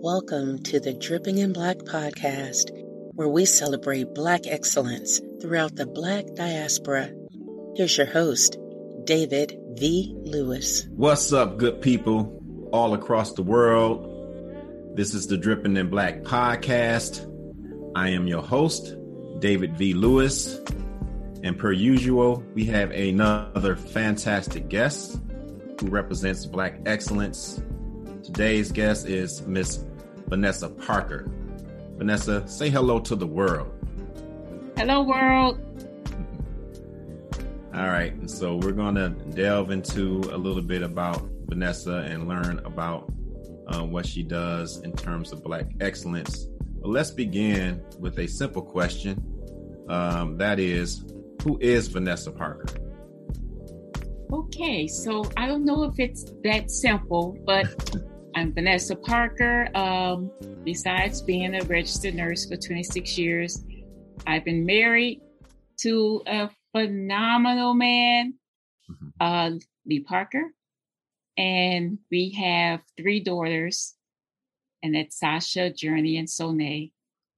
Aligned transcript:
Welcome 0.00 0.62
to 0.62 0.78
the 0.78 0.92
Dripping 0.92 1.38
in 1.38 1.52
Black 1.52 1.78
podcast, 1.78 2.70
where 3.16 3.26
we 3.26 3.44
celebrate 3.44 4.14
Black 4.14 4.46
excellence 4.46 5.20
throughout 5.40 5.74
the 5.74 5.86
Black 5.86 6.24
diaspora. 6.36 7.10
Here's 7.74 7.98
your 7.98 8.06
host, 8.06 8.56
David 9.02 9.58
V. 9.72 10.14
Lewis. 10.22 10.86
What's 10.94 11.32
up, 11.32 11.58
good 11.58 11.82
people 11.82 12.40
all 12.70 12.94
across 12.94 13.32
the 13.32 13.42
world? 13.42 14.96
This 14.96 15.14
is 15.14 15.26
the 15.26 15.36
Dripping 15.36 15.76
in 15.76 15.90
Black 15.90 16.22
podcast. 16.22 17.26
I 17.96 18.10
am 18.10 18.28
your 18.28 18.42
host, 18.42 18.94
David 19.40 19.76
V. 19.76 19.94
Lewis. 19.94 20.60
And 21.42 21.58
per 21.58 21.72
usual, 21.72 22.44
we 22.54 22.66
have 22.66 22.92
another 22.92 23.74
fantastic 23.74 24.68
guest 24.68 25.20
who 25.80 25.88
represents 25.88 26.46
Black 26.46 26.82
excellence. 26.86 27.60
Today's 28.22 28.70
guest 28.70 29.06
is 29.06 29.42
Miss 29.46 29.84
Vanessa 30.28 30.68
Parker. 30.68 31.28
Vanessa, 31.96 32.46
say 32.46 32.70
hello 32.70 33.00
to 33.00 33.16
the 33.16 33.26
world. 33.26 33.72
Hello, 34.76 35.02
world. 35.02 35.60
All 37.74 37.88
right, 37.88 38.12
and 38.12 38.30
so 38.30 38.56
we're 38.56 38.72
going 38.72 38.94
to 38.96 39.10
delve 39.10 39.70
into 39.70 40.20
a 40.32 40.36
little 40.36 40.62
bit 40.62 40.82
about 40.82 41.26
Vanessa 41.46 42.06
and 42.08 42.28
learn 42.28 42.60
about 42.64 43.12
uh, 43.68 43.82
what 43.82 44.06
she 44.06 44.22
does 44.22 44.80
in 44.82 44.92
terms 44.92 45.32
of 45.32 45.42
Black 45.42 45.66
excellence. 45.80 46.46
But 46.80 46.90
let's 46.90 47.10
begin 47.10 47.82
with 47.98 48.18
a 48.18 48.26
simple 48.26 48.62
question. 48.62 49.22
Um, 49.88 50.36
that 50.38 50.60
is, 50.60 51.04
who 51.42 51.58
is 51.60 51.88
Vanessa 51.88 52.30
Parker? 52.30 52.66
Okay, 54.30 54.86
so 54.86 55.24
I 55.36 55.46
don't 55.46 55.64
know 55.64 55.84
if 55.84 55.98
it's 55.98 56.24
that 56.44 56.70
simple, 56.70 57.36
but 57.46 57.66
I'm 58.38 58.52
Vanessa 58.52 58.94
Parker. 58.94 59.68
Um, 59.74 60.30
besides 60.62 61.22
being 61.22 61.56
a 61.56 61.64
registered 61.64 62.14
nurse 62.14 62.46
for 62.46 62.56
26 62.56 63.18
years, 63.18 63.64
I've 64.28 64.44
been 64.44 64.64
married 64.64 65.22
to 65.78 66.22
a 66.24 66.48
phenomenal 66.70 67.74
man, 67.74 68.34
mm-hmm. 68.88 69.08
uh, 69.20 69.58
Lee 69.86 70.04
Parker, 70.04 70.52
and 71.36 71.98
we 72.12 72.30
have 72.38 72.80
three 72.96 73.18
daughters, 73.18 73.96
and 74.84 74.94
that's 74.94 75.18
Sasha, 75.18 75.70
Journey, 75.70 76.16
and 76.16 76.28
Sonae. 76.28 76.92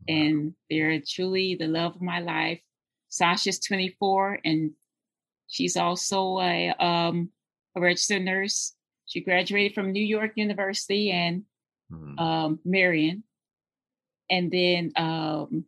And 0.06 0.53
they're 0.69 1.00
truly 1.00 1.55
the 1.55 1.66
love 1.66 1.94
of 1.94 2.03
my 2.03 2.20
life. 2.20 2.60
Sasha's 3.08 3.58
24 3.58 4.41
and 4.44 4.72
she's 5.48 5.78
also 5.78 6.41
a, 6.41 6.75
um, 6.78 7.30
a 7.75 7.80
registered 7.80 8.22
nurse. 8.22 8.75
She 9.11 9.20
graduated 9.20 9.75
from 9.75 9.91
New 9.91 10.05
York 10.05 10.34
University 10.36 11.11
and 11.11 11.42
mm-hmm. 11.92 12.16
um, 12.16 12.61
Marian. 12.64 13.25
And 14.30 14.53
then 14.53 14.92
um, 14.94 15.64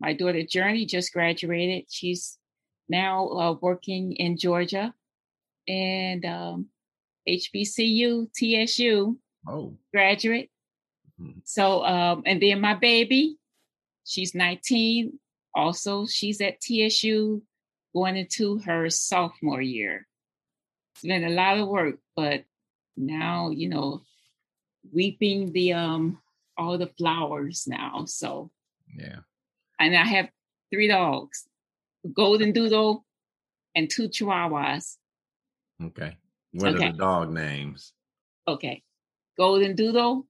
my 0.00 0.14
daughter 0.14 0.42
Journey 0.44 0.86
just 0.86 1.12
graduated. 1.12 1.84
She's 1.90 2.38
now 2.88 3.28
uh, 3.28 3.52
working 3.60 4.12
in 4.12 4.38
Georgia 4.38 4.94
and 5.68 6.24
um, 6.24 6.68
HBCU, 7.28 8.30
TSU 8.32 9.18
oh. 9.46 9.76
graduate. 9.92 10.48
Mm-hmm. 11.20 11.40
So, 11.44 11.84
um, 11.84 12.22
and 12.24 12.40
then 12.40 12.62
my 12.62 12.72
baby, 12.72 13.36
she's 14.06 14.34
19, 14.34 15.18
also, 15.54 16.06
she's 16.06 16.40
at 16.40 16.62
TSU 16.62 17.42
going 17.94 18.16
into 18.16 18.56
her 18.60 18.88
sophomore 18.88 19.60
year. 19.60 20.06
It's 20.94 21.02
been 21.02 21.24
a 21.24 21.28
lot 21.28 21.58
of 21.58 21.68
work, 21.68 21.98
but 22.16 22.44
now, 22.96 23.50
you 23.50 23.68
know, 23.68 24.02
weeping 24.92 25.52
the 25.52 25.72
um 25.72 26.18
all 26.56 26.78
the 26.78 26.90
flowers 26.98 27.66
now. 27.66 28.04
So 28.06 28.50
yeah. 28.96 29.20
And 29.78 29.94
I 29.94 30.04
have 30.04 30.30
three 30.72 30.88
dogs, 30.88 31.46
golden 32.14 32.52
doodle 32.52 33.04
and 33.74 33.90
two 33.90 34.08
chihuahuas. 34.08 34.96
Okay. 35.82 36.16
What 36.52 36.74
okay. 36.74 36.86
are 36.86 36.92
the 36.92 36.98
dog 36.98 37.30
names? 37.32 37.92
Okay. 38.48 38.82
Golden 39.36 39.76
Doodle, 39.76 40.26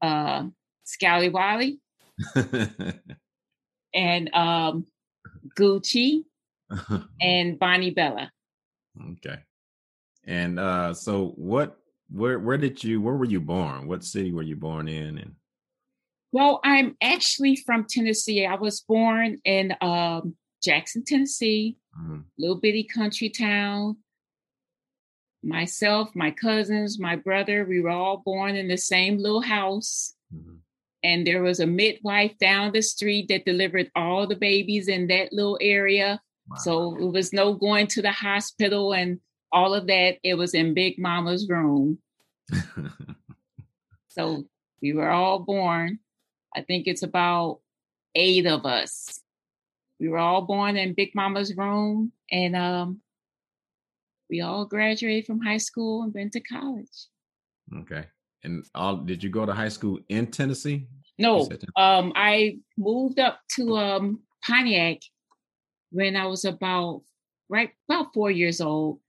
uh 0.00 0.44
Scally 0.84 1.28
Wally, 1.28 1.80
and 3.94 4.32
um, 4.34 4.86
Gucci 5.58 6.24
and 7.20 7.58
Bonnie 7.58 7.90
Bella. 7.90 8.30
Okay. 9.12 9.38
And 10.26 10.58
uh, 10.58 10.94
so 10.94 11.32
what 11.36 11.78
where 12.10 12.38
where 12.38 12.58
did 12.58 12.82
you 12.82 13.00
where 13.00 13.14
were 13.14 13.24
you 13.24 13.40
born? 13.40 13.86
What 13.86 14.04
city 14.04 14.32
were 14.32 14.42
you 14.42 14.56
born 14.56 14.88
in 14.88 15.18
and 15.18 15.34
well, 16.32 16.60
I'm 16.64 16.96
actually 17.00 17.56
from 17.56 17.86
Tennessee. 17.88 18.44
I 18.44 18.56
was 18.56 18.80
born 18.80 19.38
in 19.44 19.74
um, 19.80 20.34
Jackson, 20.62 21.02
Tennessee, 21.06 21.78
mm-hmm. 21.98 22.18
little 22.38 22.60
bitty 22.60 22.84
country 22.84 23.30
town. 23.30 23.98
Myself, 25.42 26.10
my 26.14 26.32
cousins, 26.32 26.98
my 26.98 27.16
brother, 27.16 27.64
we 27.64 27.80
were 27.80 27.90
all 27.90 28.22
born 28.22 28.56
in 28.56 28.68
the 28.68 28.76
same 28.76 29.18
little 29.18 29.40
house. 29.40 30.14
Mm-hmm 30.34 30.56
and 31.06 31.24
there 31.24 31.42
was 31.42 31.60
a 31.60 31.66
midwife 31.66 32.36
down 32.38 32.72
the 32.72 32.82
street 32.82 33.28
that 33.28 33.44
delivered 33.44 33.90
all 33.94 34.26
the 34.26 34.34
babies 34.34 34.88
in 34.88 35.06
that 35.06 35.32
little 35.32 35.58
area. 35.60 36.20
Wow. 36.48 36.56
So 36.58 36.96
it 36.96 37.12
was 37.12 37.32
no 37.32 37.54
going 37.54 37.86
to 37.88 38.02
the 38.02 38.10
hospital 38.10 38.92
and 38.92 39.20
all 39.52 39.74
of 39.74 39.86
that. 39.86 40.16
It 40.22 40.34
was 40.34 40.54
in 40.54 40.74
Big 40.74 40.98
Mama's 40.98 41.48
room. 41.48 41.98
so 44.08 44.44
we 44.82 44.92
were 44.92 45.10
all 45.10 45.40
born. 45.40 45.98
I 46.54 46.62
think 46.62 46.86
it's 46.86 47.02
about 47.02 47.60
eight 48.14 48.46
of 48.46 48.64
us. 48.64 49.20
We 50.00 50.08
were 50.08 50.18
all 50.18 50.42
born 50.42 50.76
in 50.76 50.94
Big 50.94 51.14
Mama's 51.14 51.56
room, 51.56 52.12
and 52.30 52.54
um, 52.54 53.00
we 54.28 54.40
all 54.40 54.64
graduated 54.64 55.26
from 55.26 55.40
high 55.40 55.56
school 55.58 56.02
and 56.02 56.12
went 56.14 56.32
to 56.32 56.40
college. 56.40 57.08
Okay. 57.78 58.04
And 58.44 58.64
all 58.74 58.96
did 58.98 59.22
you 59.22 59.30
go 59.30 59.46
to 59.46 59.52
high 59.52 59.68
school 59.68 59.98
in 60.08 60.28
Tennessee? 60.28 60.86
No. 61.18 61.48
Um, 61.76 62.12
I 62.14 62.58
moved 62.76 63.18
up 63.18 63.40
to 63.56 63.76
um 63.76 64.20
Pontiac 64.46 64.98
when 65.90 66.16
I 66.16 66.26
was 66.26 66.44
about 66.44 67.02
right 67.48 67.70
about 67.88 68.12
four 68.12 68.30
years 68.30 68.60
old. 68.60 69.00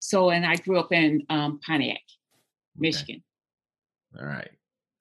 So 0.00 0.30
and 0.30 0.44
I 0.44 0.56
grew 0.56 0.78
up 0.78 0.92
in 0.92 1.24
um 1.30 1.60
Pontiac, 1.64 2.02
Michigan. 2.76 3.22
Okay. 4.14 4.22
All 4.22 4.28
right. 4.28 4.50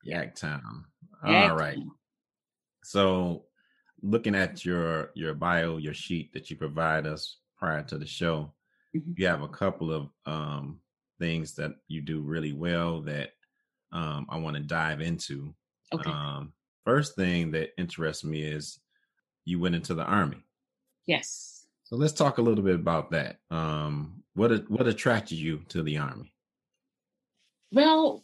Yaktown. 0.07 0.83
All 1.23 1.55
right. 1.55 1.79
So 2.83 3.45
looking 4.01 4.35
at 4.35 4.63
your 4.63 5.11
your 5.15 5.33
bio, 5.33 5.77
your 5.77 5.93
sheet 5.93 6.31
that 6.33 6.49
you 6.49 6.55
provide 6.55 7.07
us 7.07 7.37
prior 7.57 7.83
to 7.83 7.97
the 7.97 8.05
show, 8.05 8.53
mm-hmm. 8.95 9.11
you 9.17 9.27
have 9.27 9.41
a 9.41 9.47
couple 9.47 9.91
of 9.91 10.09
um 10.25 10.79
things 11.19 11.53
that 11.55 11.73
you 11.87 12.01
do 12.01 12.21
really 12.21 12.53
well 12.53 13.01
that 13.01 13.31
um, 13.91 14.25
I 14.29 14.37
want 14.37 14.55
to 14.55 14.63
dive 14.63 15.01
into. 15.01 15.53
Okay. 15.93 16.09
Um, 16.09 16.53
first 16.85 17.15
thing 17.15 17.51
that 17.51 17.71
interests 17.77 18.23
me 18.23 18.41
is 18.41 18.79
you 19.45 19.59
went 19.59 19.75
into 19.75 19.93
the 19.93 20.03
army. 20.03 20.43
Yes. 21.05 21.58
So 21.89 21.95
let's 21.95 22.13
talk 22.13 22.37
a 22.37 22.41
little 22.43 22.63
bit 22.63 22.75
about 22.75 23.09
that. 23.11 23.37
Um, 23.49 24.21
what 24.35 24.69
what 24.69 24.87
attracted 24.87 25.39
you 25.39 25.63
to 25.69 25.81
the 25.81 25.97
army? 25.97 26.31
Well, 27.71 28.23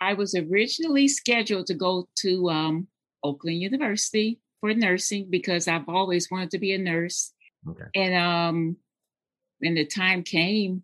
I 0.00 0.14
was 0.14 0.34
originally 0.34 1.06
scheduled 1.06 1.68
to 1.68 1.74
go 1.74 2.08
to 2.22 2.50
um, 2.50 2.88
Oakland 3.22 3.60
University 3.60 4.40
for 4.60 4.74
nursing 4.74 5.28
because 5.30 5.68
I've 5.68 5.88
always 5.88 6.28
wanted 6.28 6.50
to 6.50 6.58
be 6.58 6.72
a 6.72 6.78
nurse. 6.78 7.32
Okay. 7.68 7.84
And 7.94 8.14
um, 8.16 8.76
when 9.60 9.74
the 9.74 9.86
time 9.86 10.24
came, 10.24 10.82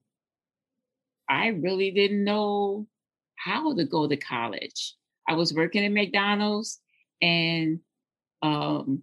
I 1.28 1.49
really 1.49 1.91
didn't 1.91 2.22
know 2.22 2.87
how 3.34 3.75
to 3.75 3.84
go 3.84 4.06
to 4.06 4.17
college. 4.17 4.94
I 5.28 5.34
was 5.34 5.53
working 5.53 5.85
at 5.85 5.91
McDonald's 5.91 6.79
and 7.20 7.81
um 8.41 9.03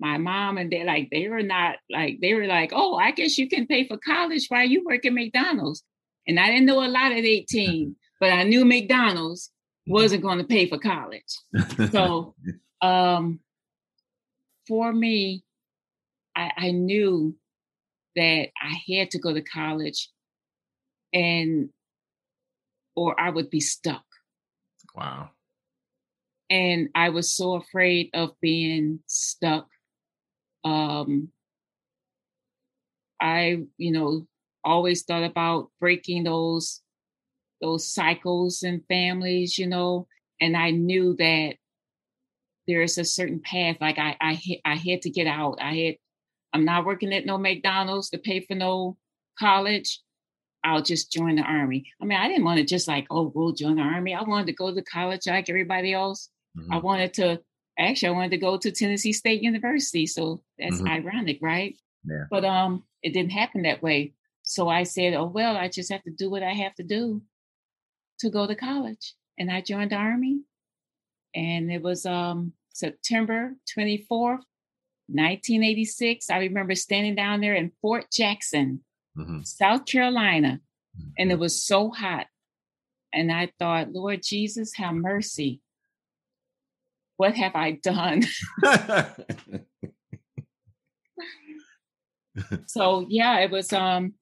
my 0.00 0.18
mom 0.18 0.58
and 0.58 0.70
they 0.70 0.84
like 0.84 1.08
they 1.10 1.28
were 1.28 1.42
not 1.42 1.76
like 1.90 2.18
they 2.20 2.34
were 2.34 2.46
like, 2.46 2.72
oh, 2.74 2.94
I 2.96 3.10
guess 3.10 3.38
you 3.38 3.48
can 3.48 3.66
pay 3.66 3.86
for 3.86 3.98
college 3.98 4.46
while 4.48 4.66
you 4.66 4.84
work 4.84 5.04
at 5.04 5.12
McDonald's. 5.12 5.82
And 6.26 6.38
I 6.38 6.48
didn't 6.48 6.66
know 6.66 6.84
a 6.84 6.88
lot 6.88 7.12
at 7.12 7.24
18, 7.24 7.96
but 8.20 8.32
I 8.32 8.42
knew 8.44 8.64
McDonald's 8.64 9.50
wasn't 9.86 10.22
going 10.22 10.38
to 10.38 10.44
pay 10.44 10.68
for 10.68 10.78
college. 10.78 11.22
so 11.90 12.34
um 12.82 13.40
for 14.68 14.92
me, 14.92 15.42
I, 16.36 16.52
I 16.56 16.70
knew 16.70 17.34
that 18.14 18.48
I 18.60 18.74
had 18.92 19.10
to 19.12 19.18
go 19.18 19.32
to 19.32 19.40
college 19.40 20.10
and 21.12 21.70
or 22.94 23.18
I 23.18 23.30
would 23.30 23.48
be 23.48 23.60
stuck. 23.60 24.04
Wow. 24.94 25.30
And 26.50 26.88
I 26.94 27.10
was 27.10 27.30
so 27.30 27.54
afraid 27.54 28.10
of 28.14 28.30
being 28.40 29.00
stuck. 29.06 29.68
Um, 30.68 31.28
I, 33.20 33.64
you 33.78 33.92
know, 33.92 34.26
always 34.64 35.02
thought 35.02 35.24
about 35.24 35.70
breaking 35.80 36.24
those 36.24 36.82
those 37.60 37.92
cycles 37.92 38.62
and 38.62 38.84
families, 38.88 39.58
you 39.58 39.66
know. 39.66 40.06
and 40.40 40.56
I 40.56 40.70
knew 40.70 41.16
that 41.16 41.54
there 42.66 42.82
is 42.82 42.98
a 42.98 43.04
certain 43.04 43.40
path. 43.40 43.76
Like 43.80 43.98
I, 43.98 44.16
I, 44.20 44.40
I 44.64 44.74
had 44.76 45.02
to 45.02 45.10
get 45.10 45.26
out. 45.26 45.58
I 45.60 45.74
had, 45.74 45.94
I'm 46.52 46.64
not 46.64 46.84
working 46.84 47.12
at 47.12 47.26
no 47.26 47.38
McDonald's 47.38 48.10
to 48.10 48.18
pay 48.18 48.40
for 48.40 48.54
no 48.54 48.96
college. 49.38 50.00
I'll 50.64 50.82
just 50.82 51.12
join 51.12 51.36
the 51.36 51.42
army. 51.42 51.86
I 52.00 52.04
mean, 52.04 52.18
I 52.18 52.28
didn't 52.28 52.44
want 52.44 52.58
to 52.58 52.64
just 52.64 52.88
like, 52.88 53.06
oh, 53.10 53.32
we'll 53.34 53.52
join 53.52 53.76
the 53.76 53.82
army. 53.82 54.14
I 54.14 54.22
wanted 54.22 54.48
to 54.48 54.52
go 54.52 54.74
to 54.74 54.82
college 54.82 55.26
like 55.26 55.48
everybody 55.48 55.92
else. 55.92 56.28
Mm-hmm. 56.58 56.72
I 56.72 56.78
wanted 56.78 57.14
to 57.14 57.40
actually 57.78 58.08
I 58.08 58.12
wanted 58.12 58.30
to 58.32 58.38
go 58.38 58.58
to 58.58 58.70
Tennessee 58.70 59.12
State 59.12 59.42
University. 59.42 60.06
So 60.06 60.42
that's 60.58 60.76
mm-hmm. 60.76 60.88
ironic, 60.88 61.38
right? 61.40 61.76
Yeah. 62.04 62.24
But 62.30 62.44
um 62.44 62.84
it 63.02 63.12
didn't 63.12 63.32
happen 63.32 63.62
that 63.62 63.82
way. 63.82 64.14
So 64.42 64.68
I 64.68 64.82
said, 64.82 65.14
Oh 65.14 65.26
well, 65.26 65.56
I 65.56 65.68
just 65.68 65.92
have 65.92 66.02
to 66.04 66.10
do 66.10 66.30
what 66.30 66.42
I 66.42 66.52
have 66.52 66.74
to 66.76 66.82
do 66.82 67.22
to 68.20 68.30
go 68.30 68.46
to 68.46 68.54
college. 68.54 69.14
And 69.38 69.50
I 69.50 69.60
joined 69.60 69.92
the 69.92 69.96
army. 69.96 70.40
And 71.34 71.70
it 71.70 71.82
was 71.82 72.04
um 72.04 72.52
September 72.72 73.54
24th, 73.76 74.44
1986. 75.08 76.30
I 76.30 76.38
remember 76.38 76.74
standing 76.74 77.14
down 77.14 77.40
there 77.40 77.54
in 77.54 77.72
Fort 77.80 78.06
Jackson, 78.12 78.84
mm-hmm. 79.16 79.42
South 79.42 79.84
Carolina, 79.84 80.60
mm-hmm. 80.98 81.10
and 81.18 81.30
it 81.30 81.38
was 81.38 81.62
so 81.62 81.90
hot. 81.90 82.26
And 83.12 83.32
I 83.32 83.50
thought, 83.58 83.92
Lord 83.92 84.20
Jesus, 84.22 84.74
have 84.74 84.94
mercy 84.94 85.60
what 87.18 87.34
have 87.34 87.54
I 87.54 87.72
done? 87.72 88.22
so 92.66 93.04
yeah, 93.08 93.40
it 93.40 93.50
was 93.50 93.72
um 93.72 94.14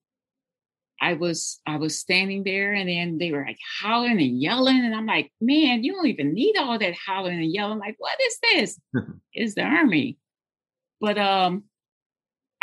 I 1.00 1.12
was 1.12 1.60
I 1.66 1.76
was 1.76 1.98
standing 1.98 2.42
there 2.42 2.72
and 2.72 2.88
then 2.88 3.18
they 3.18 3.32
were 3.32 3.44
like 3.46 3.58
hollering 3.80 4.18
and 4.18 4.40
yelling 4.40 4.82
and 4.82 4.94
I'm 4.94 5.04
like, 5.04 5.30
man, 5.42 5.84
you 5.84 5.92
don't 5.92 6.06
even 6.06 6.32
need 6.32 6.56
all 6.56 6.78
that 6.78 6.94
hollering 6.94 7.38
and 7.38 7.52
yelling. 7.52 7.78
Like, 7.78 7.96
what 7.98 8.18
is 8.26 8.38
this? 8.42 8.80
Is 9.34 9.54
the 9.54 9.62
army. 9.62 10.16
But 11.00 11.18
um 11.18 11.64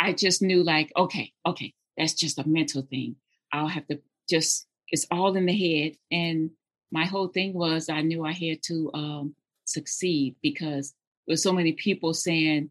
I 0.00 0.14
just 0.14 0.42
knew 0.42 0.64
like, 0.64 0.90
okay, 0.96 1.32
okay, 1.46 1.74
that's 1.96 2.14
just 2.14 2.40
a 2.40 2.48
mental 2.48 2.82
thing. 2.82 3.14
I'll 3.52 3.68
have 3.68 3.86
to 3.86 4.00
just 4.28 4.66
it's 4.88 5.06
all 5.12 5.36
in 5.36 5.46
the 5.46 5.56
head. 5.56 5.92
And 6.10 6.50
my 6.90 7.04
whole 7.04 7.28
thing 7.28 7.54
was 7.54 7.88
I 7.88 8.02
knew 8.02 8.24
I 8.24 8.32
had 8.32 8.64
to 8.64 8.90
um 8.94 9.36
succeed 9.64 10.36
because 10.42 10.94
with 11.26 11.40
so 11.40 11.52
many 11.52 11.72
people 11.72 12.14
saying, 12.14 12.70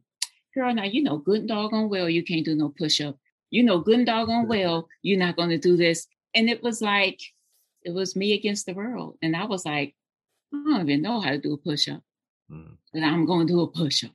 girl, 0.54 0.74
now 0.74 0.84
you 0.84 1.04
know 1.04 1.18
good 1.18 1.40
and 1.40 1.50
doggone 1.50 1.90
well 1.90 2.10
you 2.10 2.24
can't 2.24 2.46
do 2.46 2.56
no 2.56 2.70
push-up. 2.70 3.18
You 3.50 3.64
know 3.64 3.80
good 3.80 3.98
and 4.00 4.06
doggone 4.06 4.48
well 4.48 4.88
you're 5.02 5.20
not 5.20 5.36
gonna 5.36 5.58
do 5.58 5.78
this. 5.78 6.08
And 6.36 6.50
it 6.50 6.64
was 6.64 6.82
like, 6.82 7.20
it 7.84 7.94
was 7.94 8.16
me 8.16 8.34
against 8.34 8.66
the 8.66 8.74
world. 8.74 9.18
And 9.22 9.36
I 9.36 9.46
was 9.46 9.66
like, 9.66 9.96
I 10.54 10.58
don't 10.58 10.90
even 10.90 11.02
know 11.02 11.20
how 11.20 11.32
to 11.32 11.38
do 11.38 11.54
a 11.54 11.58
push-up. 11.58 12.02
Mm. 12.52 12.78
But 12.94 13.04
I'm 13.04 13.26
gonna 13.26 13.46
do 13.46 13.62
a 13.62 13.68
push-up. 13.68 14.12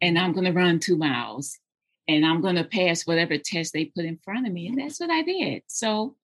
And 0.00 0.18
I'm 0.18 0.32
gonna 0.32 0.52
run 0.52 0.80
two 0.80 0.96
miles. 0.96 1.58
And 2.06 2.24
I'm 2.24 2.42
gonna 2.42 2.64
pass 2.64 3.06
whatever 3.06 3.38
test 3.38 3.72
they 3.72 3.86
put 3.86 4.04
in 4.04 4.18
front 4.24 4.46
of 4.46 4.52
me. 4.52 4.68
And 4.68 4.78
that's 4.78 5.00
what 5.00 5.10
I 5.10 5.22
did. 5.22 5.62
So 5.66 6.16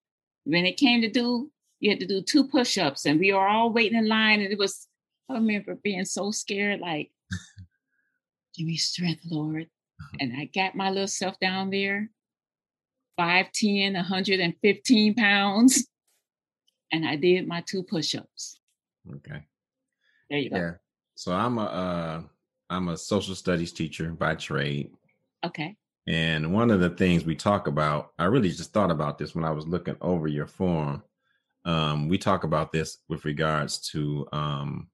when 0.44 0.66
it 0.66 0.76
came 0.76 1.00
to 1.02 1.10
do, 1.10 1.50
you 1.80 1.90
had 1.90 2.00
to 2.00 2.06
do 2.06 2.22
two 2.22 2.46
push-ups 2.46 3.06
and 3.06 3.18
we 3.18 3.32
were 3.32 3.46
all 3.46 3.72
waiting 3.72 3.98
in 3.98 4.06
line 4.06 4.40
and 4.40 4.52
it 4.52 4.58
was 4.58 4.86
I 5.30 5.34
remember 5.34 5.76
being 5.82 6.04
so 6.04 6.30
scared, 6.30 6.80
like, 6.80 7.10
give 8.56 8.66
me 8.66 8.76
strength, 8.76 9.22
Lord. 9.30 9.64
Uh-huh. 9.64 10.16
And 10.20 10.32
I 10.36 10.46
got 10.46 10.74
my 10.74 10.90
little 10.90 11.06
self 11.06 11.38
down 11.38 11.70
there, 11.70 12.10
5'10, 13.18 13.94
115 13.94 15.14
pounds. 15.14 15.86
And 16.92 17.06
I 17.06 17.16
did 17.16 17.46
my 17.46 17.62
two 17.66 17.84
push-ups. 17.84 18.58
Okay. 19.16 19.44
There 20.28 20.38
you 20.38 20.50
go. 20.50 20.56
Yeah. 20.56 20.72
So 21.14 21.32
I'm 21.32 21.58
a 21.58 21.64
uh 21.64 22.22
I'm 22.68 22.88
a 22.88 22.96
social 22.96 23.34
studies 23.34 23.72
teacher 23.72 24.10
by 24.10 24.34
trade. 24.36 24.90
Okay. 25.44 25.76
And 26.06 26.52
one 26.52 26.70
of 26.70 26.80
the 26.80 26.90
things 26.90 27.24
we 27.24 27.36
talk 27.36 27.66
about, 27.66 28.12
I 28.18 28.24
really 28.24 28.48
just 28.48 28.72
thought 28.72 28.90
about 28.90 29.18
this 29.18 29.34
when 29.34 29.44
I 29.44 29.50
was 29.50 29.66
looking 29.66 29.96
over 30.00 30.28
your 30.28 30.46
form. 30.46 31.02
Um, 31.64 32.08
we 32.08 32.16
talk 32.16 32.44
about 32.44 32.72
this 32.72 32.98
with 33.08 33.24
regards 33.24 33.78
to 33.90 34.26
um, 34.32 34.88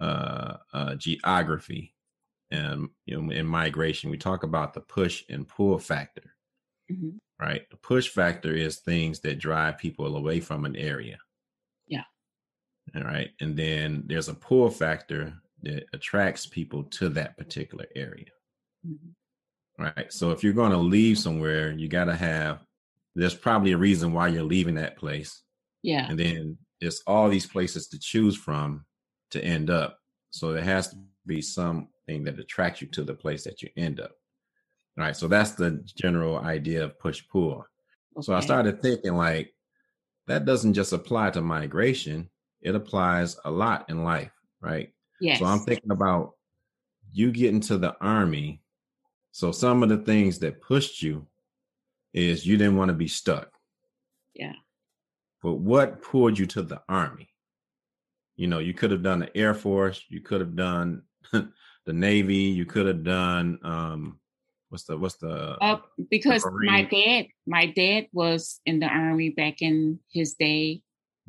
uh, 0.00 0.56
uh, 0.72 0.94
geography 0.96 1.94
and 2.50 2.88
you 3.06 3.20
know 3.20 3.30
in 3.30 3.46
migration 3.46 4.10
we 4.10 4.18
talk 4.18 4.42
about 4.42 4.74
the 4.74 4.80
push 4.80 5.22
and 5.28 5.46
pull 5.46 5.78
factor 5.78 6.34
mm-hmm. 6.90 7.10
right? 7.40 7.68
The 7.70 7.76
push 7.76 8.08
factor 8.08 8.52
is 8.54 8.78
things 8.78 9.20
that 9.20 9.38
drive 9.38 9.78
people 9.78 10.16
away 10.16 10.40
from 10.40 10.64
an 10.64 10.76
area. 10.76 11.18
Yeah. 11.86 12.04
All 12.94 13.02
right? 13.02 13.30
And 13.40 13.56
then 13.56 14.04
there's 14.06 14.28
a 14.28 14.34
pull 14.34 14.70
factor 14.70 15.34
that 15.62 15.84
attracts 15.92 16.46
people 16.46 16.84
to 16.84 17.08
that 17.10 17.36
particular 17.36 17.86
area. 17.94 18.30
Mm-hmm. 18.86 19.84
right? 19.84 20.12
So 20.12 20.30
if 20.30 20.42
you're 20.42 20.54
going 20.54 20.72
to 20.72 20.78
leave 20.78 21.18
somewhere 21.18 21.70
you 21.72 21.86
got 21.86 22.06
to 22.06 22.16
have 22.16 22.64
there's 23.14 23.34
probably 23.34 23.72
a 23.72 23.76
reason 23.76 24.12
why 24.12 24.28
you're 24.28 24.42
leaving 24.42 24.76
that 24.76 24.96
place. 24.96 25.42
Yeah. 25.82 26.06
And 26.08 26.18
then 26.18 26.56
there's 26.80 27.02
all 27.06 27.28
these 27.28 27.46
places 27.46 27.88
to 27.88 27.98
choose 27.98 28.36
from 28.36 28.86
to 29.30 29.44
end 29.44 29.70
up. 29.70 29.98
So 30.30 30.52
there 30.52 30.62
has 30.62 30.88
to 30.88 30.96
be 31.26 31.42
something 31.42 32.24
that 32.24 32.38
attracts 32.38 32.80
you 32.80 32.88
to 32.88 33.04
the 33.04 33.14
place 33.14 33.44
that 33.44 33.62
you 33.62 33.68
end 33.76 34.00
up. 34.00 34.12
All 34.98 35.04
right. 35.04 35.16
So 35.16 35.28
that's 35.28 35.52
the 35.52 35.82
general 35.96 36.38
idea 36.38 36.84
of 36.84 36.98
push 36.98 37.22
pull. 37.30 37.64
Okay. 38.16 38.22
So 38.22 38.34
I 38.34 38.40
started 38.40 38.82
thinking 38.82 39.14
like 39.14 39.54
that 40.26 40.44
doesn't 40.44 40.74
just 40.74 40.92
apply 40.92 41.30
to 41.30 41.40
migration, 41.40 42.28
it 42.60 42.74
applies 42.74 43.36
a 43.44 43.50
lot 43.50 43.88
in 43.88 44.04
life, 44.04 44.32
right? 44.60 44.92
Yes. 45.20 45.38
So 45.38 45.46
I'm 45.46 45.60
thinking 45.60 45.90
about 45.90 46.34
you 47.12 47.32
getting 47.32 47.60
to 47.60 47.78
the 47.78 47.96
army. 48.00 48.62
So 49.32 49.52
some 49.52 49.82
of 49.82 49.88
the 49.88 49.98
things 49.98 50.38
that 50.40 50.60
pushed 50.60 51.02
you 51.02 51.26
is 52.12 52.46
you 52.46 52.56
didn't 52.56 52.76
want 52.76 52.90
to 52.90 52.94
be 52.94 53.08
stuck. 53.08 53.50
Yeah. 54.34 54.54
But 55.42 55.54
what 55.54 56.02
pulled 56.02 56.38
you 56.38 56.46
to 56.46 56.62
the 56.62 56.82
army? 56.88 57.29
You 58.40 58.46
know, 58.46 58.58
you 58.58 58.72
could 58.72 58.90
have 58.90 59.02
done 59.02 59.18
the 59.18 59.36
Air 59.36 59.52
Force, 59.52 60.02
you 60.08 60.22
could 60.22 60.40
have 60.40 60.56
done 60.56 61.02
the 61.32 61.92
Navy, 61.92 62.48
you 62.58 62.64
could 62.64 62.86
have 62.86 63.04
done 63.04 63.58
um 63.62 64.18
what's 64.70 64.84
the 64.84 64.96
what's 64.96 65.16
the 65.16 65.58
uh, 65.60 65.80
because 66.10 66.42
the 66.42 66.50
my 66.50 66.82
dad 66.84 67.26
my 67.46 67.66
dad 67.66 68.06
was 68.14 68.62
in 68.64 68.80
the 68.80 68.86
army 68.86 69.28
back 69.28 69.60
in 69.60 70.00
his 70.10 70.36
day. 70.36 70.80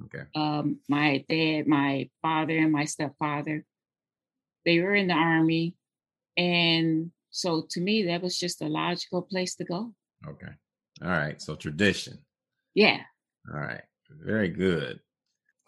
Okay. 0.05 0.23
Um 0.35 0.79
my 0.87 1.25
dad, 1.27 1.67
my 1.67 2.09
father 2.21 2.57
and 2.57 2.71
my 2.71 2.85
stepfather, 2.85 3.65
they 4.63 4.79
were 4.79 4.95
in 4.95 5.07
the 5.07 5.13
army. 5.13 5.75
And 6.37 7.11
so 7.29 7.67
to 7.71 7.81
me 7.81 8.03
that 8.03 8.21
was 8.21 8.39
just 8.39 8.61
a 8.61 8.69
logical 8.69 9.21
place 9.21 9.55
to 9.55 9.65
go. 9.65 9.93
Okay. 10.25 10.53
All 11.03 11.09
right. 11.09 11.41
So 11.41 11.55
tradition. 11.55 12.19
Yeah. 12.73 13.01
All 13.53 13.59
right. 13.59 13.83
Very 14.09 14.47
good. 14.47 15.01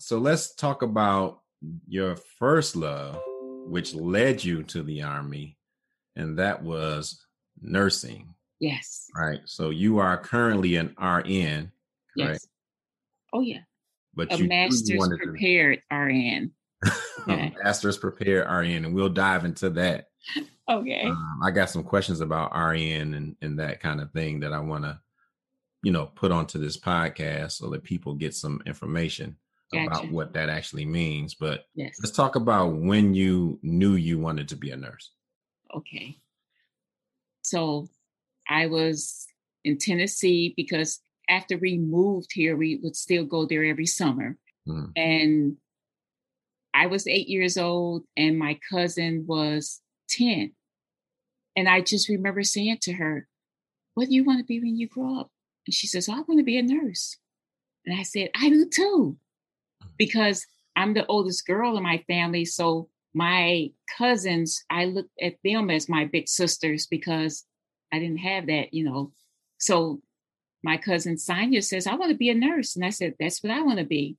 So 0.03 0.17
let's 0.17 0.53
talk 0.53 0.81
about 0.81 1.39
your 1.88 2.17
first 2.38 2.75
love, 2.75 3.22
which 3.67 3.95
led 3.95 4.43
you 4.43 4.63
to 4.63 4.83
the 4.83 5.01
army, 5.01 5.57
and 6.17 6.38
that 6.39 6.62
was 6.62 7.25
nursing. 7.62 8.33
Yes. 8.60 9.07
Right. 9.15 9.39
So 9.45 9.69
you 9.69 10.00
are 10.00 10.17
currently 10.17 10.75
an 10.75 10.93
RN. 11.01 11.72
Yes. 12.17 12.27
Right? 12.27 12.39
Oh 13.31 13.39
yeah. 13.39 13.60
But 14.13 14.33
a 14.33 14.38
you 14.39 14.48
master's 14.50 15.07
prepared 15.07 15.79
to... 15.89 15.95
RN. 15.95 16.51
Okay. 17.22 17.55
master's 17.63 17.98
prepared 17.98 18.45
RN, 18.45 18.83
and 18.83 18.93
we'll 18.93 19.07
dive 19.07 19.45
into 19.45 19.69
that. 19.72 20.07
Okay. 20.69 21.03
Um, 21.03 21.41
I 21.43 21.51
got 21.51 21.69
some 21.69 21.83
questions 21.83 22.22
about 22.22 22.55
RN 22.55 23.15
and, 23.15 23.36
and 23.41 23.60
that 23.60 23.81
kind 23.81 24.00
of 24.00 24.13
thing 24.13 24.39
that 24.39 24.53
I 24.53 24.60
want 24.60 24.86
to, 24.86 24.98
you 25.81 25.91
know, 25.91 26.05
put 26.05 26.31
onto 26.31 26.57
this 26.57 26.79
podcast 26.79 27.51
so 27.51 27.69
that 27.72 27.83
people 27.83 28.15
get 28.15 28.33
some 28.33 28.62
information 28.65 29.36
gotcha. 29.72 29.88
about 29.88 30.12
what 30.12 30.34
that 30.34 30.50
actually 30.50 30.86
means. 30.86 31.36
But 31.36 31.65
yes. 31.75 31.96
let's 32.01 32.15
talk 32.15 32.36
about 32.36 32.74
when 32.74 33.13
you 33.13 33.60
knew 33.62 33.93
you 33.93 34.20
wanted 34.20 34.48
to 34.50 34.55
be 34.55 34.72
a 34.72 34.77
nurse. 34.77 35.12
Okay. 35.75 36.17
So 37.41 37.89
I 38.50 38.67
was 38.67 39.27
in 39.63 39.77
Tennessee 39.77 40.53
because 40.55 41.01
after 41.29 41.58
we 41.58 41.77
moved 41.77 42.29
here, 42.34 42.55
we 42.55 42.79
would 42.84 42.96
still 42.96 43.25
go 43.25 43.46
there 43.46 43.63
every 43.63 43.86
summer. 43.86 44.38
Mm. 44.67 44.91
And 44.96 45.58
I 46.74 46.88
was 46.88 47.08
eight 47.08 47.27
years 47.27 47.58
old 47.58 48.03
and 48.17 48.38
my 48.38 48.60
cousin 48.70 49.25
was 49.27 49.82
10. 50.10 50.53
And 51.55 51.70
I 51.70 51.82
just 51.82 52.10
remember 52.10 52.43
saying 52.43 52.79
to 52.82 52.93
her, 52.93 53.27
What 53.93 54.10
do 54.10 54.15
you 54.15 54.24
want 54.24 54.39
to 54.39 54.46
be 54.46 54.60
when 54.60 54.75
you 54.77 54.88
grow 54.88 55.20
up? 55.20 55.32
And 55.67 55.74
she 55.74 55.88
says, 55.88 56.10
I 56.10 56.15
want 56.15 56.39
to 56.39 56.43
be 56.43 56.58
a 56.58 56.63
nurse. 56.63 57.17
And 57.86 57.98
I 57.98 58.03
said, 58.03 58.29
I 58.36 58.50
do 58.50 58.67
too 58.67 59.17
because 59.97 60.45
I'm 60.75 60.93
the 60.93 61.05
oldest 61.05 61.45
girl 61.45 61.77
in 61.77 61.83
my 61.83 62.03
family. 62.07 62.45
So 62.45 62.89
my 63.13 63.71
cousins, 63.97 64.63
I 64.69 64.85
looked 64.85 65.13
at 65.21 65.35
them 65.43 65.69
as 65.69 65.87
my 65.87 66.05
big 66.05 66.27
sisters 66.27 66.87
because 66.87 67.45
I 67.91 67.99
didn't 67.99 68.17
have 68.17 68.47
that, 68.47 68.73
you 68.73 68.83
know. 68.83 69.11
So 69.59 70.01
my 70.63 70.77
cousin 70.77 71.17
Sonia 71.17 71.61
says, 71.61 71.85
I 71.85 71.95
want 71.95 72.11
to 72.11 72.17
be 72.17 72.29
a 72.29 72.35
nurse. 72.35 72.75
And 72.75 72.83
I 72.83 72.89
said, 72.89 73.15
That's 73.19 73.43
what 73.43 73.51
I 73.51 73.61
want 73.61 73.79
to 73.79 73.85
be. 73.85 74.17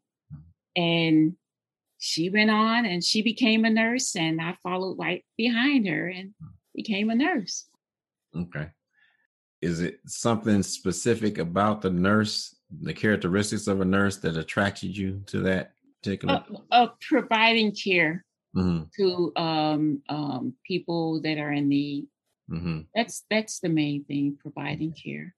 And 0.76 1.36
she 1.98 2.28
went 2.28 2.50
on 2.50 2.84
and 2.84 3.02
she 3.02 3.22
became 3.22 3.64
a 3.64 3.70
nurse, 3.70 4.14
and 4.14 4.40
I 4.40 4.56
followed 4.62 4.98
right 4.98 5.24
behind 5.38 5.88
her 5.88 6.08
and 6.08 6.34
became 6.74 7.08
a 7.08 7.14
nurse. 7.14 7.66
Okay. 8.36 8.68
Is 9.62 9.80
it 9.80 10.00
something 10.06 10.62
specific 10.62 11.38
about 11.38 11.80
the 11.80 11.90
nurse, 11.90 12.54
the 12.82 12.94
characteristics 12.94 13.66
of 13.66 13.80
a 13.80 13.84
nurse 13.84 14.16
that 14.18 14.36
attracted 14.36 14.96
you 14.96 15.22
to 15.26 15.40
that 15.40 15.72
particular? 16.02 16.44
Uh, 16.50 16.56
uh, 16.70 16.88
providing 17.00 17.72
care 17.74 18.24
hmm 18.54 18.82
to 18.96 19.32
um, 19.36 20.00
um, 20.08 20.54
people 20.66 21.20
that 21.22 21.38
are 21.38 21.52
in 21.52 21.68
need. 21.68 22.06
hmm 22.48 22.80
That's 22.94 23.24
that's 23.30 23.60
the 23.60 23.68
main 23.68 24.04
thing, 24.04 24.38
providing 24.40 24.92
care. 24.92 25.34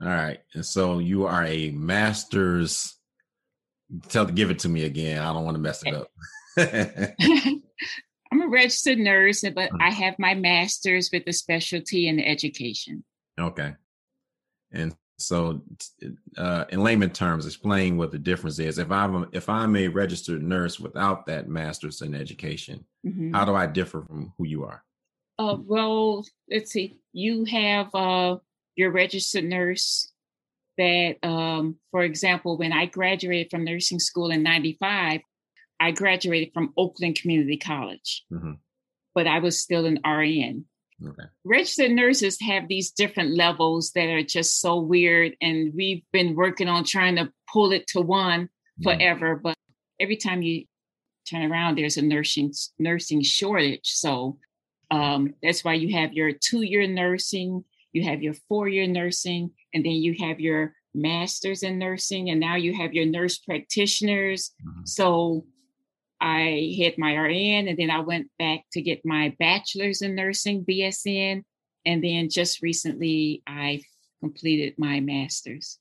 All 0.00 0.08
right. 0.08 0.38
And 0.54 0.64
so 0.64 1.00
you 1.00 1.26
are 1.26 1.44
a 1.44 1.70
master's. 1.70 2.94
Tell 4.10 4.26
give 4.26 4.50
it 4.50 4.60
to 4.60 4.68
me 4.68 4.84
again. 4.84 5.18
I 5.20 5.32
don't 5.32 5.44
want 5.44 5.56
to 5.56 5.60
mess 5.60 5.82
it 5.84 5.94
up. 5.94 6.08
I'm 8.30 8.42
a 8.42 8.48
registered 8.48 8.98
nurse, 8.98 9.42
but 9.54 9.70
Mm. 9.72 9.82
I 9.82 9.90
have 9.90 10.18
my 10.18 10.34
master's 10.34 11.10
with 11.12 11.24
a 11.26 11.32
specialty 11.32 12.06
in 12.08 12.20
education. 12.20 13.02
okay. 13.40 13.74
And 14.70 14.94
so, 15.18 15.60
uh, 16.36 16.64
in 16.70 16.82
layman 16.82 17.10
terms, 17.10 17.44
explain 17.44 17.96
what 17.96 18.12
the 18.12 18.18
difference 18.18 18.58
is. 18.60 18.78
If 18.78 18.90
I'm 18.90 19.14
a, 19.16 19.28
if 19.32 19.48
I'm 19.48 19.74
a 19.76 19.88
registered 19.88 20.42
nurse 20.42 20.78
without 20.78 21.26
that 21.26 21.48
master's 21.48 22.02
in 22.02 22.14
education, 22.14 22.84
Mhm. 23.04 23.34
how 23.34 23.44
do 23.44 23.54
I 23.54 23.66
differ 23.66 24.02
from 24.02 24.32
who 24.38 24.44
you 24.46 24.64
are? 24.64 24.84
Uh, 25.38 25.56
well, 25.60 26.24
let's 26.50 26.70
see. 26.70 27.00
You 27.12 27.44
have 27.46 27.92
uh, 27.94 28.36
your 28.76 28.90
registered 28.92 29.44
nurse 29.44 30.12
that, 30.76 31.16
um, 31.24 31.78
for 31.90 32.02
example, 32.02 32.56
when 32.56 32.72
I 32.72 32.86
graduated 32.86 33.50
from 33.50 33.64
nursing 33.64 33.98
school 33.98 34.30
in 34.30 34.42
95, 34.44 35.20
I 35.80 35.90
graduated 35.90 36.52
from 36.54 36.72
Oakland 36.76 37.16
Community 37.20 37.56
College, 37.56 38.24
Mhm. 38.32 38.58
but 39.14 39.26
I 39.26 39.40
was 39.40 39.60
still 39.60 39.84
an 39.86 39.98
RN. 40.04 40.66
Okay. 41.06 41.22
Registered 41.44 41.92
nurses 41.92 42.38
have 42.40 42.66
these 42.68 42.90
different 42.90 43.36
levels 43.36 43.92
that 43.92 44.08
are 44.08 44.22
just 44.22 44.60
so 44.60 44.80
weird. 44.80 45.36
And 45.40 45.72
we've 45.74 46.02
been 46.12 46.34
working 46.34 46.68
on 46.68 46.84
trying 46.84 47.16
to 47.16 47.32
pull 47.52 47.72
it 47.72 47.86
to 47.88 48.00
one 48.00 48.48
Mhm. 48.80 48.84
forever. 48.84 49.36
But 49.36 49.56
every 50.00 50.16
time 50.16 50.42
you 50.42 50.64
turn 51.28 51.50
around, 51.50 51.76
there's 51.78 51.96
a 51.98 52.02
nursing 52.02 52.52
nursing 52.78 53.22
shortage. 53.22 53.86
So 53.90 54.38
um, 54.90 55.34
that's 55.42 55.62
why 55.64 55.74
you 55.74 55.92
have 55.92 56.14
your 56.14 56.32
two 56.32 56.62
year 56.62 56.86
nursing, 56.86 57.64
you 57.92 58.02
have 58.04 58.22
your 58.22 58.34
four 58.48 58.68
year 58.68 58.86
nursing, 58.86 59.50
and 59.74 59.84
then 59.84 59.92
you 59.92 60.14
have 60.18 60.40
your 60.40 60.74
masters 60.94 61.62
in 61.62 61.78
nursing, 61.78 62.30
and 62.30 62.40
now 62.40 62.56
you 62.56 62.72
have 62.74 62.94
your 62.94 63.04
nurse 63.06 63.38
practitioners. 63.38 64.50
Mhm. 64.66 64.88
So 64.88 65.46
I 66.20 66.76
had 66.82 66.98
my 66.98 67.14
RN, 67.14 67.68
and 67.68 67.78
then 67.78 67.90
I 67.90 68.00
went 68.00 68.28
back 68.38 68.64
to 68.72 68.82
get 68.82 69.04
my 69.04 69.34
bachelor's 69.38 70.02
in 70.02 70.14
nursing, 70.14 70.64
BSN, 70.64 71.44
and 71.86 72.04
then 72.04 72.28
just 72.28 72.62
recently 72.62 73.42
I 73.46 73.82
completed 74.20 74.74
my 74.78 75.00
master's. 75.00 75.78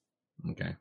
Okay. 0.51 0.75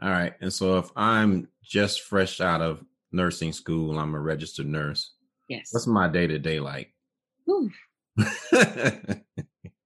All 0.00 0.10
right. 0.10 0.32
And 0.40 0.52
so 0.52 0.78
if 0.78 0.90
I'm 0.96 1.48
just 1.62 2.02
fresh 2.02 2.40
out 2.40 2.62
of 2.62 2.82
nursing 3.12 3.52
school, 3.52 3.98
I'm 3.98 4.14
a 4.14 4.20
registered 4.20 4.66
nurse. 4.66 5.12
Yes. 5.48 5.68
What's 5.72 5.86
my 5.86 6.08
day 6.08 6.26
to 6.26 6.38
day 6.38 6.60
like? 6.60 6.94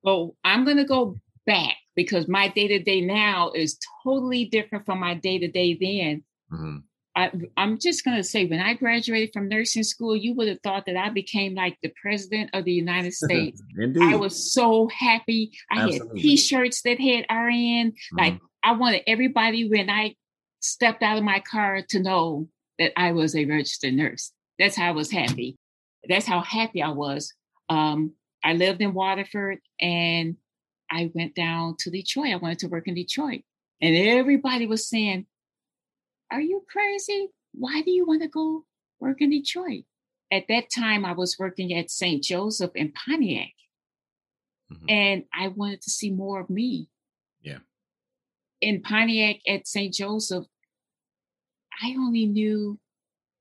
Well, 0.02 0.37
I'm 0.45 0.64
going 0.64 0.76
to 0.76 0.85
go 0.85 1.16
back 1.47 1.75
because 1.97 2.28
my 2.28 2.47
day 2.47 2.68
to 2.68 2.78
day 2.78 3.00
now 3.00 3.50
is 3.50 3.76
totally 4.04 4.45
different 4.45 4.87
from 4.87 5.00
my 5.00 5.14
day 5.14 5.40
to 5.40 5.49
day 5.49 5.75
then. 5.75 6.23
Mhm. 6.52 6.85
I, 7.16 7.30
I'm 7.56 7.78
just 7.78 8.04
going 8.04 8.18
to 8.18 8.23
say, 8.23 8.44
when 8.44 8.61
I 8.61 8.75
graduated 8.75 9.30
from 9.32 9.49
nursing 9.49 9.85
school, 9.85 10.14
you 10.14 10.35
would 10.35 10.49
have 10.49 10.61
thought 10.62 10.85
that 10.85 10.99
I 10.99 11.08
became 11.08 11.54
like 11.54 11.78
the 11.82 11.90
president 12.00 12.50
of 12.52 12.64
the 12.66 12.73
United 12.73 13.12
States. 13.25 13.62
I 14.02 14.16
was 14.16 14.52
so 14.52 14.88
happy. 14.88 15.50
I 15.70 15.85
Absolutely. 15.85 16.20
had 16.20 16.23
T-shirts 16.23 16.82
that 16.82 17.00
had 17.00 17.25
RN. 17.35 17.94
Like 18.12 18.35
Mhm. 18.35 18.40
I 18.62 18.73
wanted 18.73 19.02
everybody 19.06 19.66
when 19.66 19.88
I 19.88 20.14
stepped 20.61 21.02
out 21.02 21.16
of 21.16 21.25
my 21.25 21.40
car 21.40 21.82
to 21.88 22.00
know 22.00 22.49
that 22.78 22.92
I 22.99 23.12
was 23.12 23.35
a 23.35 23.46
registered 23.46 23.94
nurse. 23.94 24.32
That's 24.58 24.76
how 24.76 24.88
I 24.88 24.92
was 24.92 25.11
happy. 25.11 25.56
That's 26.06 26.26
how 26.26 26.40
happy 26.42 26.82
I 26.82 26.90
was. 26.90 27.32
Um, 27.70 28.12
I 28.44 28.52
lived 28.52 28.82
in 28.82 28.92
Waterford 28.92 29.58
and 29.80 30.37
I 30.90 31.11
went 31.14 31.35
down 31.35 31.76
to 31.80 31.90
Detroit. 31.90 32.32
I 32.32 32.37
wanted 32.37 32.58
to 32.61 32.68
work 32.68 32.87
in 32.88 32.94
Detroit. 32.94 33.40
And 33.80 33.96
everybody 33.96 34.66
was 34.66 34.88
saying, 34.88 35.26
Are 36.30 36.40
you 36.40 36.64
crazy? 36.68 37.28
Why 37.52 37.83
do 37.83 37.90
you 37.90 38.06
want 38.06 38.23
to 38.23 38.28
go 38.28 38.64
work 39.00 39.21
in 39.21 39.30
Detroit? 39.30 39.85
At 40.33 40.45
that 40.49 40.71
time, 40.75 41.04
I 41.04 41.12
was 41.12 41.37
working 41.38 41.73
at 41.73 41.90
St. 41.90 42.23
Joseph 42.23 42.73
in 42.75 42.92
Pontiac 42.92 43.52
Mhm. 44.73 44.90
and 44.90 45.25
I 45.33 45.49
wanted 45.49 45.83
to 45.83 45.90
see 45.90 46.11
more 46.11 46.40
of 46.40 46.50
me. 46.50 46.90
Yeah. 47.40 47.61
In 48.61 48.83
Pontiac 48.83 49.37
at 49.47 49.68
St. 49.68 49.95
Joseph, 49.95 50.47
I 51.80 51.95
only 51.97 52.26
knew 52.26 52.80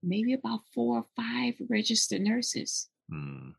maybe 0.03 0.33
about 0.33 0.67
four 0.73 0.99
or 0.99 1.07
five 1.15 1.55
registered 1.67 2.21
nurses. 2.21 2.89
Mm. 3.11 3.55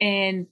And 0.00 0.46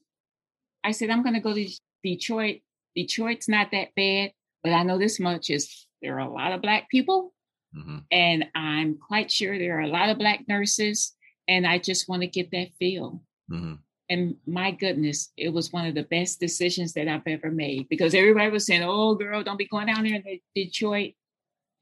I 0.83 0.91
said, 0.91 1.11
I'm 1.11 1.23
going 1.23 1.35
to 1.35 1.41
go 1.41 1.55
to 1.55 1.69
Detroit. 2.03 2.63
Detroit's 2.97 3.49
not 3.49 3.71
that 3.71 3.95
bad, 3.95 4.33
but 4.65 4.73
I 4.73 4.83
know 4.83 4.99
this 4.99 5.21
much 5.21 5.51
is 5.51 5.87
there 6.03 6.17
are 6.17 6.27
a 6.29 6.33
lot 6.33 6.53
of 6.53 6.63
Black 6.63 6.89
people, 6.91 7.33
Mhm. 7.75 8.05
and 8.11 8.51
I'm 8.55 8.97
quite 8.99 9.31
sure 9.31 9.59
there 9.59 9.77
are 9.79 9.83
a 9.83 9.89
lot 9.89 10.09
of 10.09 10.19
Black 10.19 10.47
nurses, 10.49 11.15
and 11.49 11.67
I 11.67 11.79
just 11.79 12.09
want 12.09 12.23
to 12.23 12.27
get 12.29 12.51
that 12.53 12.73
feel. 12.79 13.23
Mhm. 13.51 13.79
And 14.09 14.37
my 14.47 14.71
goodness, 14.71 15.33
it 15.37 15.49
was 15.51 15.73
one 15.73 15.87
of 15.87 15.95
the 15.95 16.05
best 16.05 16.39
decisions 16.41 16.93
that 16.95 17.09
I've 17.09 17.27
ever 17.27 17.51
made 17.51 17.89
because 17.89 18.15
everybody 18.15 18.51
was 18.51 18.65
saying, 18.67 18.83
"Oh, 18.85 19.15
girl, 19.17 19.43
don't 19.43 19.57
be 19.59 19.67
going 19.67 19.89
down 19.89 20.05
there 20.05 20.15
in 20.25 20.41
Detroit," 20.55 21.15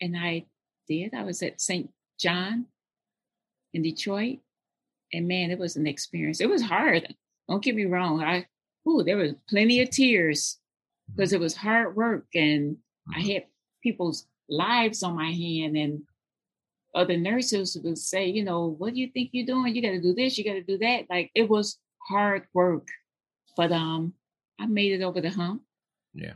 and 0.00 0.16
I 0.16 0.46
did. 0.88 1.14
I 1.14 1.22
was 1.22 1.42
at 1.42 1.60
St. 1.60 1.90
John 2.18 2.66
in 3.74 3.82
Detroit, 3.82 4.40
and 5.12 5.28
man, 5.28 5.50
it 5.50 5.58
was 5.58 5.76
an 5.76 5.86
experience. 5.86 6.40
It 6.40 6.48
was 6.48 6.62
hard. 6.62 7.14
Don't 7.48 7.62
get 7.62 7.74
me 7.74 7.84
wrong. 7.84 8.22
I, 8.22 8.46
ooh, 8.88 9.02
there 9.02 9.16
was 9.18 9.34
plenty 9.48 9.80
of 9.80 9.90
tears 9.90 10.58
because 11.08 11.32
it 11.32 11.40
was 11.40 11.54
hard 11.56 11.94
work, 11.96 12.26
and 12.34 12.78
I 13.14 13.20
Mhm. 13.20 13.32
had 13.34 13.46
people's 13.82 14.26
lives 14.48 15.02
on 15.02 15.16
my 15.16 15.30
hand, 15.30 15.76
and 15.76 16.02
other 16.94 17.16
nurses 17.16 17.76
would 17.82 17.98
say, 17.98 18.26
you 18.28 18.44
know, 18.44 18.66
what 18.78 18.94
do 18.94 19.00
you 19.00 19.08
think 19.08 19.30
you're 19.32 19.46
doing? 19.46 19.74
You 19.74 19.82
got 19.82 19.90
to 19.90 20.00
do 20.00 20.14
this, 20.14 20.38
you 20.38 20.44
got 20.44 20.54
to 20.54 20.62
do 20.62 20.78
that. 20.78 21.06
Like 21.10 21.30
it 21.34 21.48
was 21.48 21.78
hard 22.08 22.44
work, 22.52 22.88
but 23.56 23.72
um, 23.72 24.14
I 24.60 24.66
made 24.66 24.92
it 24.92 25.02
over 25.02 25.20
the 25.20 25.30
hump. 25.30 25.62
Yeah. 26.12 26.34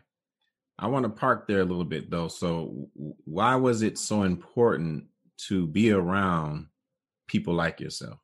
I 0.79 0.87
want 0.87 1.05
to 1.05 1.09
park 1.11 1.47
there 1.47 1.61
a 1.61 1.65
little 1.65 1.85
bit 1.85 2.11
though. 2.11 2.29
So 2.29 2.89
why 3.25 3.57
was 3.57 3.83
it 3.83 3.99
so 3.99 4.23
important 4.23 5.07
to 5.49 5.67
be 5.67 5.93
around 5.93 6.67
people 7.27 7.55
like 7.55 7.81
yourself? 7.81 8.19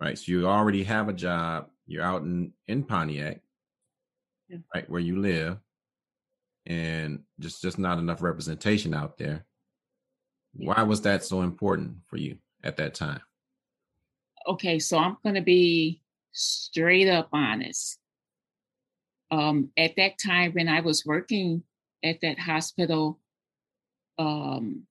Right. 0.00 0.18
So 0.18 0.32
you 0.32 0.46
already 0.46 0.82
have 0.84 1.08
a 1.08 1.12
job. 1.12 1.68
You're 1.86 2.02
out 2.04 2.22
in, 2.22 2.52
in 2.66 2.82
Pontiac, 2.84 3.40
Yeah. 4.48 4.58
right 4.74 4.88
where 4.90 5.00
you 5.00 5.20
live. 5.20 5.58
And 6.66 7.20
just 7.40 7.60
just 7.60 7.78
not 7.78 7.98
enough 7.98 8.22
representation 8.22 8.94
out 8.94 9.18
there. 9.18 9.44
Why 10.54 10.82
was 10.82 11.02
that 11.02 11.24
so 11.24 11.42
important 11.42 11.96
for 12.06 12.16
you 12.16 12.38
at 12.62 12.76
that 12.76 12.94
time? 12.94 13.20
Okay, 14.46 14.78
so 14.78 14.98
I'm 14.98 15.16
going 15.22 15.34
to 15.34 15.42
be 15.42 16.02
straight 16.32 17.08
up 17.08 17.28
honest. 17.32 17.98
Um, 19.30 19.70
at 19.78 19.96
that 19.96 20.18
time 20.18 20.52
when 20.52 20.68
I 20.68 20.80
was 20.80 21.06
working 21.06 21.62
at 22.04 22.20
that 22.20 22.38
hospital, 22.38 23.18
um, 24.18 24.82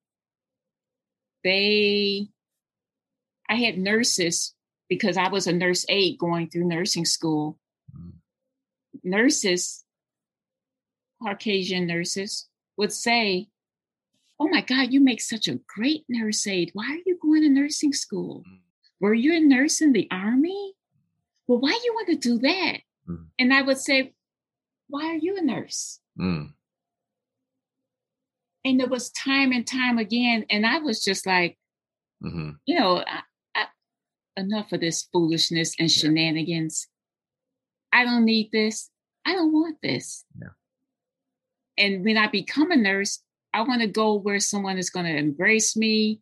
they, 1.44 2.28
I 3.50 3.56
had 3.56 3.78
nurses 3.78 4.54
because 4.90 5.18
I 5.18 5.30
was 5.30 5.48
a 5.48 5.54
nurse 5.54 5.86
aide 5.90 6.18
going 6.18 6.50
through 6.50 6.68
nursing 6.68 7.06
school. 7.06 7.60
Mm. 7.96 8.14
Nurses, 9.04 9.84
Caucasian 11.22 11.88
nurses, 11.88 12.48
would 12.78 12.92
say, 12.92 13.48
Oh 14.40 14.48
my 14.50 14.62
God, 14.62 14.92
you 14.92 15.00
make 15.00 15.22
such 15.22 15.48
a 15.48 15.60
great 15.68 16.04
nurse 16.10 16.48
aide. 16.48 16.72
Why 16.74 16.86
are 16.86 17.02
you 17.06 17.18
going 17.22 17.44
to 17.44 17.50
nursing 17.50 17.94
school? 17.94 18.44
Were 19.00 19.14
you 19.14 19.36
a 19.36 19.40
nurse 19.40 19.82
in 19.82 19.94
the 19.94 20.08
army? 20.12 20.74
Well, 21.48 21.60
why 21.60 21.72
do 21.72 21.80
you 21.84 21.94
want 21.94 22.08
to 22.08 22.16
do 22.16 22.40
that? 22.40 22.78
Mm. 23.08 23.26
And 23.38 23.54
I 23.54 23.62
would 23.62 23.78
say, 23.78 24.14
Why 24.88 25.06
are 25.08 25.18
you 25.18 25.38
a 25.38 25.42
nurse? 25.42 26.00
Mm. 26.20 26.54
And 28.64 28.82
it 28.82 28.90
was 28.90 29.10
time 29.12 29.52
and 29.52 29.66
time 29.66 29.98
again. 29.98 30.46
And 30.50 30.66
I 30.66 30.80
was 30.80 31.04
just 31.04 31.26
like, 31.26 31.58
hmm 32.22 32.52
you 32.66 32.80
know, 32.80 33.04
I, 33.06 33.22
I, 33.56 33.66
enough 34.38 34.72
of 34.72 34.82
this 34.82 35.08
foolishness 35.12 35.76
and 35.80 35.90
Yeah. 35.90 36.02
shenanigans. 36.02 36.88
I 37.92 38.06
don't 38.06 38.26
need 38.26 38.50
this. 38.52 38.90
I 39.26 39.34
don't 39.34 39.52
want 39.52 39.78
this. 39.82 40.26
Yeah. 40.40 40.50
And 41.82 42.06
when 42.06 42.18
I 42.18 42.28
become 42.28 42.70
a 42.72 42.76
nurse, 42.76 43.20
I 43.54 43.62
want 43.64 43.82
to 43.82 43.88
go 43.88 44.14
where 44.14 44.40
someone 44.40 44.78
is 44.78 44.92
going 44.92 45.08
to 45.08 45.18
embrace 45.18 45.76
me, 45.76 46.22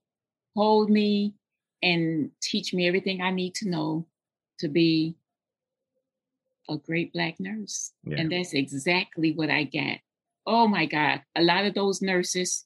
hold 0.56 0.90
me, 0.90 1.36
and 1.84 2.32
teach 2.42 2.74
me 2.74 2.88
everything 2.88 3.22
I 3.22 3.32
need 3.32 3.56
to 3.56 3.70
know 3.70 4.08
to 4.60 4.70
be 4.70 5.16
a 6.70 6.78
great 6.78 7.12
black 7.12 7.40
nurse. 7.40 7.92
Yeah. 8.06 8.18
And 8.18 8.32
that's 8.32 8.54
exactly 8.54 9.34
what 9.34 9.50
I 9.50 9.64
get. 9.64 10.00
Oh 10.46 10.68
my 10.68 10.86
God. 10.86 11.24
A 11.36 11.42
lot 11.42 11.66
of 11.66 11.74
those 11.74 12.02
nurses, 12.02 12.66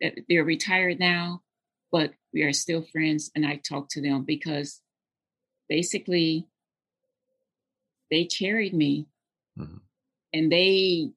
eh, 0.00 0.10
they're 0.28 0.44
retired 0.44 1.00
now, 1.00 1.42
but 1.90 2.12
we 2.32 2.42
are 2.42 2.52
still 2.52 2.82
friends. 2.82 3.30
And 3.34 3.44
I 3.46 3.56
talk 3.56 3.88
to 3.90 4.00
them 4.00 4.24
because 4.24 4.80
basically 5.68 6.46
they 8.10 8.24
carried 8.24 8.74
me 8.74 9.06
Mhm. 9.58 9.80
and 10.32 10.50
they 10.52 11.12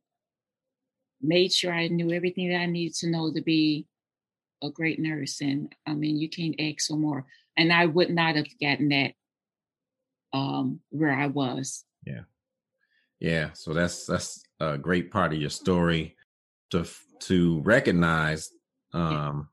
made 1.23 1.53
sure 1.53 1.73
I 1.73 1.87
knew 1.87 2.11
everything 2.11 2.49
that 2.49 2.59
I 2.59 2.65
needed 2.65 2.95
to 2.95 3.09
know 3.09 3.31
to 3.33 3.41
be 3.41 3.87
a 4.61 4.69
great 4.69 4.99
nurse. 4.99 5.41
And 5.41 5.73
I 5.87 5.93
mean, 5.93 6.17
you 6.17 6.29
can't 6.29 6.55
ask 6.59 6.87
for 6.87 6.97
more. 6.97 7.25
And 7.57 7.71
I 7.71 7.85
would 7.85 8.09
not 8.09 8.35
have 8.35 8.47
gotten 8.61 8.89
that 8.89 9.13
um, 10.33 10.79
where 10.89 11.13
I 11.13 11.27
was. 11.27 11.85
Yeah, 12.05 12.21
Yeah. 13.19 13.53
so 13.53 13.73
that's 13.73 14.05
that's 14.05 14.43
a 14.59 14.77
great 14.77 15.11
part 15.11 15.33
of 15.33 15.39
your 15.39 15.49
story 15.49 16.15
to 16.71 16.85
to 17.19 17.61
recognize, 17.61 18.49
um, 18.93 19.49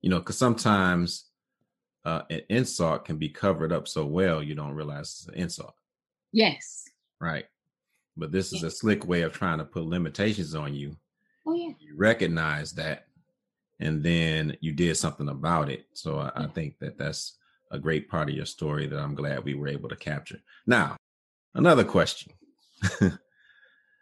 you 0.00 0.08
know, 0.10 0.18
because 0.20 0.38
sometimes 0.38 1.26
uh, 2.04 2.22
an 2.30 2.42
insult 2.48 3.04
can 3.04 3.18
be 3.18 3.28
covered 3.28 3.72
up 3.72 3.86
so 3.86 4.06
well 4.06 4.42
you 4.42 4.54
don't 4.54 4.72
realize 4.74 5.00
it's 5.10 5.28
an 5.28 5.34
insult, 5.34 5.74
Yes. 6.32 6.84
right? 7.20 7.44
But 8.16 8.32
this 8.32 8.52
is 8.52 8.62
a 8.62 8.70
slick 8.70 9.06
way 9.06 9.22
of 9.22 9.32
trying 9.32 9.58
to 9.58 9.64
put 9.64 9.84
limitations 9.84 10.54
on 10.54 10.74
you. 10.74 10.96
Oh, 11.46 11.54
yeah. 11.54 11.72
You 11.78 11.96
recognize 11.96 12.72
that, 12.72 13.06
and 13.80 14.02
then 14.02 14.56
you 14.60 14.72
did 14.72 14.96
something 14.96 15.28
about 15.28 15.70
it. 15.70 15.86
So 15.94 16.18
I, 16.18 16.30
I 16.34 16.46
think 16.46 16.78
that 16.80 16.98
that's 16.98 17.38
a 17.70 17.78
great 17.78 18.08
part 18.08 18.28
of 18.28 18.34
your 18.34 18.46
story 18.46 18.86
that 18.86 18.98
I'm 18.98 19.14
glad 19.14 19.44
we 19.44 19.54
were 19.54 19.68
able 19.68 19.88
to 19.88 19.96
capture. 19.96 20.40
Now, 20.66 20.96
another 21.54 21.84
question. 21.84 22.32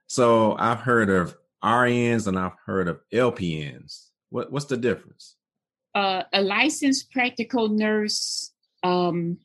so 0.07 0.57
I've 0.59 0.81
heard 0.81 1.11
of 1.11 1.37
RNs 1.63 2.27
and 2.27 2.39
I've 2.39 2.57
heard 2.65 2.89
of 2.89 3.01
LPNs. 3.13 4.09
What 4.31 4.53
what's 4.53 4.67
the 4.67 4.77
difference? 4.77 5.37
Uh, 5.95 6.23
a 6.33 6.43
licensed 6.43 7.11
practical 7.11 7.69
nurse, 7.69 8.53
um, 8.83 9.39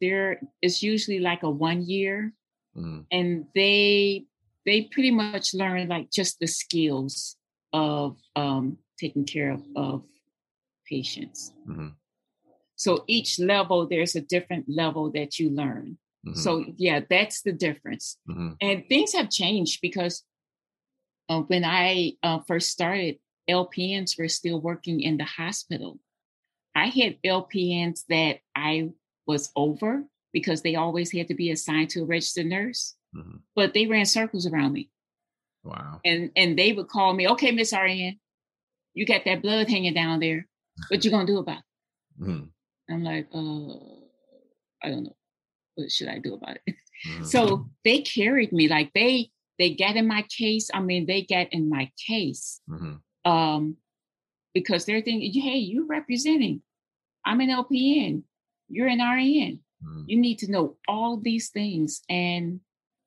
there 0.00 0.40
is 0.60 0.82
usually 0.82 1.18
like 1.18 1.42
a 1.42 1.50
one 1.50 1.82
year, 1.82 2.32
Mhm, 2.76 3.06
and 3.10 3.46
they 3.54 4.26
they 4.64 4.82
pretty 4.82 5.10
much 5.10 5.54
learn 5.54 5.88
like 5.88 6.10
just 6.10 6.38
the 6.38 6.46
skills 6.46 7.36
of 7.72 8.16
um, 8.36 8.78
taking 8.98 9.24
care 9.24 9.50
of, 9.52 9.62
of 9.76 10.04
patients. 10.88 11.52
mhm, 11.66 11.94
So 12.76 13.04
each 13.06 13.38
level, 13.38 13.86
there's 13.88 14.14
a 14.16 14.20
different 14.20 14.66
level 14.68 15.10
that 15.12 15.38
you 15.38 15.50
learn. 15.50 15.98
mhm, 16.26 16.36
So 16.36 16.64
yeah, 16.76 17.00
that's 17.08 17.42
the 17.42 17.52
difference. 17.52 18.18
mhm, 18.28 18.56
And 18.60 18.84
things 18.88 19.14
have 19.14 19.30
changed 19.30 19.80
because 19.80 20.24
uh, 21.28 21.42
when 21.42 21.64
I 21.64 22.12
uh, 22.22 22.40
first 22.46 22.70
started, 22.70 23.18
LPNs 23.48 24.18
were 24.18 24.28
still 24.28 24.60
working 24.60 25.00
in 25.00 25.16
the 25.16 25.24
hospital. 25.24 25.98
I 26.74 26.86
had 26.86 27.18
LPNs 27.24 28.04
that 28.08 28.40
I 28.54 28.90
was 29.26 29.50
over 29.56 30.04
because 30.32 30.62
they 30.62 30.76
always 30.76 31.12
had 31.12 31.28
to 31.28 31.34
be 31.34 31.50
assigned 31.50 31.90
to 31.90 32.02
a 32.02 32.06
registered 32.06 32.46
nurse, 32.46 32.96
mhm. 33.14 33.40
but 33.54 33.74
they 33.74 33.86
ran 33.86 34.06
circles 34.06 34.46
around 34.46 34.72
me. 34.72 34.90
Wow. 35.64 36.00
And 36.04 36.30
and 36.36 36.58
they 36.58 36.72
would 36.72 36.88
call 36.88 37.12
me, 37.14 37.28
okay, 37.28 37.50
Miss 37.52 37.72
RN, 37.72 38.18
you 38.94 39.06
got 39.06 39.24
that 39.24 39.42
blood 39.42 39.68
hanging 39.68 39.94
down 39.94 40.20
there. 40.20 40.48
What 40.88 41.04
you 41.04 41.10
gonna 41.10 41.26
do 41.26 41.38
about 41.38 41.58
it? 41.58 42.22
Mhm, 42.24 42.48
I'm 42.90 43.02
like, 43.04 43.28
uh, 43.32 43.74
I 44.82 44.88
don't 44.90 45.04
know. 45.04 45.16
What 45.76 45.90
should 45.90 46.08
I 46.08 46.18
do 46.18 46.34
about 46.34 46.56
it? 46.66 46.74
mhm, 47.08 47.26
So 47.26 47.68
they 47.84 48.02
carried 48.02 48.52
me 48.52 48.68
like 48.68 48.92
they 48.94 49.30
they 49.58 49.74
got 49.74 49.96
in 49.96 50.06
my 50.08 50.22
case. 50.36 50.70
I 50.74 50.80
mean, 50.80 51.06
they 51.06 51.22
got 51.22 51.52
in 51.52 51.68
my 51.68 51.90
case 52.06 52.60
mhm, 52.68 53.00
um, 53.24 53.76
because 54.54 54.84
they're 54.84 55.02
thinking, 55.02 55.32
hey, 55.40 55.58
you're 55.58 55.86
representing. 55.86 56.62
I'm 57.24 57.40
an 57.40 57.50
LPN. 57.50 58.24
You're 58.68 58.88
an 58.88 59.00
RN. 59.00 59.60
mhm, 59.84 60.04
You 60.06 60.18
need 60.20 60.38
to 60.40 60.50
know 60.50 60.76
all 60.88 61.16
these 61.18 61.50
things, 61.50 62.02
and 62.08 62.60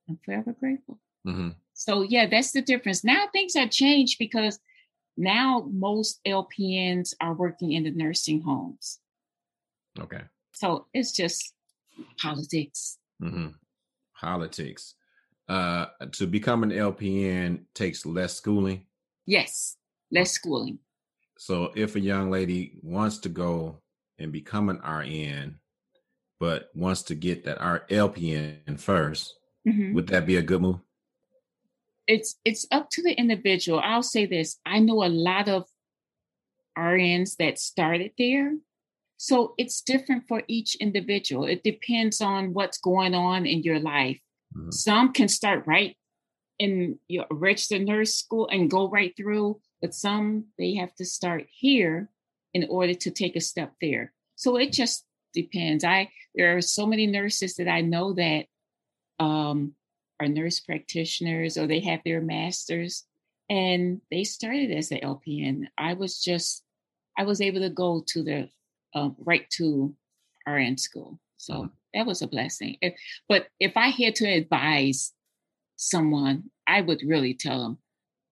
I'm 0.08 0.20
forever 0.24 0.54
grateful. 0.60 1.00
mhm. 1.28 1.56
So 1.74 2.04
yeah, 2.04 2.28
that's 2.28 2.52
the 2.52 2.62
difference. 2.62 3.04
Now 3.04 3.28
things 3.34 3.56
have 3.56 3.70
changed 3.70 4.18
because 4.20 4.60
now 5.18 5.68
most 5.72 6.20
LPNs 6.26 7.14
are 7.20 7.34
working 7.34 7.72
in 7.74 7.84
the 7.84 7.92
nursing 7.92 8.42
homes. 8.42 9.00
Okay. 10.00 10.22
So 10.54 10.88
it's 10.94 11.12
just 11.12 11.54
politics. 12.22 12.98
hmm 13.20 13.48
Politics. 14.20 14.96
Uh, 15.48 15.86
to 16.14 16.26
become 16.26 16.64
an 16.64 16.72
LPN 16.72 17.66
takes 17.76 18.06
less 18.06 18.34
schooling. 18.36 18.86
Yes, 19.26 19.78
less 20.12 20.32
schooling. 20.32 20.80
So 21.38 21.72
if 21.76 21.96
a 21.96 22.00
young 22.00 22.32
lady 22.32 22.80
wants 22.82 23.18
to 23.20 23.30
go 23.30 23.82
and 24.18 24.32
become 24.32 24.70
an 24.70 24.78
RN, 24.82 25.60
but 26.40 26.70
wants 26.74 27.04
to 27.04 27.16
get 27.16 27.44
that 27.46 27.60
R- 27.62 27.86
LPN 27.90 28.80
1st 28.80 29.34
Mhm. 29.68 29.94
would 29.94 30.08
that 30.08 30.26
be 30.26 30.36
a 30.36 30.42
good 30.42 30.62
move? 30.62 30.80
it's 32.08 32.36
it's 32.46 32.68
up 32.72 32.90
to 32.92 33.02
the 33.02 33.14
individual. 33.14 33.80
I'll 33.80 34.04
say 34.04 34.26
this: 34.26 34.60
I 34.66 34.80
know 34.80 35.04
a 35.04 35.10
lot 35.10 35.50
of 35.50 35.66
RNs 36.78 37.38
that 37.38 37.58
started 37.58 38.12
there, 38.18 38.58
so 39.18 39.54
it's 39.58 39.82
different 39.82 40.28
for 40.28 40.44
each 40.48 40.76
individual. 40.76 41.46
It 41.46 41.64
depends 41.64 42.22
on 42.22 42.54
what's 42.54 42.78
going 42.78 43.16
on 43.16 43.46
in 43.46 43.64
your 43.64 43.80
life. 43.80 44.20
Mhm. 44.56 44.74
Some 44.74 45.14
can 45.14 45.28
start 45.28 45.66
right 45.66 45.98
in 46.60 47.00
your 47.08 47.26
registered 47.32 47.86
nurse 47.86 48.14
school 48.14 48.48
and 48.50 48.70
go 48.70 48.88
right 48.88 49.16
through, 49.18 49.60
but 49.82 49.94
some 49.94 50.46
they 50.58 50.76
have 50.76 50.94
to 50.96 51.06
start 51.06 51.48
here 51.50 52.10
in 52.54 52.66
order 52.70 52.94
to 52.94 53.12
take 53.12 53.36
a 53.36 53.42
step 53.42 53.74
there. 53.82 54.14
So 54.36 54.58
it 54.58 54.72
just 54.72 55.06
depends. 55.34 55.84
I 55.84 56.12
there 56.36 56.56
are 56.56 56.62
so 56.62 56.86
many 56.86 57.08
nurses 57.08 57.56
that 57.56 57.68
I 57.68 57.82
know 57.82 58.14
that 58.14 58.46
um, 59.20 59.74
are 60.20 60.28
nurse 60.28 60.60
practitioners 60.60 61.58
or 61.58 61.68
they 61.68 61.82
have 61.82 62.02
their 62.06 62.22
masters 62.22 63.06
and 63.50 64.02
they 64.12 64.24
started 64.24 64.72
as 64.72 64.92
an 64.92 65.00
LPN. 65.04 65.68
I 65.78 65.94
was 65.94 66.22
just 66.22 66.64
I 67.18 67.24
was 67.24 67.42
able 67.42 67.62
to 67.62 67.70
go 67.70 68.04
to 68.08 68.24
the 68.24 68.50
um, 68.94 69.16
right 69.20 69.50
to 69.52 69.96
RN 70.48 70.78
school, 70.78 71.20
so 71.38 71.54
Mhm. 71.54 71.72
that 71.94 72.06
was 72.06 72.22
a 72.22 72.28
blessing. 72.28 72.78
If, 72.82 72.94
but 73.28 73.48
if 73.60 73.76
I 73.78 73.90
had 73.90 74.16
to 74.16 74.26
advise 74.28 75.14
someone, 75.76 76.50
I 76.68 76.82
would 76.82 77.02
really 77.04 77.34
tell 77.34 77.62
them, 77.64 77.78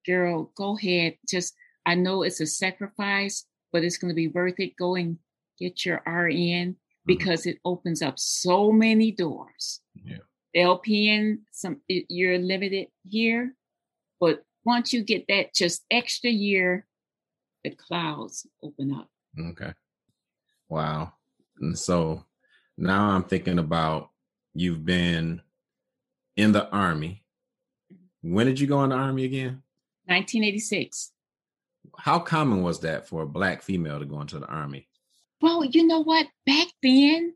"Girl, 0.06 0.52
go 0.56 0.78
ahead. 0.78 1.18
Just 1.30 1.56
I 1.86 1.96
know 1.96 2.24
it's 2.24 2.42
a 2.42 2.46
sacrifice, 2.48 3.46
but 3.72 3.84
it's 3.84 3.98
going 3.98 4.10
to 4.10 4.16
be 4.16 4.28
worth 4.30 4.60
it. 4.60 4.76
Go 4.78 4.96
and 4.96 5.20
get 5.60 5.86
your 5.86 6.02
RN 6.06 6.78
because 7.06 7.46
it 7.46 7.60
opens 7.66 8.02
up 8.02 8.20
so 8.20 8.72
many 8.72 9.12
doors." 9.12 9.82
Yeah. 9.94 10.20
LPN, 10.56 11.40
some 11.52 11.82
you're 11.88 12.38
limited 12.38 12.88
here, 13.04 13.56
but 14.20 14.44
once 14.66 14.94
you 14.94 15.04
get 15.04 15.26
that 15.28 15.54
just 15.54 15.84
extra 15.90 16.30
year, 16.30 16.86
the 17.64 17.72
clouds 17.72 18.46
open 18.62 18.94
up. 18.94 19.10
Okay. 19.40 19.74
Wow. 20.70 21.14
And 21.60 21.78
so 21.78 22.26
now 22.78 23.10
I'm 23.10 23.24
thinking 23.24 23.60
about 23.60 24.10
you've 24.54 24.86
been 24.86 25.42
in 26.36 26.52
the 26.52 26.70
army. 26.70 27.24
Mm-hmm. 27.92 28.34
When 28.34 28.48
did 28.48 28.60
you 28.60 28.68
go 28.68 28.84
in 28.84 28.90
the 28.90 28.96
army 28.96 29.26
again? 29.26 29.64
1986. 30.06 31.12
How 31.98 32.20
common 32.20 32.64
was 32.64 32.80
that 32.82 33.08
for 33.08 33.24
a 33.24 33.28
black 33.28 33.62
female 33.62 34.00
to 34.00 34.06
go 34.06 34.22
into 34.22 34.40
the 34.40 34.48
army? 34.48 34.88
Well, 35.42 35.66
you 35.66 35.86
know 35.86 36.02
what? 36.02 36.28
Back 36.46 36.68
then, 36.82 37.34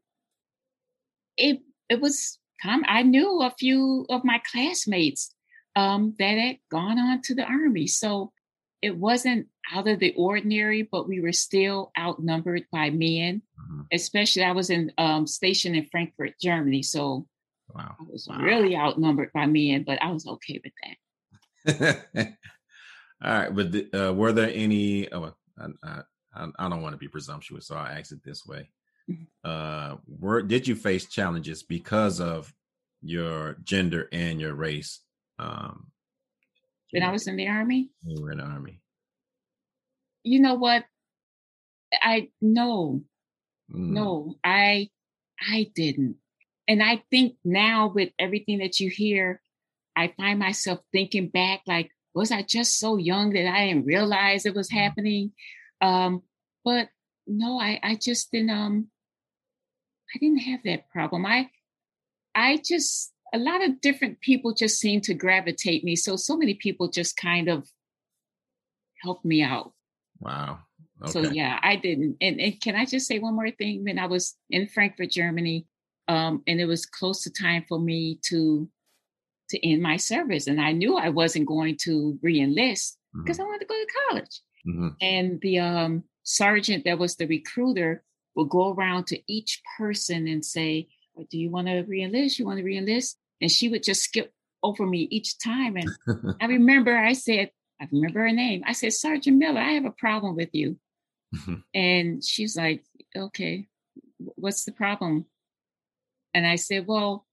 it 1.36 1.60
it 1.90 2.00
was 2.00 2.40
com- 2.62 2.86
I 2.88 3.04
knew 3.04 3.42
a 3.42 3.52
few 3.58 4.06
of 4.10 4.24
my 4.24 4.42
classmates 4.52 5.34
um, 5.76 6.16
that 6.20 6.38
had 6.38 6.58
gone 6.72 6.98
on 7.00 7.22
to 7.24 7.36
the 7.36 7.44
army, 7.44 7.88
so 7.88 8.32
it 8.82 8.96
wasn't 8.98 9.48
out 9.74 9.88
of 9.88 10.00
the 10.00 10.14
ordinary. 10.16 10.82
But 10.84 11.08
we 11.08 11.20
were 11.22 11.34
still 11.34 11.92
outnumbered 11.98 12.66
by 12.72 12.90
men. 12.90 13.42
Mhm. 13.72 13.86
Especially, 13.92 14.44
I 14.44 14.52
was 14.54 14.70
in 14.70 14.92
um, 14.98 15.28
stationed 15.28 15.76
in 15.76 15.86
Frankfurt, 15.86 16.34
Germany, 16.42 16.84
so 16.84 17.28
Wow. 17.76 17.96
I 18.00 18.04
was 18.10 18.28
Wow. 18.30 18.40
really 18.42 18.76
outnumbered 18.78 19.32
by 19.34 19.46
men. 19.46 19.84
But 19.84 20.02
I 20.02 20.12
was 20.12 20.26
okay 20.26 20.62
with 20.64 20.74
that. 20.84 20.98
All 23.24 23.32
right, 23.34 23.54
but 23.56 23.72
the- 23.72 24.10
uh, 24.10 24.14
were 24.14 24.32
there 24.32 24.52
any? 24.54 25.12
Oh, 25.12 25.34
I, 25.60 25.68
I, 25.84 26.48
I 26.60 26.70
don't 26.70 26.82
want 26.84 26.94
to 26.94 26.98
be 27.00 27.08
presumptuous, 27.08 27.68
so 27.68 27.76
I'll 27.76 27.88
ask 27.98 28.12
it 28.12 28.24
this 28.24 28.46
way. 28.46 28.70
Uh, 29.44 29.96
Were 30.08 30.42
did 30.42 30.68
you 30.68 30.76
face 30.76 31.06
challenges 31.06 31.64
because 31.64 32.20
of 32.20 32.54
your 33.02 33.58
gender 33.64 34.10
and 34.12 34.40
your 34.40 34.56
race? 34.56 35.00
Um, 35.40 35.92
When 36.92 37.04
I 37.04 37.12
was 37.12 37.28
in 37.28 37.36
the 37.36 37.48
army, 37.48 37.90
you 38.04 38.22
were 38.22 38.32
in 38.32 38.40
the 38.40 38.44
army. 38.44 38.82
you 40.24 40.40
know 40.40 40.56
what? 40.56 40.86
I 42.02 42.30
know 42.42 43.04
Mm. 43.74 43.90
No, 43.90 44.36
I 44.44 44.90
I 45.40 45.72
didn't. 45.76 46.18
And 46.68 46.84
I 46.84 47.04
think 47.10 47.36
now 47.46 47.92
with 47.94 48.10
everything 48.20 48.60
that 48.60 48.80
you 48.80 48.90
hear, 48.90 49.42
I 49.96 50.14
find 50.18 50.40
myself 50.40 50.80
thinking 50.92 51.30
back 51.30 51.62
like, 51.66 51.92
was 52.14 52.32
I 52.32 52.42
just 52.42 52.80
so 52.80 52.98
young 52.98 53.34
that 53.34 53.48
I 53.48 53.68
didn't 53.68 53.86
realize 53.86 54.46
it 54.46 54.56
was 54.56 54.70
mm. 54.70 54.78
happening? 54.78 55.32
Um, 55.82 56.24
but 56.64 56.90
no, 57.26 57.60
I, 57.60 57.80
I 57.84 57.96
just 57.96 58.32
didn't 58.32 58.50
um 58.52 58.88
I 60.14 60.20
didn't 60.20 60.40
have 60.40 60.62
that 60.64 60.90
problem. 60.90 61.26
I 61.26 61.50
I 62.36 62.62
just 62.64 63.14
a 63.34 63.38
lot 63.38 63.64
of 63.64 63.82
different 63.82 64.22
people 64.22 64.54
just 64.54 64.80
seem 64.80 65.02
to 65.02 65.14
gravitate 65.14 65.84
me. 65.84 65.96
So 65.96 66.16
so 66.16 66.38
many 66.38 66.54
people 66.54 66.90
just 66.90 67.18
kind 67.18 67.50
of 67.50 67.68
helped 69.02 69.26
me 69.26 69.42
out. 69.42 69.74
Wow. 70.20 70.60
Okay. 71.02 71.12
So 71.12 71.22
yeah, 71.32 71.60
I 71.62 71.76
didn't. 71.76 72.18
And, 72.22 72.40
and, 72.40 72.60
can 72.60 72.76
I 72.76 72.86
just 72.86 73.08
say 73.08 73.20
one 73.20 73.36
more 73.36 73.52
thing? 73.52 73.84
When 73.84 74.00
I 74.00 74.08
was 74.08 74.36
in 74.50 74.68
Frankfurt, 74.68 75.12
Germany, 75.12 75.68
um, 76.08 76.42
and 76.48 76.60
it 76.60 76.66
was 76.66 76.86
close 76.86 77.22
to 77.24 77.32
time 77.32 77.66
for 77.68 77.80
me 77.80 78.20
to 78.30 78.68
to 79.50 79.66
end 79.66 79.82
my 79.82 79.98
service, 79.98 80.48
and 80.48 80.60
I 80.60 80.72
knew 80.72 80.98
I 80.98 81.10
wasn't 81.10 81.48
going 81.48 81.78
to 81.84 82.20
reenlist 82.26 82.96
because 83.14 83.38
mm-hmm. 83.38 83.42
I 83.42 83.46
wanted 83.46 83.60
to 83.60 83.66
go 83.66 83.76
to 83.76 83.88
college. 84.10 84.42
Mm-hmm. 84.68 84.88
And 85.02 85.42
the 85.42 85.60
um, 85.60 86.04
sergeant 86.24 86.84
that 86.86 86.98
was 86.98 87.16
the 87.16 87.28
recruiter 87.28 88.04
would 88.38 88.50
go 88.50 88.74
around 88.74 89.08
to 89.08 89.20
each 89.28 89.62
person 89.78 90.28
and 90.28 90.46
say, 90.46 90.88
oh, 91.18 91.26
"Do 91.30 91.38
you 91.38 91.50
want 91.50 91.68
to 91.68 91.84
reenlist? 91.84 92.40
You 92.40 92.46
want 92.46 92.60
to 92.60 92.64
reenlist?" 92.64 93.16
And 93.42 93.52
she 93.52 93.68
would 93.68 93.84
just 93.84 94.02
skip 94.02 94.32
over 94.64 94.86
me 94.86 95.08
each 95.12 95.38
time. 95.40 95.76
And 95.76 95.90
I 96.42 96.46
remember 96.48 96.96
I 96.96 97.14
said, 97.14 97.52
I 97.80 97.88
remember 97.92 98.22
her 98.22 98.32
name. 98.32 98.64
I 98.66 98.74
said, 98.74 98.94
Sergeant 98.94 99.38
Miller, 99.38 99.62
I 99.62 99.72
have 99.74 99.86
a 99.86 99.92
problem 99.92 100.36
with 100.36 100.50
you. 100.54 100.78
Mm-hmm. 101.36 101.56
And 101.74 102.24
she's 102.24 102.58
like, 102.58 102.84
okay, 103.16 103.68
what's 104.18 104.66
the 104.66 104.72
problem? 104.72 105.26
And 106.34 106.46
I 106.48 106.56
said, 106.56 106.88
well, 106.88 107.26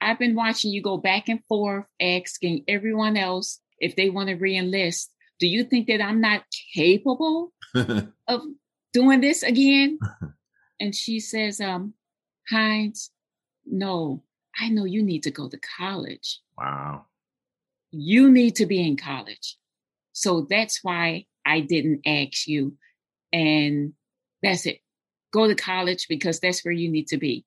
I've 0.00 0.18
been 0.18 0.34
watching 0.34 0.72
you 0.72 0.82
go 0.82 0.98
back 0.98 1.28
and 1.28 1.44
forth 1.48 1.86
asking 2.00 2.64
everyone 2.68 3.16
else 3.16 3.60
if 3.78 3.96
they 3.96 4.10
want 4.10 4.28
to 4.28 4.36
reenlist. 4.36 5.06
Do 5.38 5.46
you 5.46 5.64
think 5.64 5.86
that 5.88 6.02
I'm 6.02 6.20
not 6.20 6.44
capable 6.74 7.52
of 7.74 8.42
doing 8.92 9.20
this 9.20 9.42
again? 9.42 9.98
and 10.80 10.94
she 10.94 11.20
says, 11.20 11.60
um, 11.60 11.94
Hines, 12.50 13.10
no, 13.64 14.22
I 14.58 14.68
know 14.68 14.84
you 14.84 15.02
need 15.02 15.22
to 15.24 15.30
go 15.30 15.48
to 15.48 15.58
college. 15.78 16.40
Wow. 16.56 17.06
You 17.90 18.30
need 18.30 18.56
to 18.56 18.66
be 18.66 18.86
in 18.86 18.96
college. 18.96 19.56
So 20.12 20.46
that's 20.48 20.80
why 20.82 21.26
I 21.44 21.60
didn't 21.60 22.06
ask 22.06 22.46
you. 22.46 22.76
And 23.32 23.92
that's 24.42 24.66
it. 24.66 24.80
Go 25.32 25.46
to 25.46 25.54
college 25.54 26.06
because 26.08 26.40
that's 26.40 26.64
where 26.64 26.72
you 26.72 26.90
need 26.90 27.08
to 27.08 27.18
be. 27.18 27.44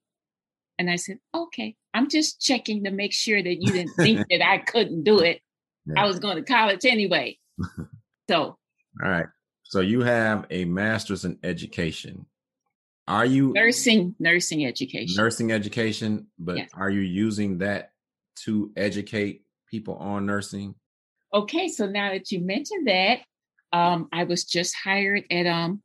And 0.78 0.90
I 0.90 0.96
said, 0.96 1.20
okay, 1.36 1.76
I'm 1.94 2.10
just 2.10 2.40
checking 2.40 2.84
to 2.84 2.92
make 2.92 3.14
sure 3.14 3.42
that 3.42 3.62
you 3.62 3.72
didn't 3.72 3.94
think 3.96 4.26
that 4.30 4.48
I 4.48 4.60
couldn't 4.60 5.04
do 5.04 5.20
it. 5.20 5.42
Yeah. 5.86 6.04
I 6.04 6.06
was 6.06 6.20
going 6.20 6.36
to 6.36 6.44
college 6.44 6.86
anyway. 6.86 7.40
so, 8.30 8.38
all 8.38 8.58
right. 9.02 9.26
So 9.64 9.80
you 9.80 10.02
have 10.02 10.46
a 10.52 10.66
master's 10.66 11.26
in 11.26 11.40
education. 11.42 12.28
Are 13.10 13.26
you 13.26 13.54
nursing 13.54 14.16
nursing 14.20 14.66
education? 14.66 15.16
Nursing 15.22 15.52
education, 15.52 16.28
but 16.38 16.58
yes. 16.58 16.70
are 16.76 16.92
you 16.92 17.02
using 17.02 17.58
that 17.58 17.92
to 18.44 18.72
educate 18.78 19.42
people 19.68 19.96
on 19.96 20.28
nursing? 20.28 20.76
Okay, 21.34 21.70
so 21.70 21.88
now 21.88 22.12
that 22.12 22.32
you 22.32 22.40
mentioned 22.40 22.88
that, 22.88 23.22
um, 23.74 24.10
I 24.14 24.26
was 24.26 24.46
just 24.46 24.76
hired 24.76 25.24
at 25.32 25.48
um, 25.48 25.82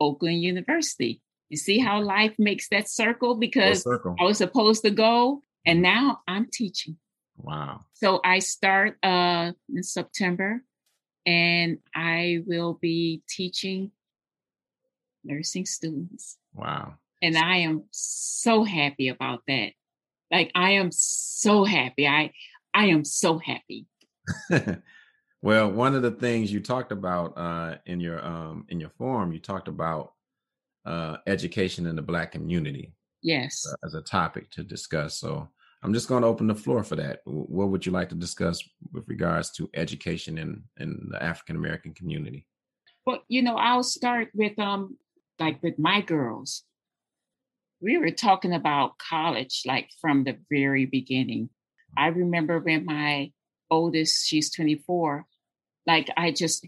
Oakland 0.00 0.42
University. 0.42 1.20
You 1.48 1.56
see 1.56 1.80
how 1.80 2.00
life 2.00 2.34
makes 2.38 2.68
that 2.68 2.88
circle 2.88 3.34
because 3.34 3.82
circle. 3.82 4.14
I 4.20 4.24
was 4.24 4.38
supposed 4.38 4.84
to 4.84 4.90
go 4.90 5.42
and 5.66 5.82
now 5.82 6.20
I'm 6.28 6.46
teaching. 6.52 6.96
Wow. 7.36 7.80
So 7.94 8.20
I 8.24 8.38
start 8.38 8.96
uh, 9.02 9.52
in 9.74 9.82
September 9.82 10.62
and 11.26 11.78
I 11.94 12.42
will 12.46 12.74
be 12.74 13.22
teaching 13.28 13.90
nursing 15.24 15.66
students. 15.66 16.38
Wow. 16.54 16.94
And 17.22 17.36
I 17.36 17.58
am 17.58 17.84
so 17.90 18.64
happy 18.64 19.08
about 19.08 19.40
that. 19.48 19.72
Like 20.30 20.50
I 20.54 20.72
am 20.72 20.90
so 20.92 21.64
happy. 21.64 22.06
I 22.06 22.32
I 22.72 22.86
am 22.86 23.04
so 23.04 23.38
happy. 23.38 23.86
well, 25.42 25.70
one 25.70 25.94
of 25.94 26.02
the 26.02 26.10
things 26.10 26.52
you 26.52 26.60
talked 26.60 26.92
about 26.92 27.36
uh, 27.36 27.76
in 27.86 28.00
your 28.00 28.24
um, 28.24 28.66
in 28.68 28.80
your 28.80 28.90
forum, 28.90 29.32
you 29.32 29.38
talked 29.38 29.68
about 29.68 30.12
uh, 30.84 31.18
education 31.26 31.86
in 31.86 31.96
the 31.96 32.02
Black 32.02 32.32
community. 32.32 32.92
Yes, 33.22 33.66
uh, 33.70 33.76
as 33.86 33.94
a 33.94 34.02
topic 34.02 34.50
to 34.52 34.64
discuss. 34.64 35.18
So 35.18 35.48
I'm 35.82 35.94
just 35.94 36.08
going 36.08 36.22
to 36.22 36.28
open 36.28 36.46
the 36.46 36.54
floor 36.54 36.82
for 36.82 36.96
that. 36.96 37.20
What 37.24 37.68
would 37.68 37.86
you 37.86 37.92
like 37.92 38.08
to 38.08 38.14
discuss 38.14 38.62
with 38.92 39.08
regards 39.08 39.50
to 39.52 39.70
education 39.74 40.38
in 40.38 40.64
in 40.78 41.08
the 41.10 41.22
African 41.22 41.56
American 41.56 41.94
community? 41.94 42.46
Well, 43.06 43.20
you 43.28 43.42
know, 43.42 43.56
I'll 43.56 43.82
start 43.82 44.28
with 44.34 44.58
um 44.58 44.96
like 45.38 45.62
with 45.62 45.78
my 45.78 46.00
girls. 46.00 46.64
We 47.80 47.98
were 47.98 48.10
talking 48.10 48.54
about 48.54 48.98
college 48.98 49.62
like 49.66 49.90
from 50.00 50.24
the 50.24 50.38
very 50.50 50.86
beginning. 50.86 51.50
I 51.96 52.08
remember 52.08 52.58
when 52.58 52.84
my 52.86 53.32
oldest, 53.70 54.26
she's 54.26 54.50
24, 54.50 55.26
like 55.86 56.08
I 56.16 56.30
just 56.30 56.66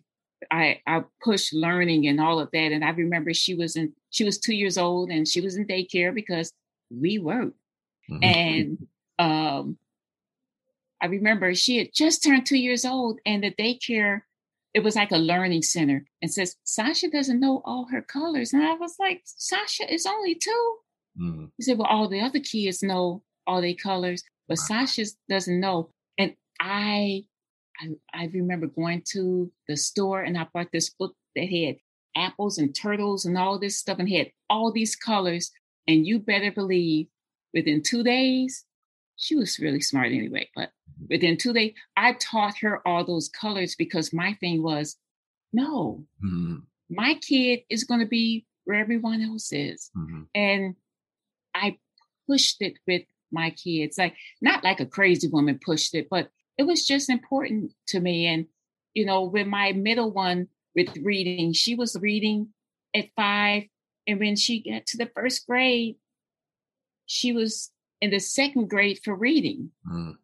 I 0.51 0.81
I 0.87 1.03
pushed 1.23 1.55
learning 1.55 2.07
and 2.07 2.21
all 2.21 2.39
of 2.39 2.51
that. 2.53 2.73
And 2.73 2.85
I 2.85 2.91
remember 2.91 3.33
she 3.33 3.55
was 3.55 3.77
in 3.77 3.93
she 4.11 4.25
was 4.25 4.39
two 4.39 4.55
years 4.55 4.77
old 4.77 5.11
and 5.11 5.27
she 5.27 5.41
was 5.41 5.57
in 5.57 5.67
daycare 5.67 6.15
because 6.15 6.53
we 6.91 7.19
worked. 7.19 7.59
Mm-hmm. 8.11 8.25
And 8.25 8.87
um 9.19 9.79
I 11.01 11.07
remember 11.07 11.55
she 11.55 11.79
had 11.79 11.89
just 11.95 12.25
turned 12.25 12.47
two 12.47 12.59
years 12.59 12.85
old 12.85 13.21
and 13.27 13.43
the 13.45 13.51
daycare, 13.51 14.23
it 14.77 14.85
was 14.85 14.95
like 14.95 15.11
a 15.11 15.17
learning 15.17 15.63
center 15.63 16.05
and 16.21 16.31
says, 16.31 16.55
Sasha 16.65 17.09
doesn't 17.09 17.41
know 17.41 17.63
all 17.65 17.87
her 17.91 18.03
colors. 18.03 18.53
And 18.53 18.63
I 18.63 18.75
was 18.75 18.97
like, 19.01 19.23
Sasha 19.25 19.91
is 19.91 20.05
only 20.05 20.35
2 20.35 20.51
mm-hmm. 21.19 21.45
He 21.57 21.63
said, 21.63 21.79
Well, 21.79 21.87
all 21.87 22.09
the 22.09 22.21
other 22.21 22.41
kids 22.41 22.83
know 22.83 23.23
all 23.47 23.63
their 23.63 23.73
colors, 23.73 24.23
but 24.47 24.59
wow. 24.59 24.85
Sasha 24.85 25.07
doesn't 25.31 25.61
know. 25.61 25.89
I, 26.21 26.35
I 26.61 27.25
I 28.13 28.31
remember 28.35 28.67
going 28.67 29.03
to 29.13 29.51
the 29.67 29.79
store 29.79 30.23
and 30.23 30.37
I 30.37 30.47
bought 30.53 30.73
this 30.73 30.91
book 30.91 31.15
that 31.35 31.49
had 31.49 31.77
apples 32.15 32.59
and 32.59 32.75
turtles 32.75 33.25
and 33.25 33.39
all 33.39 33.59
this 33.59 33.79
stuff 33.79 33.99
and 33.99 34.11
had 34.11 34.31
all 34.51 34.73
these 34.73 34.95
colors. 34.95 35.51
And 35.89 36.07
you 36.07 36.19
better 36.19 36.53
believe 36.53 37.07
within 37.55 37.83
two 37.83 38.03
days, 38.03 38.65
she 39.17 39.35
was 39.35 39.59
really 39.59 39.81
smart 39.81 40.09
anyway, 40.09 40.49
but 40.55 40.71
within 41.09 41.37
two 41.37 41.53
days, 41.53 41.75
I 41.97 42.15
taught 42.15 42.59
her 42.59 42.87
all 42.87 43.05
those 43.05 43.29
colors 43.29 43.75
because 43.75 44.13
my 44.13 44.35
thing 44.35 44.63
was 44.63 44.97
no, 45.53 46.05
mm-hmm. 46.25 46.57
my 46.91 47.15
kid 47.15 47.61
is 47.71 47.85
going 47.85 48.01
to 48.01 48.07
be 48.07 48.47
where 48.65 48.79
everyone 48.79 49.23
else 49.23 49.53
is. 49.53 49.91
Mm-hmm. 49.97 50.23
And 50.35 50.77
I 51.55 51.79
pushed 52.29 52.61
it 52.61 52.75
with 52.87 53.03
my 53.33 53.51
kids, 53.51 53.97
like 53.99 54.15
not 54.41 54.65
like 54.65 54.81
a 54.81 54.87
crazy 54.87 55.29
woman 55.29 55.59
pushed 55.65 55.95
it, 55.95 56.09
but 56.11 56.31
it 56.59 56.65
was 56.65 56.87
just 56.87 57.09
important 57.09 57.73
to 57.89 58.01
me. 58.01 58.27
And, 58.27 58.47
you 58.95 59.07
know, 59.07 59.23
with 59.23 59.47
my 59.47 59.73
middle 59.73 60.11
one 60.11 60.49
with 60.75 60.97
reading, 61.03 61.53
she 61.53 61.75
was 61.75 61.97
reading 62.01 62.49
at 62.95 63.07
five. 63.17 63.65
And 64.07 64.21
when 64.21 64.37
she 64.37 64.63
got 64.63 64.87
to 64.87 64.99
the 64.99 65.11
first 65.15 65.47
grade, 65.47 65.97
she 67.07 67.33
was 67.33 67.71
in 68.01 68.11
the 68.11 68.19
second 68.19 68.69
grade 68.69 69.01
for 69.03 69.15
reading. 69.15 69.71
Mm. 69.91 70.17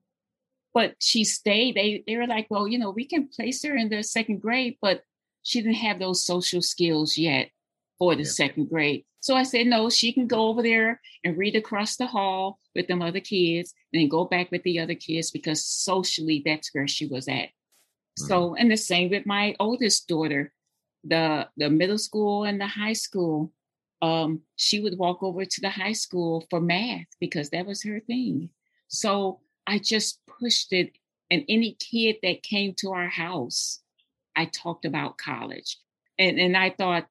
But 0.74 0.94
she 1.00 1.24
stayed. 1.24 1.74
They 1.74 2.02
they 2.06 2.16
were 2.16 2.26
like, 2.26 2.46
well, 2.48 2.66
you 2.66 2.78
know, 2.78 2.90
we 2.90 3.04
can 3.04 3.28
place 3.28 3.62
her 3.64 3.76
in 3.76 3.88
the 3.88 4.02
second 4.02 4.40
grade, 4.40 4.78
but 4.80 5.02
she 5.42 5.61
didn't 5.61 5.74
have 5.76 5.98
those 5.98 6.24
social 6.24 6.62
skills 6.62 7.18
yet 7.18 7.50
for 7.98 8.14
the 8.14 8.22
yeah. 8.22 8.30
second 8.30 8.68
grade. 8.68 9.04
So 9.20 9.37
I 9.37 9.44
said, 9.44 9.68
no, 9.68 9.88
she 9.88 10.12
can 10.12 10.26
go 10.26 10.48
over 10.48 10.62
there 10.62 11.00
and 11.22 11.38
read 11.38 11.54
across 11.54 11.96
the 11.96 12.08
hall 12.08 12.58
with 12.74 12.88
them 12.88 13.02
other 13.02 13.20
kids 13.20 13.72
and 13.92 14.00
then 14.00 14.08
go 14.08 14.24
back 14.24 14.50
with 14.50 14.64
the 14.64 14.80
other 14.80 14.96
kids 14.96 15.30
because 15.30 15.64
socially 15.64 16.42
that's 16.44 16.74
where 16.74 16.88
she 16.88 17.06
was 17.06 17.28
at. 17.28 17.35
Mm-hmm. 17.35 18.26
So, 18.26 18.56
and 18.56 18.70
the 18.70 18.76
same 18.76 19.11
with 19.11 19.24
my 19.24 19.54
oldest 19.61 20.08
daughter, 20.08 20.52
the 21.04 21.48
the 21.56 21.70
middle 21.70 21.98
school 21.98 22.44
and 22.44 22.61
the 22.61 22.66
high 22.66 22.92
school. 22.94 23.52
Um, 24.03 24.43
she 24.57 24.81
would 24.81 24.99
walk 24.99 25.23
over 25.23 25.45
to 25.45 25.61
the 25.61 25.71
high 25.71 25.93
school 25.93 26.45
for 26.51 26.61
math 26.61 27.07
because 27.21 27.51
that 27.51 27.67
was 27.67 27.85
her 27.85 28.01
thing. 28.01 28.51
So 28.88 29.41
I 29.67 29.79
just 29.79 30.21
pushed 30.27 30.73
it. 30.73 30.93
And 31.31 31.45
any 31.49 31.75
kid 31.75 32.17
that 32.23 32.43
came 32.43 32.75
to 32.79 32.91
our 32.91 33.09
house, 33.09 33.81
I 34.37 34.47
talked 34.47 34.85
about 34.85 35.17
college. 35.19 35.79
And 36.19 36.38
and 36.38 36.57
I 36.57 36.71
thought 36.71 37.07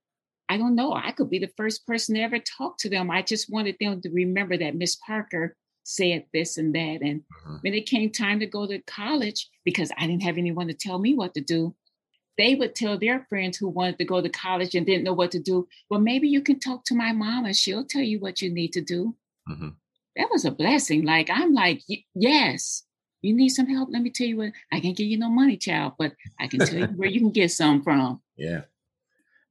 I 0.51 0.57
don't 0.57 0.75
know. 0.75 0.93
I 0.93 1.13
could 1.13 1.29
be 1.29 1.39
the 1.39 1.53
first 1.55 1.87
person 1.87 2.15
to 2.15 2.21
ever 2.21 2.37
talk 2.37 2.77
to 2.79 2.89
them. 2.89 3.09
I 3.09 3.21
just 3.21 3.49
wanted 3.49 3.77
them 3.79 4.01
to 4.01 4.09
remember 4.09 4.57
that 4.57 4.75
Miss 4.75 4.97
Parker 4.97 5.55
said 5.83 6.25
this 6.33 6.57
and 6.57 6.75
that. 6.75 6.99
And 7.01 7.21
mm-hmm. 7.21 7.55
when 7.61 7.73
it 7.73 7.85
came 7.85 8.11
time 8.11 8.41
to 8.41 8.45
go 8.45 8.67
to 8.67 8.81
college, 8.81 9.49
because 9.63 9.91
I 9.97 10.07
didn't 10.07 10.23
have 10.23 10.37
anyone 10.37 10.67
to 10.67 10.73
tell 10.73 10.99
me 10.99 11.15
what 11.15 11.33
to 11.35 11.41
do, 11.41 11.73
they 12.41 12.55
would 12.55 12.73
tell 12.73 12.97
their 12.97 13.25
friends 13.29 13.57
who 13.57 13.69
wanted 13.69 13.99
to 13.99 14.05
go 14.05 14.19
to 14.19 14.29
college 14.29 14.73
and 14.73 14.85
didn't 14.85 15.03
know 15.03 15.13
what 15.13 15.29
to 15.31 15.39
do, 15.39 15.67
well, 15.89 15.99
maybe 15.99 16.27
you 16.27 16.41
can 16.41 16.59
talk 16.59 16.83
to 16.85 16.95
my 16.95 17.11
mom 17.11 17.45
and 17.45 17.55
she'll 17.55 17.85
tell 17.85 18.01
you 18.01 18.19
what 18.19 18.41
you 18.41 18.51
need 18.51 18.73
to 18.73 18.81
do. 18.81 19.15
Mm-hmm. 19.47 19.69
That 20.15 20.29
was 20.31 20.43
a 20.43 20.51
blessing. 20.51 21.05
Like, 21.05 21.29
I'm 21.31 21.53
like, 21.53 21.83
yes, 22.15 22.83
you 23.21 23.35
need 23.35 23.49
some 23.49 23.67
help. 23.67 23.89
Let 23.91 24.01
me 24.01 24.09
tell 24.09 24.25
you 24.25 24.37
what, 24.37 24.53
I 24.71 24.79
can't 24.79 24.97
give 24.97 25.05
you 25.05 25.19
no 25.19 25.29
money, 25.29 25.55
child, 25.55 25.93
but 25.99 26.13
I 26.39 26.47
can 26.47 26.61
tell 26.61 26.79
you 26.79 26.85
where 26.95 27.09
you 27.09 27.19
can 27.19 27.31
get 27.31 27.51
some 27.51 27.83
from. 27.83 28.21
Yeah. 28.35 28.61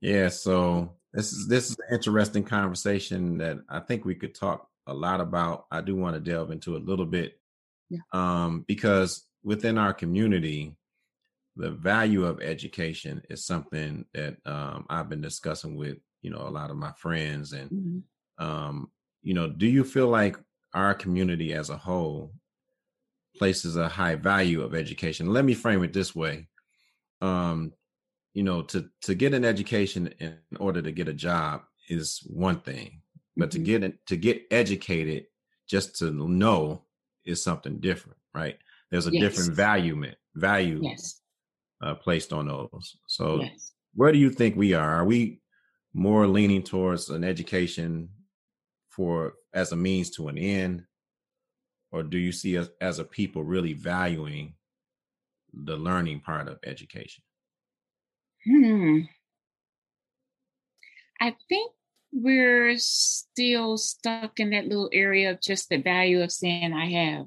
Yeah. 0.00 0.28
So 0.28 0.96
this 1.12 1.32
is 1.32 1.46
this 1.46 1.70
is 1.70 1.76
an 1.78 1.94
interesting 1.94 2.42
conversation 2.42 3.38
that 3.38 3.58
I 3.68 3.78
think 3.78 4.04
we 4.04 4.16
could 4.16 4.34
talk 4.34 4.66
a 4.88 4.94
lot 4.94 5.20
about. 5.20 5.66
I 5.70 5.80
do 5.80 5.94
want 5.94 6.14
to 6.14 6.20
delve 6.20 6.50
into 6.50 6.76
a 6.76 6.78
little 6.78 7.06
bit. 7.06 7.38
Yeah. 7.88 8.00
Um, 8.12 8.64
because 8.66 9.26
within 9.44 9.78
our 9.78 9.94
community, 9.94 10.74
the 11.60 11.70
value 11.70 12.24
of 12.24 12.40
education 12.40 13.22
is 13.28 13.44
something 13.44 14.04
that 14.14 14.36
um, 14.46 14.86
I've 14.88 15.08
been 15.08 15.20
discussing 15.20 15.76
with 15.76 15.98
you 16.22 16.30
know 16.30 16.40
a 16.40 16.50
lot 16.50 16.70
of 16.70 16.76
my 16.76 16.92
friends 16.92 17.52
and 17.52 17.70
mm-hmm. 17.70 18.44
um, 18.44 18.90
you 19.22 19.34
know 19.34 19.48
do 19.48 19.66
you 19.66 19.84
feel 19.84 20.08
like 20.08 20.36
our 20.74 20.94
community 20.94 21.52
as 21.52 21.70
a 21.70 21.76
whole 21.76 22.32
places 23.36 23.76
a 23.76 23.88
high 23.88 24.14
value 24.16 24.62
of 24.62 24.74
education 24.74 25.32
let 25.32 25.44
me 25.44 25.54
frame 25.54 25.82
it 25.82 25.92
this 25.92 26.14
way 26.14 26.48
um, 27.20 27.72
you 28.34 28.42
know 28.42 28.62
to 28.62 28.88
to 29.02 29.14
get 29.14 29.34
an 29.34 29.44
education 29.44 30.08
in 30.18 30.36
order 30.58 30.80
to 30.80 30.92
get 30.92 31.08
a 31.08 31.14
job 31.14 31.62
is 31.88 32.20
one 32.26 32.60
thing 32.60 33.02
but 33.36 33.50
mm-hmm. 33.50 33.64
to 33.64 33.78
get 33.78 34.06
to 34.06 34.16
get 34.16 34.42
educated 34.50 35.26
just 35.68 35.96
to 35.96 36.10
know 36.10 36.84
is 37.24 37.42
something 37.42 37.78
different 37.80 38.18
right 38.34 38.56
there's 38.90 39.06
a 39.06 39.12
yes. 39.12 39.20
different 39.22 39.54
value 39.54 40.04
value 40.34 40.80
yes. 40.82 41.20
Uh, 41.82 41.94
placed 41.94 42.32
on 42.32 42.48
those 42.48 42.96
so 43.06 43.40
yes. 43.40 43.72
where 43.94 44.12
do 44.12 44.18
you 44.18 44.30
think 44.30 44.56
we 44.56 44.74
are 44.74 44.96
are 44.96 45.04
we 45.04 45.40
more 45.92 46.26
leaning 46.26 46.62
towards 46.62 47.10
an 47.10 47.24
education 47.24 48.08
for 48.88 49.34
as 49.54 49.72
a 49.72 49.76
means 49.76 50.10
to 50.10 50.28
an 50.28 50.38
end 50.38 50.84
or 51.92 52.02
do 52.02 52.18
you 52.18 52.32
see 52.32 52.56
us 52.56 52.68
as 52.80 52.98
a 52.98 53.04
people 53.04 53.42
really 53.42 53.72
valuing 53.72 54.54
the 55.52 55.76
learning 55.76 56.20
part 56.20 56.48
of 56.48 56.58
education 56.64 57.22
Hmm. 58.44 59.00
I 61.20 61.36
think 61.48 61.72
we're 62.12 62.76
still 62.78 63.76
stuck 63.76 64.40
in 64.40 64.50
that 64.50 64.66
little 64.66 64.88
area 64.92 65.30
of 65.30 65.40
just 65.40 65.68
the 65.68 65.76
value 65.76 66.22
of 66.22 66.32
saying, 66.32 66.72
I 66.72 66.90
have, 66.90 67.26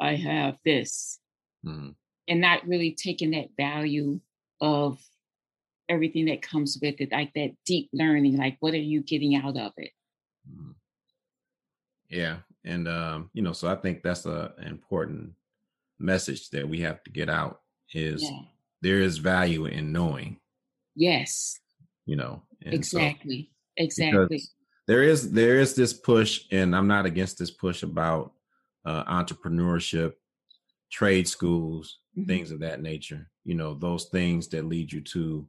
I 0.00 0.14
have 0.14 0.56
this, 0.64 1.18
mm-hmm. 1.66 1.90
And 2.28 2.40
not 2.40 2.66
really 2.66 2.92
taking 2.92 3.32
that 3.32 3.48
value 3.56 4.20
of 4.60 4.98
everything 5.88 6.26
that 6.26 6.42
comes 6.42 6.78
with 6.80 7.00
it, 7.00 7.12
like 7.12 7.32
that 7.34 7.52
deep 7.66 7.90
learning, 7.92 8.36
like 8.36 8.56
what 8.60 8.74
are 8.74 8.78
you 8.78 9.02
getting 9.02 9.34
out 9.34 9.56
of 9.56 9.72
it? 9.76 9.90
Mm-hmm. 10.50 10.70
Yeah. 12.08 12.36
And, 12.64 12.86
um, 12.86 13.30
you 13.32 13.42
know, 13.42 13.52
so 13.52 13.68
I 13.68 13.74
think 13.74 14.02
that's 14.02 14.26
a, 14.26 14.52
an 14.58 14.68
important 14.68 15.32
message 15.98 16.50
that 16.50 16.68
we 16.68 16.80
have 16.80 17.02
to 17.04 17.10
get 17.10 17.28
out 17.28 17.60
is 17.92 18.22
yeah. 18.22 18.40
there 18.82 19.00
is 19.00 19.18
value 19.18 19.66
in 19.66 19.92
knowing 19.92 20.38
Yes. 20.94 21.58
You 22.06 22.16
know. 22.16 22.42
exactly. 22.60 23.50
So, 23.78 23.84
exactly. 23.84 24.42
There 24.86 25.02
is 25.02 25.30
there 25.30 25.58
is 25.58 25.74
this 25.74 25.92
push, 25.92 26.44
and 26.50 26.74
I'm 26.74 26.88
not 26.88 27.06
against 27.06 27.38
this 27.38 27.50
push 27.50 27.82
about 27.82 28.32
uh, 28.84 29.04
entrepreneurship, 29.04 30.14
trade 30.92 31.26
schools, 31.26 31.98
mm-hmm. 32.16 32.28
things 32.28 32.52
of 32.52 32.60
that 32.60 32.82
nature. 32.82 33.28
You 33.44 33.54
know, 33.54 33.74
those 33.74 34.04
things 34.04 34.46
that 34.48 34.66
lead 34.66 34.92
you 34.92 35.00
to 35.00 35.48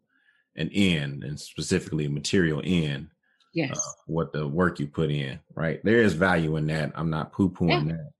an 0.56 0.70
end, 0.74 1.24
and 1.24 1.40
specifically 1.40 2.08
material 2.08 2.62
end. 2.64 3.06
Uh, 3.06 3.10
yes. 3.54 3.78
Uh, 3.78 3.92
what 4.08 4.34
the 4.34 4.48
work 4.48 4.80
you 4.80 4.88
put 4.88 5.12
in, 5.12 5.40
right? 5.54 5.80
There 5.84 6.02
is 6.02 6.14
value 6.14 6.56
in 6.56 6.66
that. 6.68 6.92
I'm 6.96 7.10
not 7.10 7.32
poo 7.32 7.50
pooing 7.50 7.88
yeah. 7.88 7.94
that. 7.94 8.12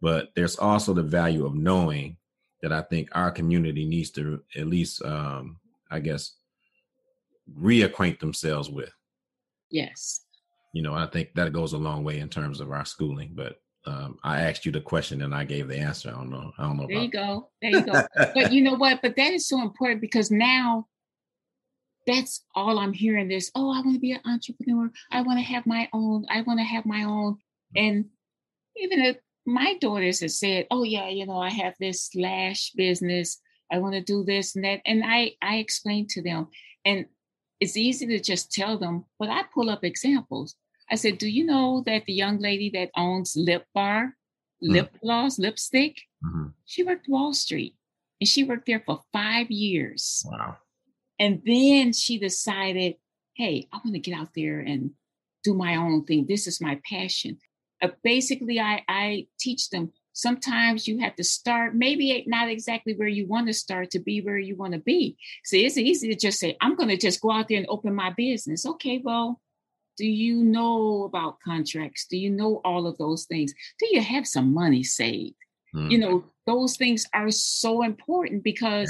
But 0.00 0.28
there's 0.36 0.56
also 0.56 0.94
the 0.94 1.02
value 1.02 1.46
of 1.46 1.54
knowing 1.54 2.16
that 2.62 2.72
I 2.72 2.82
think 2.82 3.08
our 3.12 3.30
community 3.30 3.84
needs 3.84 4.10
to 4.10 4.42
at 4.54 4.66
least, 4.66 5.04
um, 5.04 5.58
I 5.90 6.00
guess, 6.00 6.34
reacquaint 7.58 8.20
themselves 8.20 8.70
with. 8.70 8.92
Yes. 9.70 10.22
You 10.72 10.82
know, 10.82 10.94
I 10.94 11.06
think 11.06 11.30
that 11.34 11.52
goes 11.52 11.72
a 11.72 11.78
long 11.78 12.04
way 12.04 12.18
in 12.18 12.28
terms 12.28 12.60
of 12.60 12.70
our 12.70 12.84
schooling. 12.84 13.32
But 13.34 13.60
um, 13.86 14.18
I 14.24 14.42
asked 14.42 14.66
you 14.66 14.72
the 14.72 14.80
question 14.80 15.22
and 15.22 15.34
I 15.34 15.44
gave 15.44 15.68
the 15.68 15.78
answer. 15.78 16.10
I 16.10 16.12
don't 16.12 16.30
know. 16.30 16.52
I 16.58 16.62
don't 16.64 16.76
know. 16.76 16.86
There 16.88 16.98
you 16.98 17.10
go. 17.10 17.50
There 17.62 17.70
you 17.70 17.82
go. 17.82 18.02
but 18.16 18.52
you 18.52 18.62
know 18.62 18.74
what? 18.74 19.00
But 19.02 19.16
that 19.16 19.32
is 19.32 19.48
so 19.48 19.62
important 19.62 20.00
because 20.00 20.30
now 20.30 20.86
that's 22.06 22.44
all 22.54 22.78
I'm 22.78 22.92
hearing 22.92 23.28
this. 23.28 23.50
Oh, 23.54 23.70
I 23.70 23.80
want 23.80 23.94
to 23.94 24.00
be 24.00 24.12
an 24.12 24.20
entrepreneur. 24.24 24.90
I 25.10 25.22
want 25.22 25.38
to 25.38 25.44
have 25.44 25.66
my 25.66 25.88
own. 25.92 26.26
I 26.30 26.42
want 26.42 26.60
to 26.60 26.64
have 26.64 26.86
my 26.86 27.04
own. 27.04 27.38
And 27.74 28.06
even 28.76 29.00
if 29.00 29.16
my 29.44 29.74
daughters 29.80 30.20
have 30.20 30.32
said, 30.32 30.66
oh 30.70 30.82
yeah, 30.82 31.08
you 31.08 31.26
know, 31.26 31.38
I 31.38 31.50
have 31.50 31.74
this 31.78 32.10
lash 32.14 32.72
business. 32.72 33.40
I 33.70 33.78
want 33.78 33.94
to 33.94 34.00
do 34.00 34.24
this 34.24 34.54
and 34.54 34.64
that. 34.64 34.80
And 34.86 35.02
I 35.04 35.32
I 35.42 35.56
explained 35.56 36.10
to 36.10 36.22
them. 36.22 36.48
And 36.84 37.06
it's 37.60 37.76
easy 37.76 38.06
to 38.06 38.20
just 38.20 38.52
tell 38.52 38.78
them, 38.78 39.04
but 39.18 39.30
I 39.30 39.42
pull 39.54 39.70
up 39.70 39.84
examples. 39.84 40.54
I 40.90 40.94
said, 40.94 41.18
Do 41.18 41.28
you 41.28 41.44
know 41.44 41.82
that 41.86 42.04
the 42.06 42.12
young 42.12 42.38
lady 42.38 42.70
that 42.74 42.90
owns 42.96 43.34
Lip 43.36 43.64
Bar, 43.74 44.14
mm-hmm. 44.62 44.72
lip 44.72 44.92
gloss, 45.02 45.38
lipstick, 45.38 45.96
mm-hmm. 46.24 46.48
she 46.64 46.82
worked 46.82 47.08
Wall 47.08 47.32
Street 47.34 47.74
and 48.20 48.28
she 48.28 48.44
worked 48.44 48.66
there 48.66 48.82
for 48.84 49.02
five 49.12 49.50
years. 49.50 50.24
Wow. 50.26 50.56
And 51.18 51.42
then 51.44 51.92
she 51.92 52.18
decided, 52.18 52.96
Hey, 53.34 53.68
I 53.72 53.78
want 53.78 53.94
to 53.94 54.00
get 54.00 54.18
out 54.18 54.30
there 54.34 54.60
and 54.60 54.92
do 55.44 55.54
my 55.54 55.76
own 55.76 56.04
thing. 56.04 56.26
This 56.28 56.46
is 56.46 56.60
my 56.60 56.80
passion. 56.88 57.38
Uh, 57.82 57.88
basically, 58.02 58.58
I, 58.58 58.82
I 58.88 59.26
teach 59.38 59.68
them 59.68 59.92
sometimes 60.16 60.88
you 60.88 60.98
have 60.98 61.14
to 61.14 61.22
start 61.22 61.74
maybe 61.74 62.24
not 62.26 62.48
exactly 62.48 62.94
where 62.94 63.06
you 63.06 63.26
want 63.28 63.46
to 63.46 63.52
start 63.52 63.90
to 63.90 63.98
be 63.98 64.22
where 64.22 64.38
you 64.38 64.56
want 64.56 64.72
to 64.72 64.78
be 64.78 65.14
see 65.44 65.64
it's 65.64 65.76
easy 65.76 66.08
to 66.08 66.16
just 66.16 66.40
say 66.40 66.56
i'm 66.62 66.74
going 66.74 66.88
to 66.88 66.96
just 66.96 67.20
go 67.20 67.30
out 67.30 67.48
there 67.48 67.58
and 67.58 67.66
open 67.68 67.94
my 67.94 68.10
business 68.16 68.64
okay 68.64 68.98
well 69.04 69.42
do 69.96 70.06
you 70.06 70.42
know 70.42 71.04
about 71.04 71.40
contracts 71.40 72.06
do 72.08 72.16
you 72.16 72.30
know 72.30 72.60
all 72.64 72.86
of 72.86 72.96
those 72.98 73.24
things 73.24 73.52
do 73.78 73.88
you 73.90 74.00
have 74.00 74.26
some 74.26 74.52
money 74.52 74.82
saved 74.82 75.36
mm. 75.74 75.90
you 75.90 75.98
know 75.98 76.24
those 76.46 76.76
things 76.76 77.06
are 77.14 77.30
so 77.30 77.82
important 77.82 78.42
because 78.44 78.88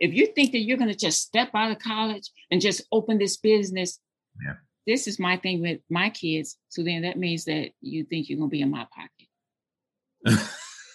yeah. 0.00 0.08
if 0.08 0.14
you 0.14 0.26
think 0.26 0.52
that 0.52 0.60
you're 0.60 0.76
going 0.76 0.90
to 0.90 0.96
just 0.96 1.22
step 1.22 1.50
out 1.54 1.70
of 1.70 1.78
college 1.78 2.30
and 2.50 2.60
just 2.60 2.82
open 2.92 3.18
this 3.18 3.36
business 3.36 4.00
yeah. 4.44 4.54
this 4.86 5.06
is 5.06 5.18
my 5.18 5.36
thing 5.36 5.60
with 5.60 5.80
my 5.90 6.10
kids 6.10 6.56
so 6.68 6.82
then 6.82 7.02
that 7.02 7.18
means 7.18 7.44
that 7.44 7.70
you 7.80 8.04
think 8.04 8.28
you're 8.28 8.38
going 8.38 8.50
to 8.50 8.52
be 8.52 8.60
in 8.60 8.70
my 8.70 8.86
pocket 8.94 9.28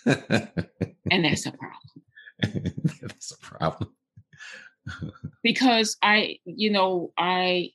and 0.06 1.26
that's 1.26 1.46
a 1.46 1.52
problem. 1.52 2.04
that's 3.02 3.32
a 3.32 3.38
problem. 3.38 3.96
because 5.44 5.98
I, 6.02 6.40
you 6.46 6.72
know, 6.72 7.12
I, 7.18 7.72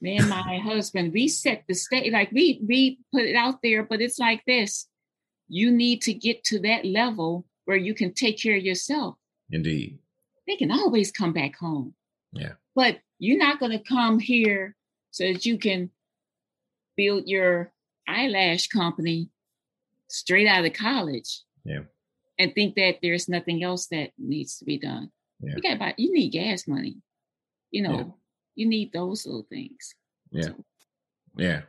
me 0.00 0.18
and 0.18 0.28
my 0.28 0.58
husband, 0.62 1.12
we 1.12 1.28
set 1.28 1.64
the 1.66 1.74
state, 1.74 2.12
like 2.12 2.30
we 2.32 2.60
we 2.66 2.98
put 3.12 3.24
it 3.24 3.34
out 3.34 3.60
there, 3.62 3.82
but 3.82 4.00
it's 4.00 4.18
like 4.18 4.42
this: 4.46 4.86
you 5.48 5.70
need 5.70 6.02
to 6.02 6.12
get 6.12 6.44
to 6.44 6.58
that 6.60 6.84
level 6.84 7.46
where 7.64 7.76
you 7.76 7.94
can 7.94 8.12
take 8.12 8.40
care 8.40 8.56
of 8.56 8.62
yourself. 8.62 9.16
Indeed, 9.50 9.98
they 10.46 10.56
can 10.56 10.70
always 10.70 11.10
come 11.10 11.32
back 11.32 11.56
home. 11.56 11.94
Yeah, 12.32 12.52
but 12.74 12.98
you're 13.18 13.38
not 13.38 13.58
going 13.58 13.72
to 13.72 13.82
come 13.82 14.18
here 14.18 14.76
so 15.10 15.24
that 15.32 15.46
you 15.46 15.58
can 15.58 15.90
build 16.96 17.24
your 17.26 17.72
eyelash 18.06 18.68
company 18.68 19.30
straight 20.08 20.46
out 20.46 20.64
of 20.64 20.72
college 20.72 21.42
yeah. 21.64 21.80
and 22.38 22.54
think 22.54 22.74
that 22.76 22.96
there's 23.02 23.28
nothing 23.28 23.62
else 23.62 23.86
that 23.88 24.10
needs 24.18 24.58
to 24.58 24.64
be 24.64 24.78
done. 24.78 25.10
Yeah. 25.40 25.54
You 25.56 25.62
got 25.62 25.78
buy, 25.78 25.94
you 25.96 26.12
need 26.12 26.30
gas 26.30 26.68
money. 26.68 26.98
You 27.70 27.82
know. 27.82 28.16
You 28.56 28.66
need 28.66 28.92
those 28.92 29.26
little 29.26 29.46
things. 29.48 29.94
Yeah. 30.32 30.42
So. 30.42 30.64
Yeah. 31.36 31.60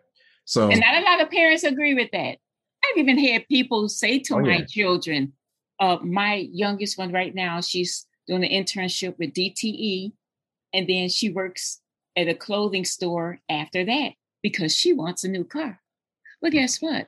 So 0.45 0.69
and 0.69 0.79
not 0.79 1.01
a 1.01 1.05
lot 1.05 1.21
of 1.21 1.29
parents 1.29 1.63
agree 1.63 1.93
with 1.93 2.09
that. 2.11 2.37
I've 2.85 2.97
even 2.97 3.19
had 3.19 3.47
people 3.47 3.89
say 3.89 4.19
to 4.19 4.35
oh, 4.35 4.39
my 4.39 4.57
yeah. 4.57 4.65
children, 4.65 5.33
uh, 5.79 5.97
my 6.01 6.47
youngest 6.51 6.97
one 6.97 7.11
right 7.11 7.35
now, 7.35 7.61
she's 7.61 8.05
doing 8.27 8.43
an 8.43 8.51
internship 8.51 9.17
with 9.19 9.33
DTE, 9.33 10.13
and 10.73 10.87
then 10.87 11.09
she 11.09 11.29
works 11.29 11.81
at 12.15 12.27
a 12.27 12.33
clothing 12.33 12.85
store 12.85 13.39
after 13.49 13.85
that 13.85 14.13
because 14.41 14.75
she 14.75 14.93
wants 14.93 15.23
a 15.23 15.27
new 15.27 15.43
car. 15.43 15.79
Well, 16.41 16.51
guess 16.51 16.81
what? 16.81 17.07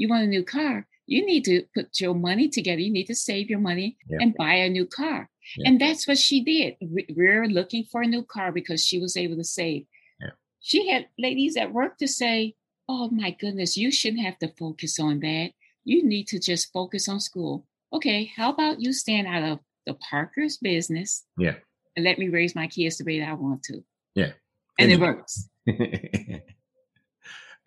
you 0.00 0.08
want 0.08 0.24
a 0.24 0.26
new 0.26 0.42
car, 0.42 0.86
you 1.06 1.24
need 1.24 1.44
to 1.44 1.62
put 1.74 2.00
your 2.00 2.14
money 2.14 2.48
together. 2.48 2.80
You 2.80 2.90
need 2.90 3.06
to 3.06 3.14
save 3.14 3.50
your 3.50 3.58
money 3.58 3.98
yeah. 4.08 4.18
and 4.20 4.34
buy 4.34 4.54
a 4.54 4.70
new 4.70 4.86
car. 4.86 5.28
Yeah. 5.56 5.68
And 5.68 5.80
that's 5.80 6.06
what 6.06 6.18
she 6.18 6.42
did. 6.42 6.76
We're 7.10 7.46
looking 7.46 7.84
for 7.84 8.02
a 8.02 8.06
new 8.06 8.22
car 8.22 8.52
because 8.52 8.84
she 8.84 8.98
was 8.98 9.16
able 9.16 9.36
to 9.36 9.44
save. 9.44 9.86
Yeah. 10.20 10.30
She 10.60 10.88
had 10.88 11.06
ladies 11.18 11.56
at 11.56 11.72
work 11.72 11.98
to 11.98 12.08
say, 12.08 12.54
Oh 12.88 13.08
my 13.10 13.30
goodness, 13.30 13.76
you 13.76 13.92
shouldn't 13.92 14.24
have 14.24 14.38
to 14.40 14.52
focus 14.58 14.98
on 14.98 15.20
that. 15.20 15.50
You 15.84 16.04
need 16.04 16.26
to 16.28 16.40
just 16.40 16.72
focus 16.72 17.08
on 17.08 17.20
school. 17.20 17.66
Okay, 17.92 18.30
how 18.36 18.50
about 18.52 18.80
you 18.80 18.92
stand 18.92 19.26
out 19.26 19.42
of 19.42 19.58
the 19.86 19.94
Parker's 19.94 20.56
business? 20.58 21.24
Yeah. 21.38 21.54
and 21.96 22.04
let 22.04 22.18
me 22.18 22.28
raise 22.28 22.54
my 22.54 22.66
kids 22.66 22.98
the 22.98 23.04
way 23.04 23.20
that 23.20 23.28
I 23.28 23.32
want 23.34 23.62
to. 23.64 23.82
Yeah. 24.14 24.32
And, 24.78 24.90
and 24.90 24.92
it 24.92 25.00
works. 25.00 25.48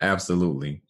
Absolutely. 0.01 0.81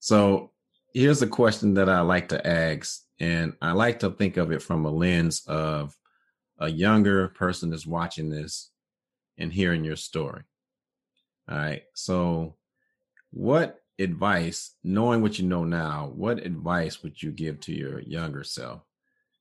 So 0.00 0.52
here's 0.94 1.22
a 1.22 1.26
question 1.26 1.74
that 1.74 1.88
I 1.88 2.00
like 2.00 2.28
to 2.30 2.46
ask, 2.46 3.02
and 3.18 3.54
I 3.60 3.72
like 3.72 4.00
to 4.00 4.10
think 4.10 4.36
of 4.36 4.50
it 4.50 4.62
from 4.62 4.84
a 4.84 4.90
lens 4.90 5.42
of 5.46 5.94
a 6.60 6.68
younger 6.68 7.28
person 7.28 7.70
that's 7.70 7.86
watching 7.86 8.30
this 8.30 8.70
and 9.38 9.52
hearing 9.52 9.84
your 9.84 9.96
story. 9.96 10.42
All 11.50 11.56
right. 11.56 11.82
So, 11.94 12.56
what 13.32 13.80
advice, 13.98 14.76
knowing 14.84 15.22
what 15.22 15.38
you 15.38 15.46
know 15.46 15.64
now, 15.64 16.12
what 16.14 16.38
advice 16.38 17.02
would 17.02 17.20
you 17.20 17.32
give 17.32 17.60
to 17.60 17.72
your 17.72 18.00
younger 18.00 18.44
self? 18.44 18.82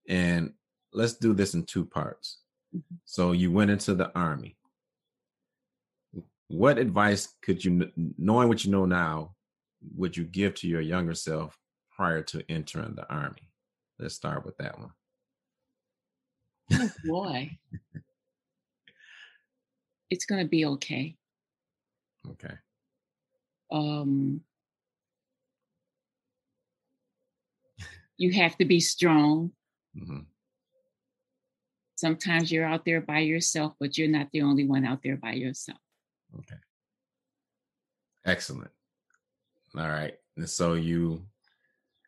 And 0.07 0.53
let's 0.93 1.13
do 1.13 1.33
this 1.33 1.53
in 1.53 1.63
two 1.63 1.85
parts. 1.85 2.39
Mm-hmm. 2.75 2.95
So, 3.05 3.33
you 3.33 3.51
went 3.51 3.71
into 3.71 3.93
the 3.93 4.11
army. 4.17 4.57
What 6.47 6.79
advice 6.79 7.35
could 7.43 7.63
you, 7.63 7.91
knowing 8.17 8.47
what 8.47 8.65
you 8.65 8.71
know 8.71 8.85
now, 8.85 9.35
would 9.95 10.17
you 10.17 10.23
give 10.23 10.55
to 10.55 10.67
your 10.67 10.81
younger 10.81 11.13
self 11.13 11.57
prior 11.95 12.23
to 12.23 12.43
entering 12.49 12.95
the 12.95 13.07
army? 13.13 13.51
Let's 13.99 14.15
start 14.15 14.45
with 14.45 14.57
that 14.57 14.79
one. 14.79 14.91
Oh 16.73 16.89
boy. 17.05 17.57
it's 20.09 20.25
going 20.25 20.41
to 20.41 20.47
be 20.47 20.65
okay. 20.65 21.15
Okay. 22.31 22.53
Um 23.71 24.41
you 28.17 28.33
have 28.33 28.57
to 28.57 28.65
be 28.65 28.79
strong. 28.79 29.51
Mm-hmm. 29.97 30.19
Sometimes 31.95 32.51
you're 32.51 32.65
out 32.65 32.85
there 32.85 33.01
by 33.01 33.19
yourself, 33.19 33.73
but 33.79 33.97
you're 33.97 34.07
not 34.07 34.29
the 34.31 34.41
only 34.41 34.65
one 34.65 34.85
out 34.85 34.99
there 35.03 35.17
by 35.17 35.33
yourself. 35.33 35.79
Okay. 36.37 36.55
Excellent. 38.25 38.71
All 39.77 39.87
right. 39.87 40.15
And 40.37 40.49
so 40.49 40.73
you 40.73 41.25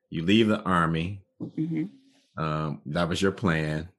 you 0.10 0.24
leave 0.24 0.48
the 0.48 0.62
army. 0.62 1.22
Mm-hmm. 1.42 1.86
Um, 2.42 2.82
that 2.88 3.08
was 3.10 3.22
your 3.22 3.32
plan. 3.32 3.90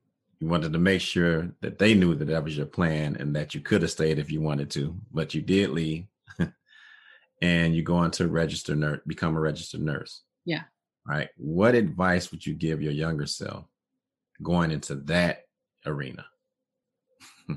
You 0.43 0.49
wanted 0.49 0.73
to 0.73 0.81
make 0.81 1.01
sure 1.01 1.53
that 1.61 1.79
they 1.79 1.95
knew 1.95 2.17
that 2.17 2.25
that 2.25 2.43
was 2.43 2.57
your 2.57 2.67
plan 2.67 3.17
and 3.21 3.37
that 3.37 3.55
you 3.55 3.61
could 3.61 3.83
have 3.83 3.93
stayed 3.93 4.19
if 4.19 4.29
you 4.29 4.41
wanted 4.41 4.73
to, 4.73 4.99
but 5.13 5.35
you 5.35 5.41
did 5.41 5.71
leave. 5.71 6.07
and 7.43 7.77
you 7.77 7.85
go 7.85 7.95
on 7.95 8.11
to 8.11 8.27
register 8.27 8.75
nurse, 8.75 8.99
become 9.07 9.37
a 9.37 9.41
registered 9.41 9.83
nurse. 9.83 10.23
Yeah. 10.45 10.63
All 11.09 11.15
right. 11.15 11.29
What 11.37 11.77
advice 11.77 12.33
would 12.33 12.45
you 12.45 12.55
give 12.55 12.83
your 12.83 12.91
younger 12.91 13.25
self 13.25 13.67
going 14.43 14.73
into 14.73 14.97
that 14.97 15.45
arena? 15.87 16.27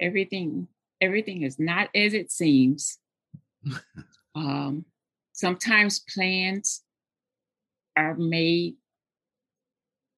everything, 0.00 0.66
everything 1.00 1.42
is 1.42 1.60
not 1.60 1.88
as 1.94 2.14
it 2.14 2.32
seems. 2.32 2.98
um, 4.34 4.84
sometimes 5.30 6.00
plans 6.00 6.82
are 7.96 8.16
made 8.16 8.74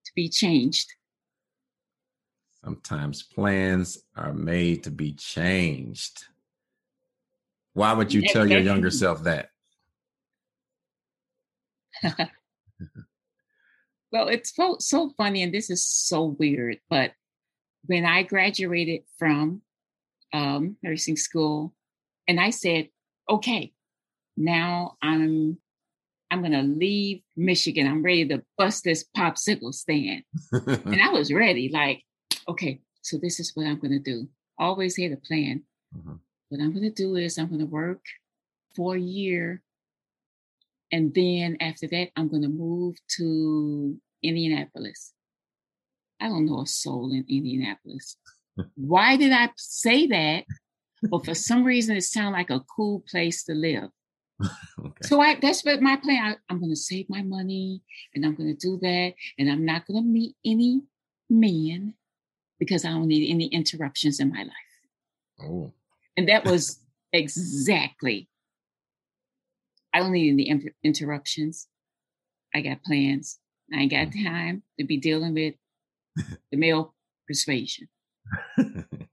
to 0.07 0.13
be 0.15 0.31
changed. 0.31 0.95
Sometimes 2.67 3.23
plans 3.23 4.03
are 4.17 4.33
made 4.33 4.83
to 4.83 4.91
be 4.91 5.13
changed. 5.13 6.25
Why 7.75 7.93
would 7.93 8.13
you 8.13 8.23
tell 8.23 8.45
your 8.45 8.59
younger 8.59 8.91
self 8.91 9.23
that? 9.23 9.51
well, 14.11 14.27
it's 14.27 14.53
so, 14.53 14.79
so 14.81 15.13
funny, 15.17 15.45
and 15.45 15.55
this 15.55 15.71
is 15.71 15.87
so 15.87 16.25
weird, 16.25 16.79
but 16.91 17.13
when 17.85 18.05
I 18.05 18.25
graduated 18.25 19.03
from 19.17 19.63
um, 20.33 20.77
nursing 20.83 21.17
school, 21.17 21.73
and 22.27 22.41
I 22.41 22.51
said, 22.51 22.89
okay, 23.31 23.75
now 24.37 24.97
I'm 25.01 25.59
I'm 26.33 26.43
gonna 26.43 26.65
leave 26.65 27.23
Michigan. 27.37 27.87
I'm 27.87 28.03
ready 28.03 28.27
to 28.27 28.43
bust 28.59 28.83
this 28.83 29.05
popsicle 29.17 29.73
stand. 29.73 30.25
and 30.51 31.01
I 31.01 31.11
was 31.11 31.33
ready, 31.33 31.71
like, 31.73 32.03
okay, 32.49 32.81
so 33.03 33.19
this 33.19 33.41
is 33.41 33.53
what 33.55 33.67
I'm 33.67 33.79
gonna 33.79 33.99
do. 33.99 34.29
Always 34.59 34.97
had 34.97 35.13
a 35.13 35.17
plan. 35.17 35.63
Mm-hmm. 35.97 36.15
What 36.49 36.61
I'm 36.61 36.73
gonna 36.73 36.91
do 36.91 37.17
is 37.17 37.39
I'm 37.39 37.51
gonna 37.51 37.67
work 37.67 38.05
for 38.75 38.97
a 38.97 39.01
year. 39.01 39.63
And 40.93 41.13
then 41.15 41.57
after 41.61 41.89
that, 41.89 42.11
I'm 42.17 42.29
gonna 42.29 42.49
move 42.49 42.97
to 43.17 43.97
Indianapolis. 44.23 45.13
I 46.21 46.29
don't 46.29 46.47
know 46.47 46.63
a 46.63 46.67
soul 46.67 47.13
in 47.13 47.25
Indianapolis. 47.29 48.17
Why 48.75 49.17
did 49.17 49.33
I 49.33 49.51
say 49.57 50.07
that? 50.07 50.45
But 51.03 51.25
for 51.25 51.35
some 51.35 51.65
reason, 51.65 51.97
it 51.97 52.03
sounded 52.03 52.37
like 52.37 52.51
a 52.51 52.65
cool 52.75 53.05
place 53.09 53.45
to 53.45 53.53
live. 53.53 53.91
okay. 54.81 54.93
So 55.03 55.21
I 55.21 55.37
that's 55.41 55.65
what 55.65 55.81
my 55.81 55.97
plan. 55.97 56.23
I, 56.23 56.37
I'm 56.53 56.59
going 56.59 56.73
to 56.73 56.77
save 56.77 57.09
my 57.09 57.23
money, 57.23 57.83
and 58.15 58.25
I'm 58.25 58.35
going 58.35 58.55
to 58.55 58.67
do 58.67 58.79
that, 58.83 59.13
and 59.39 59.51
I'm 59.51 59.65
not 59.65 59.87
going 59.87 60.03
to 60.03 60.09
meet 60.09 60.37
any 60.45 60.83
men 61.29 61.95
because 62.59 62.85
I 62.85 62.91
don't 62.91 63.09
need 63.09 63.31
any 63.31 63.47
interruptions 63.47 64.21
in 64.21 64.31
my 64.31 64.43
life. 64.43 65.43
Oh, 65.43 65.73
and 66.17 66.29
that 66.29 66.45
was 66.45 66.81
exactly. 67.13 68.29
I 69.93 70.01
don't 70.01 70.13
need 70.13 70.31
any 70.31 70.49
inter- 70.49 70.75
interruptions. 70.83 71.69
I 72.55 72.61
got 72.61 72.83
plans. 72.85 73.39
I 73.73 73.81
ain't 73.81 73.91
got 73.91 74.09
mm. 74.09 74.25
time 74.25 74.63
to 74.79 74.87
be 74.87 74.99
dealing 74.99 75.35
with 75.35 75.55
the 76.51 76.57
male 76.57 76.95
persuasion. 77.27 77.89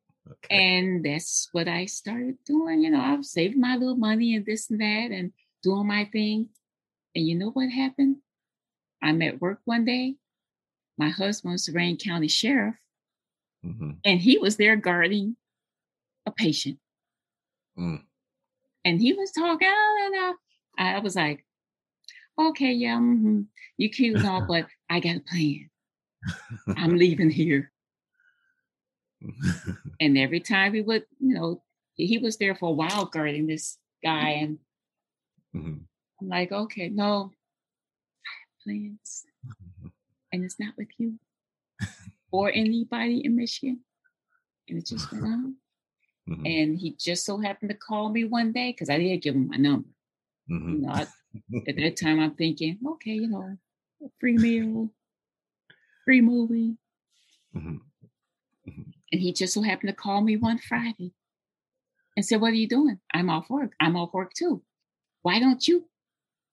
And 0.49 1.03
that's 1.03 1.49
what 1.51 1.67
I 1.67 1.86
started 1.86 2.38
doing. 2.45 2.82
You 2.82 2.91
know, 2.91 3.01
I 3.01 3.15
was 3.15 3.32
saving 3.32 3.60
my 3.60 3.75
little 3.75 3.95
money 3.95 4.36
and 4.36 4.45
this 4.45 4.69
and 4.69 4.79
that 4.82 5.12
and 5.12 5.32
doing 5.62 5.88
my 5.88 6.10
thing. 6.12 6.49
And 7.15 7.27
you 7.27 7.36
know 7.36 7.51
what 7.51 7.69
happened? 7.69 8.17
I'm 9.01 9.21
at 9.21 9.41
work 9.41 9.60
one 9.65 9.86
day. 9.86 10.15
My 10.97 11.10
husband's 11.10 11.69
Wayne 11.73 11.97
County 11.97 12.27
Sheriff, 12.27 12.75
mm-hmm. 13.65 13.91
and 14.06 14.19
he 14.19 14.38
was 14.38 14.58
there 14.58 14.76
guarding 14.76 15.36
a 16.26 16.32
patient. 16.32 16.80
Mm. 17.78 18.02
And 18.86 19.02
he 19.02 19.13
was 19.13 19.32
talking, 19.32 19.69
oh, 19.71 20.34
I 20.78 20.99
was 20.99 21.15
like, 21.15 21.45
okay, 22.39 22.71
yeah, 22.71 22.97
mm-hmm. 22.97 23.41
you 23.78 23.89
cute 23.89 24.17
and 24.17 24.26
all, 24.26 24.45
but 24.45 24.65
I 24.89 24.99
got 24.99 25.17
a 25.17 25.21
plan. 25.21 25.69
I'm 26.78 26.97
leaving 26.97 27.30
here. 27.30 27.71
and 29.99 30.17
every 30.17 30.39
time 30.39 30.73
he 30.73 30.82
would, 30.82 31.06
you 31.19 31.34
know, 31.34 31.62
he 31.95 32.17
was 32.17 32.38
there 32.38 32.56
for 32.56 32.69
a 32.69 32.73
while 32.73 33.06
guarding 33.06 33.47
this 33.47 33.78
guy, 34.04 34.32
and 34.41 34.58
mm-hmm. 35.56 35.78
I'm 36.21 36.28
like, 36.28 36.52
okay, 36.52 36.89
no, 36.89 37.32
I 38.26 38.32
have 38.39 38.63
plans, 38.63 39.23
and 40.32 40.43
it's 40.43 40.60
not 40.60 40.73
with 40.78 40.89
you 40.97 41.19
or 42.34 42.52
anybody 42.54 43.22
in 43.24 43.38
Michigan, 43.38 43.80
and 44.67 44.80
it 44.80 44.88
just 44.88 45.10
went 45.12 45.24
on. 45.24 45.56
Mm-hmm. 46.30 46.46
And 46.46 46.78
he 46.78 46.96
just 47.00 47.26
so 47.26 47.38
happened 47.38 47.69
to 47.69 47.78
call 47.78 48.10
me 48.10 48.24
one 48.24 48.52
day 48.52 48.72
because 48.72 48.89
I 48.89 48.98
didn't 48.98 49.24
give 49.24 49.36
him 49.36 49.50
my 49.50 49.58
number. 49.58 49.89
Mm-hmm. 50.52 50.69
You 50.69 50.82
know, 50.82 50.89
I, 50.89 51.02
at 51.67 51.76
that 51.76 51.98
time, 52.02 52.19
I'm 52.19 52.36
thinking, 52.36 52.80
okay, 52.93 53.12
you 53.12 53.28
know, 53.28 53.58
free 54.19 54.38
meal, 54.38 54.89
free 56.06 56.22
movie. 56.22 56.78
Mm-hmm. 57.56 57.76
mm-hmm. 58.69 58.82
And 59.12 59.22
he 59.22 59.32
just 59.32 59.54
so 59.54 59.62
happened 59.62 59.89
to 59.89 59.96
call 59.96 60.22
me 60.22 60.38
one 60.38 60.58
Friday 60.58 61.13
and 62.15 62.26
said, 62.26 62.41
What 62.41 62.52
are 62.52 62.56
you 62.56 62.67
doing? 62.67 63.00
I'm 63.13 63.30
off 63.30 63.50
work. 63.50 63.74
I'm 63.80 63.96
off 63.96 64.13
work 64.13 64.32
too. 64.34 64.63
Why 65.22 65.39
don't 65.39 65.67
you 65.67 65.86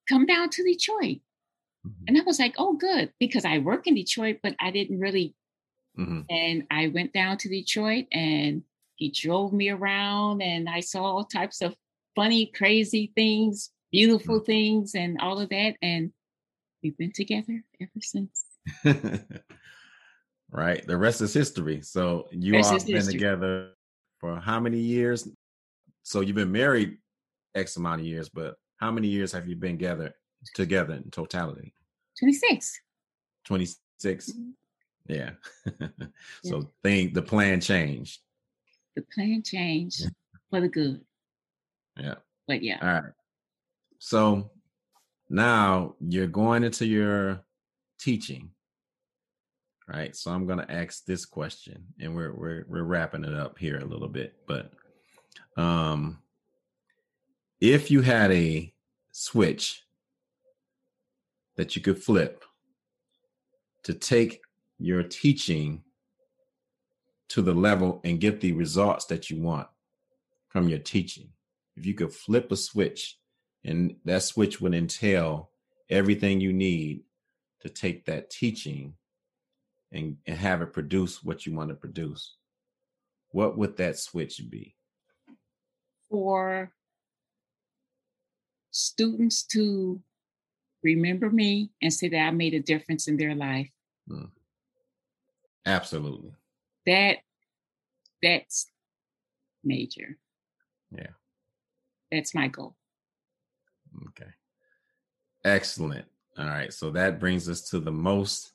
come 0.09 0.27
down 0.27 0.51
to 0.51 0.63
Detroit? 0.63 1.21
Mm-hmm. 1.87 2.05
And 2.09 2.19
I 2.19 2.21
was 2.23 2.39
like, 2.39 2.57
Oh, 2.59 2.75
good, 2.75 3.13
because 3.19 3.47
I 3.47 3.59
work 3.59 3.87
in 3.87 3.95
Detroit, 3.95 4.39
but 4.43 4.57
I 4.61 4.71
didn't 4.71 4.99
really. 4.99 5.35
Mm-hmm. 5.99 6.21
And 6.31 6.65
I 6.71 6.89
went 6.89 7.13
down 7.13 7.37
to 7.39 7.49
Detroit 7.49 8.07
and 8.13 8.63
he 8.97 9.11
drove 9.11 9.53
me 9.53 9.71
around 9.71 10.43
and 10.43 10.69
I 10.69 10.81
saw 10.81 11.03
all 11.03 11.25
types 11.25 11.63
of 11.63 11.75
funny, 12.15 12.47
crazy 12.47 13.13
things, 13.15 13.71
beautiful 13.91 14.37
mm-hmm. 14.37 14.45
things, 14.45 14.95
and 14.95 15.19
all 15.21 15.41
of 15.41 15.49
that. 15.51 15.77
And 15.83 16.13
we've 16.83 16.97
been 16.97 17.13
together 17.13 17.63
ever 17.81 17.91
since. 18.01 18.45
right? 20.51 20.87
The 20.87 20.97
rest 20.97 21.21
is 21.21 21.33
history. 21.33 21.81
So 21.83 22.29
you 22.31 22.57
all 22.57 22.79
been 22.79 22.97
history. 22.97 23.13
together 23.13 23.71
for 24.19 24.37
how 24.37 24.61
many 24.61 24.79
years? 24.79 25.29
So 26.03 26.21
you've 26.21 26.37
been 26.37 26.53
married 26.53 26.99
X 27.55 27.77
amount 27.77 28.01
of 28.01 28.07
years, 28.07 28.29
but 28.29 28.57
how 28.77 28.91
many 28.91 29.09
years 29.09 29.33
have 29.33 29.49
you 29.49 29.57
been 29.57 29.73
together 29.73 30.15
together 30.55 30.95
in 30.95 31.11
totality? 31.11 31.75
26. 32.19 32.81
26. 33.45 34.31
Mm-hmm. 34.31 34.51
Yeah. 35.17 35.31
so 36.45 36.59
yeah. 36.59 36.63
thing 36.83 37.13
the 37.13 37.23
plan 37.23 37.61
changed. 37.61 38.21
The 38.97 39.03
plan 39.15 39.43
changed 39.43 40.09
for 40.51 40.61
the 40.61 40.69
good. 40.69 41.01
Yeah. 41.99 42.15
But 42.47 42.63
yeah. 42.63 42.79
All 42.81 43.03
right. 43.03 43.13
So 43.99 44.51
now 45.29 45.95
you're 46.01 46.27
going 46.27 46.65
into 46.65 46.87
your 46.87 47.45
teaching 47.99 48.51
right? 49.93 50.15
So 50.15 50.31
I'm 50.31 50.47
going 50.47 50.59
to 50.59 50.71
ask 50.71 51.05
this 51.05 51.25
question, 51.25 51.85
and 52.01 52.15
we're 52.15 52.33
we're 52.33 52.65
we're 52.69 52.85
wrapping 52.85 53.25
it 53.25 53.35
up 53.35 53.59
here 53.59 53.79
a 53.79 53.85
little 53.85 54.09
bit, 54.09 54.35
but 54.47 54.71
um, 55.57 56.19
if 57.61 57.91
you 57.91 58.01
had 58.01 58.31
a 58.33 58.73
switch 59.13 59.83
that 61.57 61.75
you 61.75 61.83
could 61.83 62.03
flip 62.03 62.45
to 63.85 63.95
take 63.95 64.41
your 64.81 65.03
teaching 65.03 65.83
to 67.29 67.43
the 67.43 67.55
level 67.55 68.01
and 68.03 68.21
get 68.21 68.41
the 68.41 68.53
results 68.53 69.05
that 69.07 69.31
you 69.31 69.41
want 69.41 69.69
from 70.49 70.69
your 70.69 70.79
teaching. 70.79 71.29
If 71.77 71.87
you 71.87 71.95
could 71.95 72.13
flip 72.13 72.51
a 72.51 72.57
switch 72.57 73.19
and 73.65 73.97
that 74.05 74.23
switch 74.23 74.61
would 74.61 74.75
entail 74.75 75.51
everything 75.89 76.41
you 76.41 76.53
need 76.53 77.03
to 77.61 77.69
take 77.69 78.07
that 78.07 78.31
teaching 78.31 78.95
and, 79.93 80.17
and 80.27 80.37
have 80.37 80.63
it 80.63 80.73
produce 80.73 81.23
what 81.23 81.47
you 81.47 81.55
want 81.55 81.69
to 81.69 81.77
produce, 81.77 82.37
what 83.31 83.57
would 83.57 83.77
that 83.77 83.99
switch 83.99 84.41
be? 84.51 84.75
For 86.09 86.73
students 88.71 89.43
to 89.45 90.01
remember 90.83 91.31
me 91.31 91.71
and 91.83 91.93
say 91.93 92.09
that 92.09 92.17
I 92.17 92.31
made 92.31 92.55
a 92.55 92.61
difference 92.61 93.07
in 93.07 93.17
their 93.17 93.35
life. 93.35 93.69
Hmm. 94.09 94.25
Absolutely. 95.67 96.33
That 96.87 97.19
that's 98.23 98.67
major. 99.65 100.19
Yeah. 100.91 101.11
That's 102.11 102.35
my 102.35 102.49
goal. 102.49 102.77
Okay. 104.09 104.31
Excellent. 105.45 106.07
All 106.39 106.47
right. 106.47 106.73
So 106.73 106.91
that 106.91 107.21
brings 107.21 107.49
us 107.49 107.63
to 107.71 107.81
the 107.81 107.93
most 107.93 108.53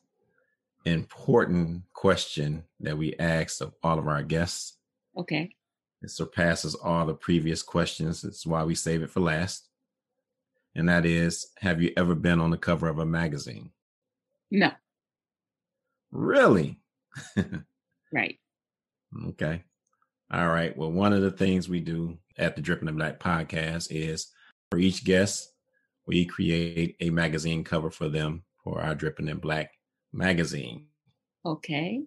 important 0.85 1.81
question 1.93 2.63
that 2.79 2.97
we 2.97 3.15
ask 3.17 3.61
of 3.61 3.73
all 3.83 3.97
of 3.97 4.07
our 4.07 4.23
guests. 4.23 4.77
Okay. 5.17 5.55
It 6.01 6.11
surpasses 6.11 6.75
all 6.75 7.05
the 7.05 7.13
previous 7.13 7.63
questions. 7.63 8.23
It's 8.23 8.45
why 8.45 8.63
we 8.63 8.75
save 8.75 9.01
it 9.01 9.09
for 9.09 9.21
last. 9.21 9.67
And 10.75 10.89
that 10.89 11.05
is 11.05 11.47
Have 11.59 11.81
you 11.81 11.91
ever 11.97 12.15
been 12.15 12.41
on 12.41 12.51
the 12.51 12.57
cover 12.57 12.87
of 12.87 12.99
a 12.99 13.05
magazine? 13.05 13.71
No. 14.51 14.71
Really? 16.11 16.79
right. 18.13 18.37
Okay. 19.29 19.63
All 20.31 20.47
right. 20.47 20.75
Well, 20.75 20.91
one 20.91 21.13
of 21.13 21.21
the 21.21 21.31
things 21.31 21.69
we 21.69 21.79
do 21.79 22.17
at 22.37 22.55
the 22.55 22.61
Dripping 22.61 22.87
in 22.87 22.95
Black 22.95 23.19
podcast 23.19 23.87
is 23.91 24.31
for 24.69 24.79
each 24.79 25.03
guest, 25.05 25.53
we 26.07 26.25
create 26.25 26.95
a 26.99 27.09
magazine 27.09 27.63
cover 27.63 27.91
for 27.91 28.09
them 28.09 28.43
for 28.63 28.81
our 28.81 28.95
Dripping 28.95 29.27
in 29.27 29.37
Black 29.37 29.71
magazine. 30.11 30.87
Okay. 31.45 32.01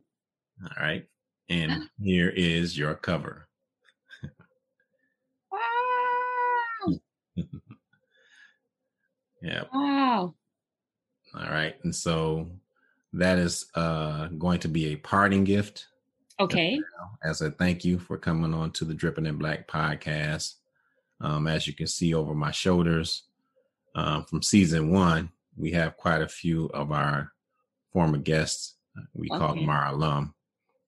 All 0.63 0.83
right. 0.83 1.07
And 1.49 1.89
here 2.03 2.29
is 2.29 2.77
your 2.77 2.95
cover. 2.95 3.49
wow. 5.53 6.99
yeah. 9.43 9.63
Wow. 9.73 10.35
All 11.35 11.51
right. 11.51 11.77
And 11.85 11.95
so 11.95 12.49
that 13.13 13.39
is 13.39 13.67
uh 13.75 14.29
going 14.29 14.61
to 14.61 14.69
be 14.69 14.87
a 14.87 14.97
parting 14.97 15.45
gift. 15.45 15.87
Okay. 16.41 16.81
As 17.25 17.43
a 17.43 17.51
thank 17.51 17.85
you 17.85 17.99
for 17.99 18.17
coming 18.17 18.55
on 18.55 18.71
to 18.73 18.85
the 18.85 18.95
Dripping 18.95 19.27
in 19.27 19.37
Black 19.37 19.67
podcast. 19.67 20.55
Um, 21.21 21.49
as 21.49 21.67
you 21.67 21.73
can 21.73 21.89
see 21.89 22.15
over 22.15 22.33
my 22.33 22.53
shoulders, 22.53 23.25
um, 23.97 24.25
from 24.25 24.43
season 24.43 24.93
one, 24.93 25.31
we 25.57 25.73
have 25.73 25.97
quite 25.97 26.23
a 26.23 26.29
few 26.29 26.67
of 26.67 26.93
our 26.93 27.33
former 27.93 28.19
guests. 28.19 28.77
We 29.15 29.29
okay. 29.29 29.39
call 29.39 29.55
them 29.57 29.69
our 29.69 29.87
alum, 29.87 30.35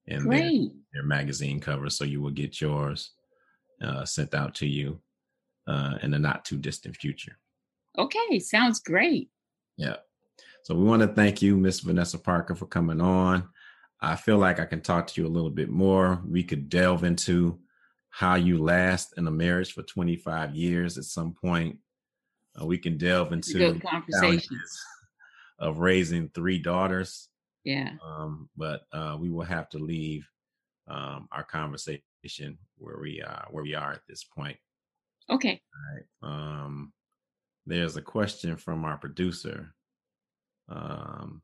and 0.07 0.31
their, 0.31 0.51
their, 0.93 1.03
magazine 1.03 1.61
covers. 1.61 1.97
So 1.97 2.05
you 2.05 2.21
will 2.21 2.31
get 2.31 2.61
yours 2.61 3.11
uh, 3.83 4.05
sent 4.05 4.35
out 4.35 4.55
to 4.57 4.67
you 4.67 5.01
uh, 5.67 5.99
in 6.03 6.13
the 6.13 6.19
not 6.19 6.45
too 6.45 6.57
distant 6.57 6.97
future. 6.97 7.37
Okay, 7.99 8.39
sounds 8.39 8.81
great. 8.81 9.29
Yeah. 9.77 9.97
So 10.65 10.75
we 10.75 10.85
want 10.85 11.03
to 11.03 11.09
thank 11.09 11.43
you, 11.43 11.57
Miss 11.57 11.81
Vanessa 11.81 12.19
Parker, 12.19 12.55
for 12.55 12.67
coming 12.67 13.01
on. 13.01 13.49
I 14.01 14.17
feel 14.17 14.39
like 14.39 14.61
I 14.61 14.65
can 14.65 14.81
talk 14.81 15.07
to 15.09 15.21
you 15.21 15.27
a 15.27 15.29
little 15.29 15.51
bit 15.51 15.69
more. 15.69 16.23
We 16.27 16.43
could 16.43 16.69
delve 16.69 17.05
into 17.05 17.59
how 18.11 18.35
you 18.35 18.63
last 18.63 19.15
in 19.17 19.27
a 19.27 19.31
marriage 19.31 19.73
for 19.73 19.83
25 19.83 20.55
years 20.55 20.99
at 20.99 21.05
some 21.05 21.33
point. 21.33 21.79
Uh, 22.61 22.67
we 22.67 22.79
can 22.79 22.99
delve 22.99 23.33
into 23.33 23.59
good 23.59 23.83
conversation 23.83 24.59
of 25.59 25.79
raising 25.79 26.29
three 26.31 26.59
daughters. 26.59 27.29
Yeah. 27.65 27.91
Um, 28.05 28.49
but 28.57 28.83
uh, 28.93 29.17
we 29.21 29.31
will 29.31 29.45
have 29.45 29.69
to 29.71 29.79
leave 29.79 30.27
um, 30.89 31.29
our 31.31 31.45
conversation 31.45 32.59
where 32.79 32.99
we 33.01 33.23
are 33.23 33.47
where 33.51 33.63
we 33.63 33.75
are 33.75 33.93
at 33.93 34.03
this 34.09 34.25
point. 34.25 34.57
Okay. 35.29 35.61
All 35.75 35.95
right. 35.95 36.63
Um, 36.63 36.93
there's 37.67 37.97
a 37.97 38.03
question 38.03 38.57
from 38.57 38.85
our 38.85 38.97
producer. 38.97 39.75
Um, 40.71 41.43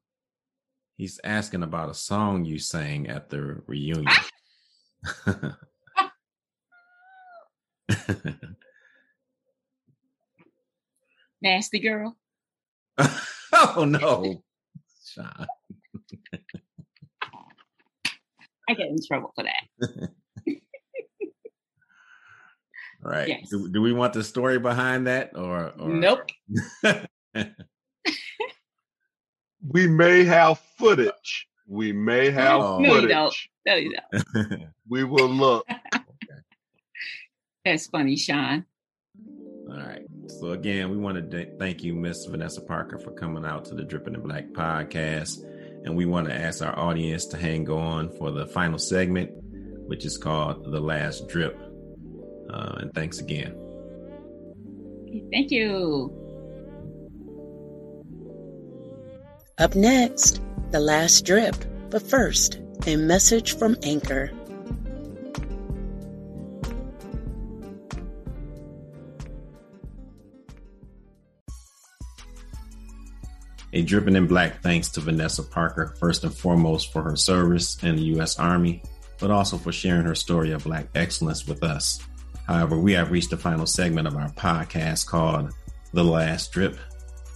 he's 0.97 1.21
asking 1.25 1.63
about 1.63 1.91
a 1.91 1.95
song 1.95 2.45
you 2.45 2.59
sang 2.59 3.09
at 3.09 3.29
the 3.29 3.63
reunion. 3.67 4.07
Nasty 11.43 11.79
girl. 11.81 12.17
oh 13.53 13.85
no, 13.87 14.43
Sean. 15.05 15.47
I 18.69 18.75
get 18.75 18.89
in 18.89 18.97
trouble 19.07 19.33
for 19.35 19.45
that. 19.45 19.63
right. 23.01 23.29
Yes. 23.29 23.49
Do, 23.51 23.69
do, 23.69 23.81
we 23.81 23.93
want 23.93 24.13
the 24.13 24.25
story 24.25 24.59
behind 24.59 25.07
that 25.07 25.37
or, 25.37 25.73
or... 25.79 25.89
nope? 25.89 26.29
We 29.69 29.87
may 29.87 30.25
have 30.25 30.59
footage. 30.79 31.49
We 31.69 31.93
may 31.93 32.31
have 32.31 32.61
oh. 32.61 32.79
footage. 32.79 32.89
No, 32.89 33.01
you 33.01 33.09
don't. 33.09 33.35
No, 33.67 33.75
you 33.75 33.97
don't. 34.13 34.63
we 34.89 35.05
will 35.05 35.29
look. 35.29 35.67
That's 37.65 37.87
funny, 37.89 38.17
Sean. 38.17 38.65
All 39.69 39.77
right. 39.77 40.07
So 40.29 40.51
again, 40.51 40.91
we 40.91 40.97
want 40.97 41.31
to 41.31 41.57
thank 41.59 41.83
you, 41.83 41.95
Miss 41.95 42.25
Vanessa 42.27 42.61
Parker, 42.61 42.99
for 42.99 43.11
coming 43.11 43.45
out 43.45 43.65
to 43.67 43.75
the 43.75 43.83
Dripping 43.83 44.15
in 44.15 44.23
Black 44.23 44.47
podcast, 44.49 45.43
and 45.85 45.97
we 45.97 46.07
want 46.07 46.29
to 46.29 46.35
ask 46.35 46.63
our 46.63 46.79
audience 46.79 47.27
to 47.27 47.37
hang 47.37 47.69
on 47.69 48.11
for 48.11 48.31
the 48.31 48.47
final 48.47 48.79
segment, 48.79 49.31
which 49.89 50.05
is 50.05 50.17
called 50.17 50.71
the 50.71 50.81
Last 50.81 51.29
Drip. 51.29 51.61
Uh, 52.49 52.77
and 52.79 52.95
thanks 52.95 53.19
again. 53.19 53.55
Thank 55.33 55.51
you. 55.51 56.26
Up 59.59 59.75
next, 59.75 60.43
the 60.71 60.81
last 60.81 61.25
drip. 61.25 61.57
But 61.89 62.03
first, 62.03 62.61
a 62.87 62.97
message 62.97 63.57
from 63.57 63.75
Anchor. 63.83 64.31
A 73.73 73.83
dripping 73.83 74.17
in 74.17 74.27
black 74.27 74.63
thanks 74.63 74.91
to 74.91 75.01
Vanessa 75.01 75.43
Parker, 75.43 75.95
first 76.01 76.25
and 76.25 76.37
foremost 76.37 76.93
for 76.93 77.03
her 77.03 77.17
service 77.17 77.83
in 77.83 77.97
the 77.97 78.03
U.S. 78.03 78.39
Army, 78.39 78.83
but 79.19 79.31
also 79.31 79.57
for 79.57 79.73
sharing 79.73 80.05
her 80.05 80.15
story 80.15 80.53
of 80.53 80.65
black 80.65 80.89
excellence 80.95 81.47
with 81.47 81.63
us. 81.63 81.99
However, 82.47 82.79
we 82.79 82.93
have 82.93 83.11
reached 83.11 83.31
the 83.31 83.39
final 83.39 83.67
segment 83.67 84.07
of 84.07 84.17
our 84.17 84.31
podcast 84.33 85.07
called 85.07 85.55
The 85.95 86.05
Last 86.05 86.53
Drip. 86.53 86.77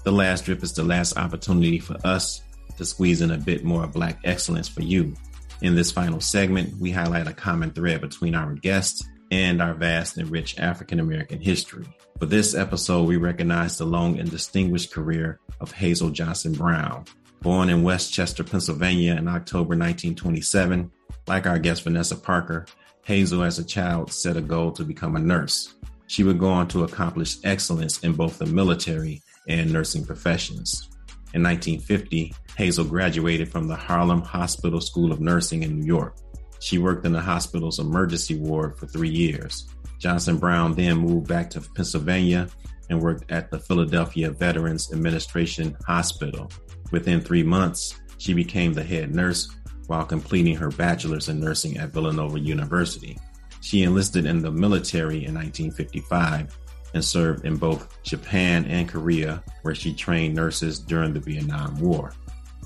The 0.02 0.12
Last 0.12 0.46
Drip 0.46 0.62
is 0.62 0.72
the 0.72 0.82
last 0.82 1.18
opportunity 1.18 1.78
for 1.78 1.96
us 2.04 2.42
to 2.78 2.86
squeeze 2.86 3.20
in 3.20 3.32
a 3.32 3.36
bit 3.36 3.64
more 3.64 3.86
black 3.86 4.18
excellence 4.24 4.66
for 4.66 4.80
you. 4.80 5.14
In 5.60 5.74
this 5.74 5.92
final 5.92 6.20
segment, 6.20 6.78
we 6.80 6.90
highlight 6.90 7.26
a 7.26 7.34
common 7.34 7.70
thread 7.70 8.00
between 8.00 8.34
our 8.34 8.54
guests 8.54 9.06
and 9.30 9.60
our 9.60 9.74
vast 9.74 10.16
and 10.16 10.30
rich 10.30 10.58
African 10.58 11.00
American 11.00 11.38
history. 11.38 11.86
For 12.18 12.24
this 12.24 12.54
episode, 12.54 13.08
we 13.08 13.18
recognize 13.18 13.76
the 13.76 13.84
long 13.84 14.18
and 14.18 14.30
distinguished 14.30 14.90
career 14.90 15.38
of 15.60 15.70
Hazel 15.70 16.08
Johnson 16.08 16.54
Brown. 16.54 17.04
Born 17.42 17.68
in 17.68 17.82
West 17.82 18.10
Chester, 18.10 18.42
Pennsylvania 18.42 19.16
in 19.16 19.28
October 19.28 19.76
1927, 19.76 20.90
like 21.26 21.46
our 21.46 21.58
guest 21.58 21.82
Vanessa 21.82 22.16
Parker, 22.16 22.64
Hazel 23.04 23.42
as 23.42 23.58
a 23.58 23.64
child 23.64 24.10
set 24.12 24.38
a 24.38 24.40
goal 24.40 24.72
to 24.72 24.82
become 24.82 25.16
a 25.16 25.20
nurse. 25.20 25.74
She 26.06 26.24
would 26.24 26.38
go 26.38 26.48
on 26.48 26.68
to 26.68 26.84
accomplish 26.84 27.36
excellence 27.44 28.00
in 28.00 28.14
both 28.14 28.38
the 28.38 28.46
military 28.46 29.22
and 29.48 29.72
nursing 29.72 30.04
professions. 30.04 30.88
In 31.32 31.42
1950, 31.42 32.34
Hazel 32.56 32.84
graduated 32.84 33.50
from 33.50 33.68
the 33.68 33.76
Harlem 33.76 34.22
Hospital 34.22 34.80
School 34.80 35.12
of 35.12 35.20
Nursing 35.20 35.62
in 35.62 35.78
New 35.78 35.86
York. 35.86 36.16
She 36.60 36.78
worked 36.78 37.06
in 37.06 37.12
the 37.12 37.20
hospital's 37.20 37.78
emergency 37.78 38.36
ward 38.36 38.78
for 38.78 38.86
three 38.86 39.08
years. 39.08 39.68
Johnson 39.98 40.38
Brown 40.38 40.74
then 40.74 40.98
moved 40.98 41.28
back 41.28 41.48
to 41.50 41.60
Pennsylvania 41.60 42.48
and 42.88 43.00
worked 43.00 43.30
at 43.30 43.50
the 43.50 43.60
Philadelphia 43.60 44.30
Veterans 44.30 44.92
Administration 44.92 45.76
Hospital. 45.86 46.50
Within 46.90 47.20
three 47.20 47.44
months, 47.44 47.94
She 48.20 48.34
became 48.34 48.74
the 48.74 48.84
head 48.84 49.14
nurse 49.14 49.48
while 49.86 50.04
completing 50.04 50.54
her 50.56 50.68
bachelor's 50.68 51.30
in 51.30 51.40
nursing 51.40 51.78
at 51.78 51.88
Villanova 51.88 52.38
University. 52.38 53.16
She 53.62 53.82
enlisted 53.82 54.26
in 54.26 54.42
the 54.42 54.50
military 54.50 55.24
in 55.24 55.32
1955 55.32 56.58
and 56.94 57.04
served 57.04 57.44
in 57.44 57.56
both 57.56 58.02
Japan 58.02 58.64
and 58.66 58.88
Korea, 58.88 59.42
where 59.62 59.74
she 59.74 59.92
trained 59.92 60.34
nurses 60.34 60.78
during 60.78 61.12
the 61.12 61.20
Vietnam 61.20 61.78
War. 61.80 62.12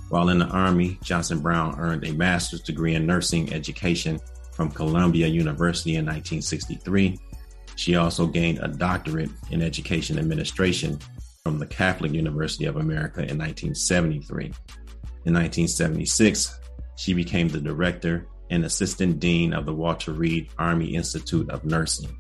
While 0.09 0.29
in 0.29 0.39
the 0.39 0.47
Army, 0.47 0.99
Johnson 1.03 1.41
Brown 1.41 1.79
earned 1.79 2.05
a 2.07 2.13
master's 2.13 2.63
degree 2.63 2.95
in 2.95 3.07
nursing 3.07 3.53
education 3.53 4.21
from 4.53 4.71
Columbia 4.71 5.27
University 5.27 5.97
in 5.97 6.05
1963. 6.05 7.19
She 7.77 7.97
also 7.97 8.27
gained 8.27 8.61
a 8.61 8.69
doctorate 8.69 9.31
in 9.51 9.63
education 9.63 10.19
administration 10.19 10.99
from 11.43 11.59
the 11.59 11.67
Catholic 11.67 12.13
University 12.13 12.67
of 12.67 12.77
America 12.77 13.21
in 13.21 13.39
1973. 13.39 14.45
In 14.45 15.35
1976, 15.35 16.61
she 16.97 17.13
became 17.13 17.49
the 17.49 17.61
director 17.61 18.27
and 18.51 18.65
assistant 18.65 19.19
dean 19.19 19.53
of 19.53 19.67
the 19.67 19.75
Walter 19.75 20.13
Reed 20.13 20.49
Army 20.59 20.95
Institute 20.95 21.51
of 21.51 21.65
Nursing. 21.65 22.11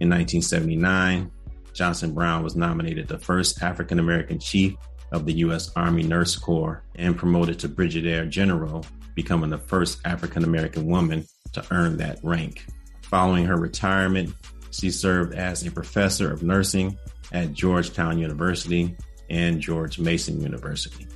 In 0.00 0.10
1979, 0.10 1.30
Johnson 1.76 2.14
Brown 2.14 2.42
was 2.42 2.56
nominated 2.56 3.06
the 3.06 3.18
first 3.18 3.62
African 3.62 3.98
American 3.98 4.38
chief 4.38 4.74
of 5.12 5.26
the 5.26 5.34
U.S. 5.34 5.70
Army 5.76 6.02
Nurse 6.02 6.34
Corps 6.34 6.82
and 6.94 7.16
promoted 7.16 7.58
to 7.60 7.68
Brigadier 7.68 8.24
General, 8.24 8.84
becoming 9.14 9.50
the 9.50 9.58
first 9.58 10.00
African 10.06 10.42
American 10.42 10.86
woman 10.86 11.24
to 11.52 11.64
earn 11.70 11.98
that 11.98 12.18
rank. 12.22 12.64
Following 13.02 13.44
her 13.44 13.58
retirement, 13.58 14.34
she 14.70 14.90
served 14.90 15.34
as 15.34 15.64
a 15.66 15.70
professor 15.70 16.32
of 16.32 16.42
nursing 16.42 16.98
at 17.32 17.52
Georgetown 17.52 18.18
University 18.18 18.96
and 19.28 19.60
George 19.60 19.98
Mason 19.98 20.40
University. 20.40 21.06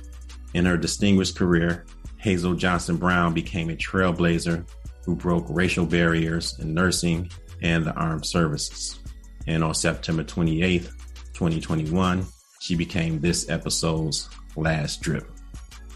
In 0.53 0.65
her 0.65 0.77
distinguished 0.77 1.35
career, 1.35 1.85
Hazel 2.17 2.53
Johnson 2.53 2.97
Brown 2.97 3.33
became 3.33 3.71
a 3.71 3.75
trailblazer 3.75 4.67
who 5.05 5.15
broke 5.15 5.45
racial 5.49 5.87
barriers 5.87 6.57
in 6.59 6.73
nursing 6.75 7.31
and 7.61 7.83
the 7.83 7.93
armed 7.93 8.25
services 8.25 8.99
and 9.47 9.63
on 9.63 9.73
September 9.73 10.23
28th, 10.23 10.91
2021, 11.33 12.23
she 12.59 12.75
became 12.75 13.19
this 13.19 13.49
episode's 13.49 14.29
last 14.55 15.01
drip. 15.01 15.27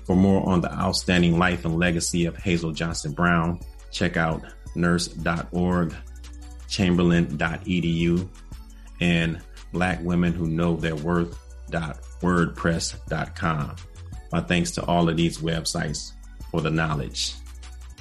For 0.05 0.15
more 0.15 0.47
on 0.47 0.61
the 0.61 0.73
outstanding 0.73 1.37
life 1.37 1.65
and 1.65 1.77
legacy 1.77 2.25
of 2.25 2.37
Hazel 2.37 2.71
Johnson 2.71 3.11
Brown, 3.11 3.59
check 3.91 4.17
out 4.17 4.43
nurse.org, 4.75 5.93
chamberlain.edu, 6.67 8.27
and 9.01 9.39
Black 9.73 9.99
Women 10.01 10.33
Who 10.33 10.47
Know 10.47 10.75
Their 10.75 10.95
Worth.wordpress.com. 10.95 13.75
My 14.31 14.41
thanks 14.41 14.71
to 14.71 14.83
all 14.85 15.07
of 15.09 15.17
these 15.17 15.37
websites 15.39 16.13
for 16.51 16.61
the 16.61 16.71
knowledge. 16.71 17.35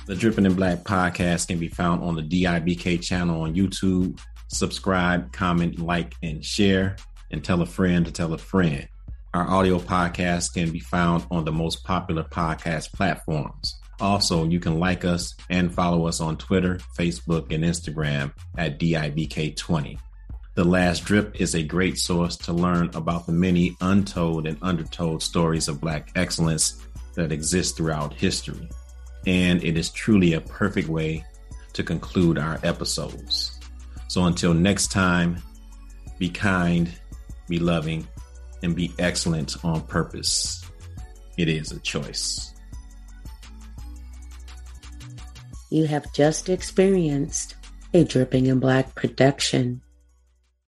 The 0.06 0.14
Dripping 0.14 0.46
in 0.46 0.54
Black 0.54 0.84
podcast 0.84 1.48
can 1.48 1.58
be 1.58 1.68
found 1.68 2.02
on 2.02 2.14
the 2.14 2.22
DIBK 2.22 3.02
channel 3.02 3.42
on 3.42 3.54
YouTube 3.54 4.18
subscribe, 4.54 5.32
comment, 5.32 5.78
like, 5.78 6.14
and 6.22 6.44
share, 6.44 6.96
and 7.30 7.44
tell 7.44 7.62
a 7.62 7.66
friend 7.66 8.06
to 8.06 8.12
tell 8.12 8.32
a 8.32 8.38
friend. 8.38 8.88
Our 9.34 9.48
audio 9.48 9.78
podcast 9.78 10.54
can 10.54 10.70
be 10.70 10.80
found 10.80 11.26
on 11.30 11.44
the 11.44 11.52
most 11.52 11.84
popular 11.84 12.22
podcast 12.22 12.92
platforms. 12.92 13.76
Also, 14.00 14.44
you 14.44 14.60
can 14.60 14.78
like 14.78 15.04
us 15.04 15.34
and 15.50 15.72
follow 15.72 16.06
us 16.06 16.20
on 16.20 16.36
Twitter, 16.36 16.78
Facebook, 16.96 17.52
and 17.52 17.64
Instagram 17.64 18.32
at 18.56 18.78
DIBK20. 18.78 19.98
The 20.54 20.64
Last 20.64 21.04
Drip 21.04 21.40
is 21.40 21.54
a 21.54 21.64
great 21.64 21.98
source 21.98 22.36
to 22.36 22.52
learn 22.52 22.90
about 22.94 23.26
the 23.26 23.32
many 23.32 23.76
untold 23.80 24.46
and 24.46 24.58
undertold 24.62 25.20
stories 25.20 25.66
of 25.66 25.80
Black 25.80 26.12
excellence 26.14 26.80
that 27.14 27.32
exist 27.32 27.76
throughout 27.76 28.14
history. 28.14 28.68
And 29.26 29.64
it 29.64 29.76
is 29.76 29.90
truly 29.90 30.34
a 30.34 30.40
perfect 30.40 30.88
way 30.88 31.24
to 31.72 31.82
conclude 31.82 32.38
our 32.38 32.60
episodes. 32.62 33.58
So 34.08 34.24
until 34.24 34.54
next 34.54 34.92
time, 34.92 35.42
be 36.18 36.28
kind, 36.28 36.90
be 37.48 37.58
loving, 37.58 38.06
and 38.62 38.74
be 38.74 38.92
excellent 38.98 39.62
on 39.64 39.82
purpose. 39.82 40.64
It 41.36 41.48
is 41.48 41.72
a 41.72 41.80
choice. 41.80 42.54
You 45.70 45.86
have 45.86 46.12
just 46.12 46.48
experienced 46.48 47.56
a 47.92 48.04
Dripping 48.04 48.46
in 48.46 48.60
Black 48.60 48.94
production. 48.94 49.80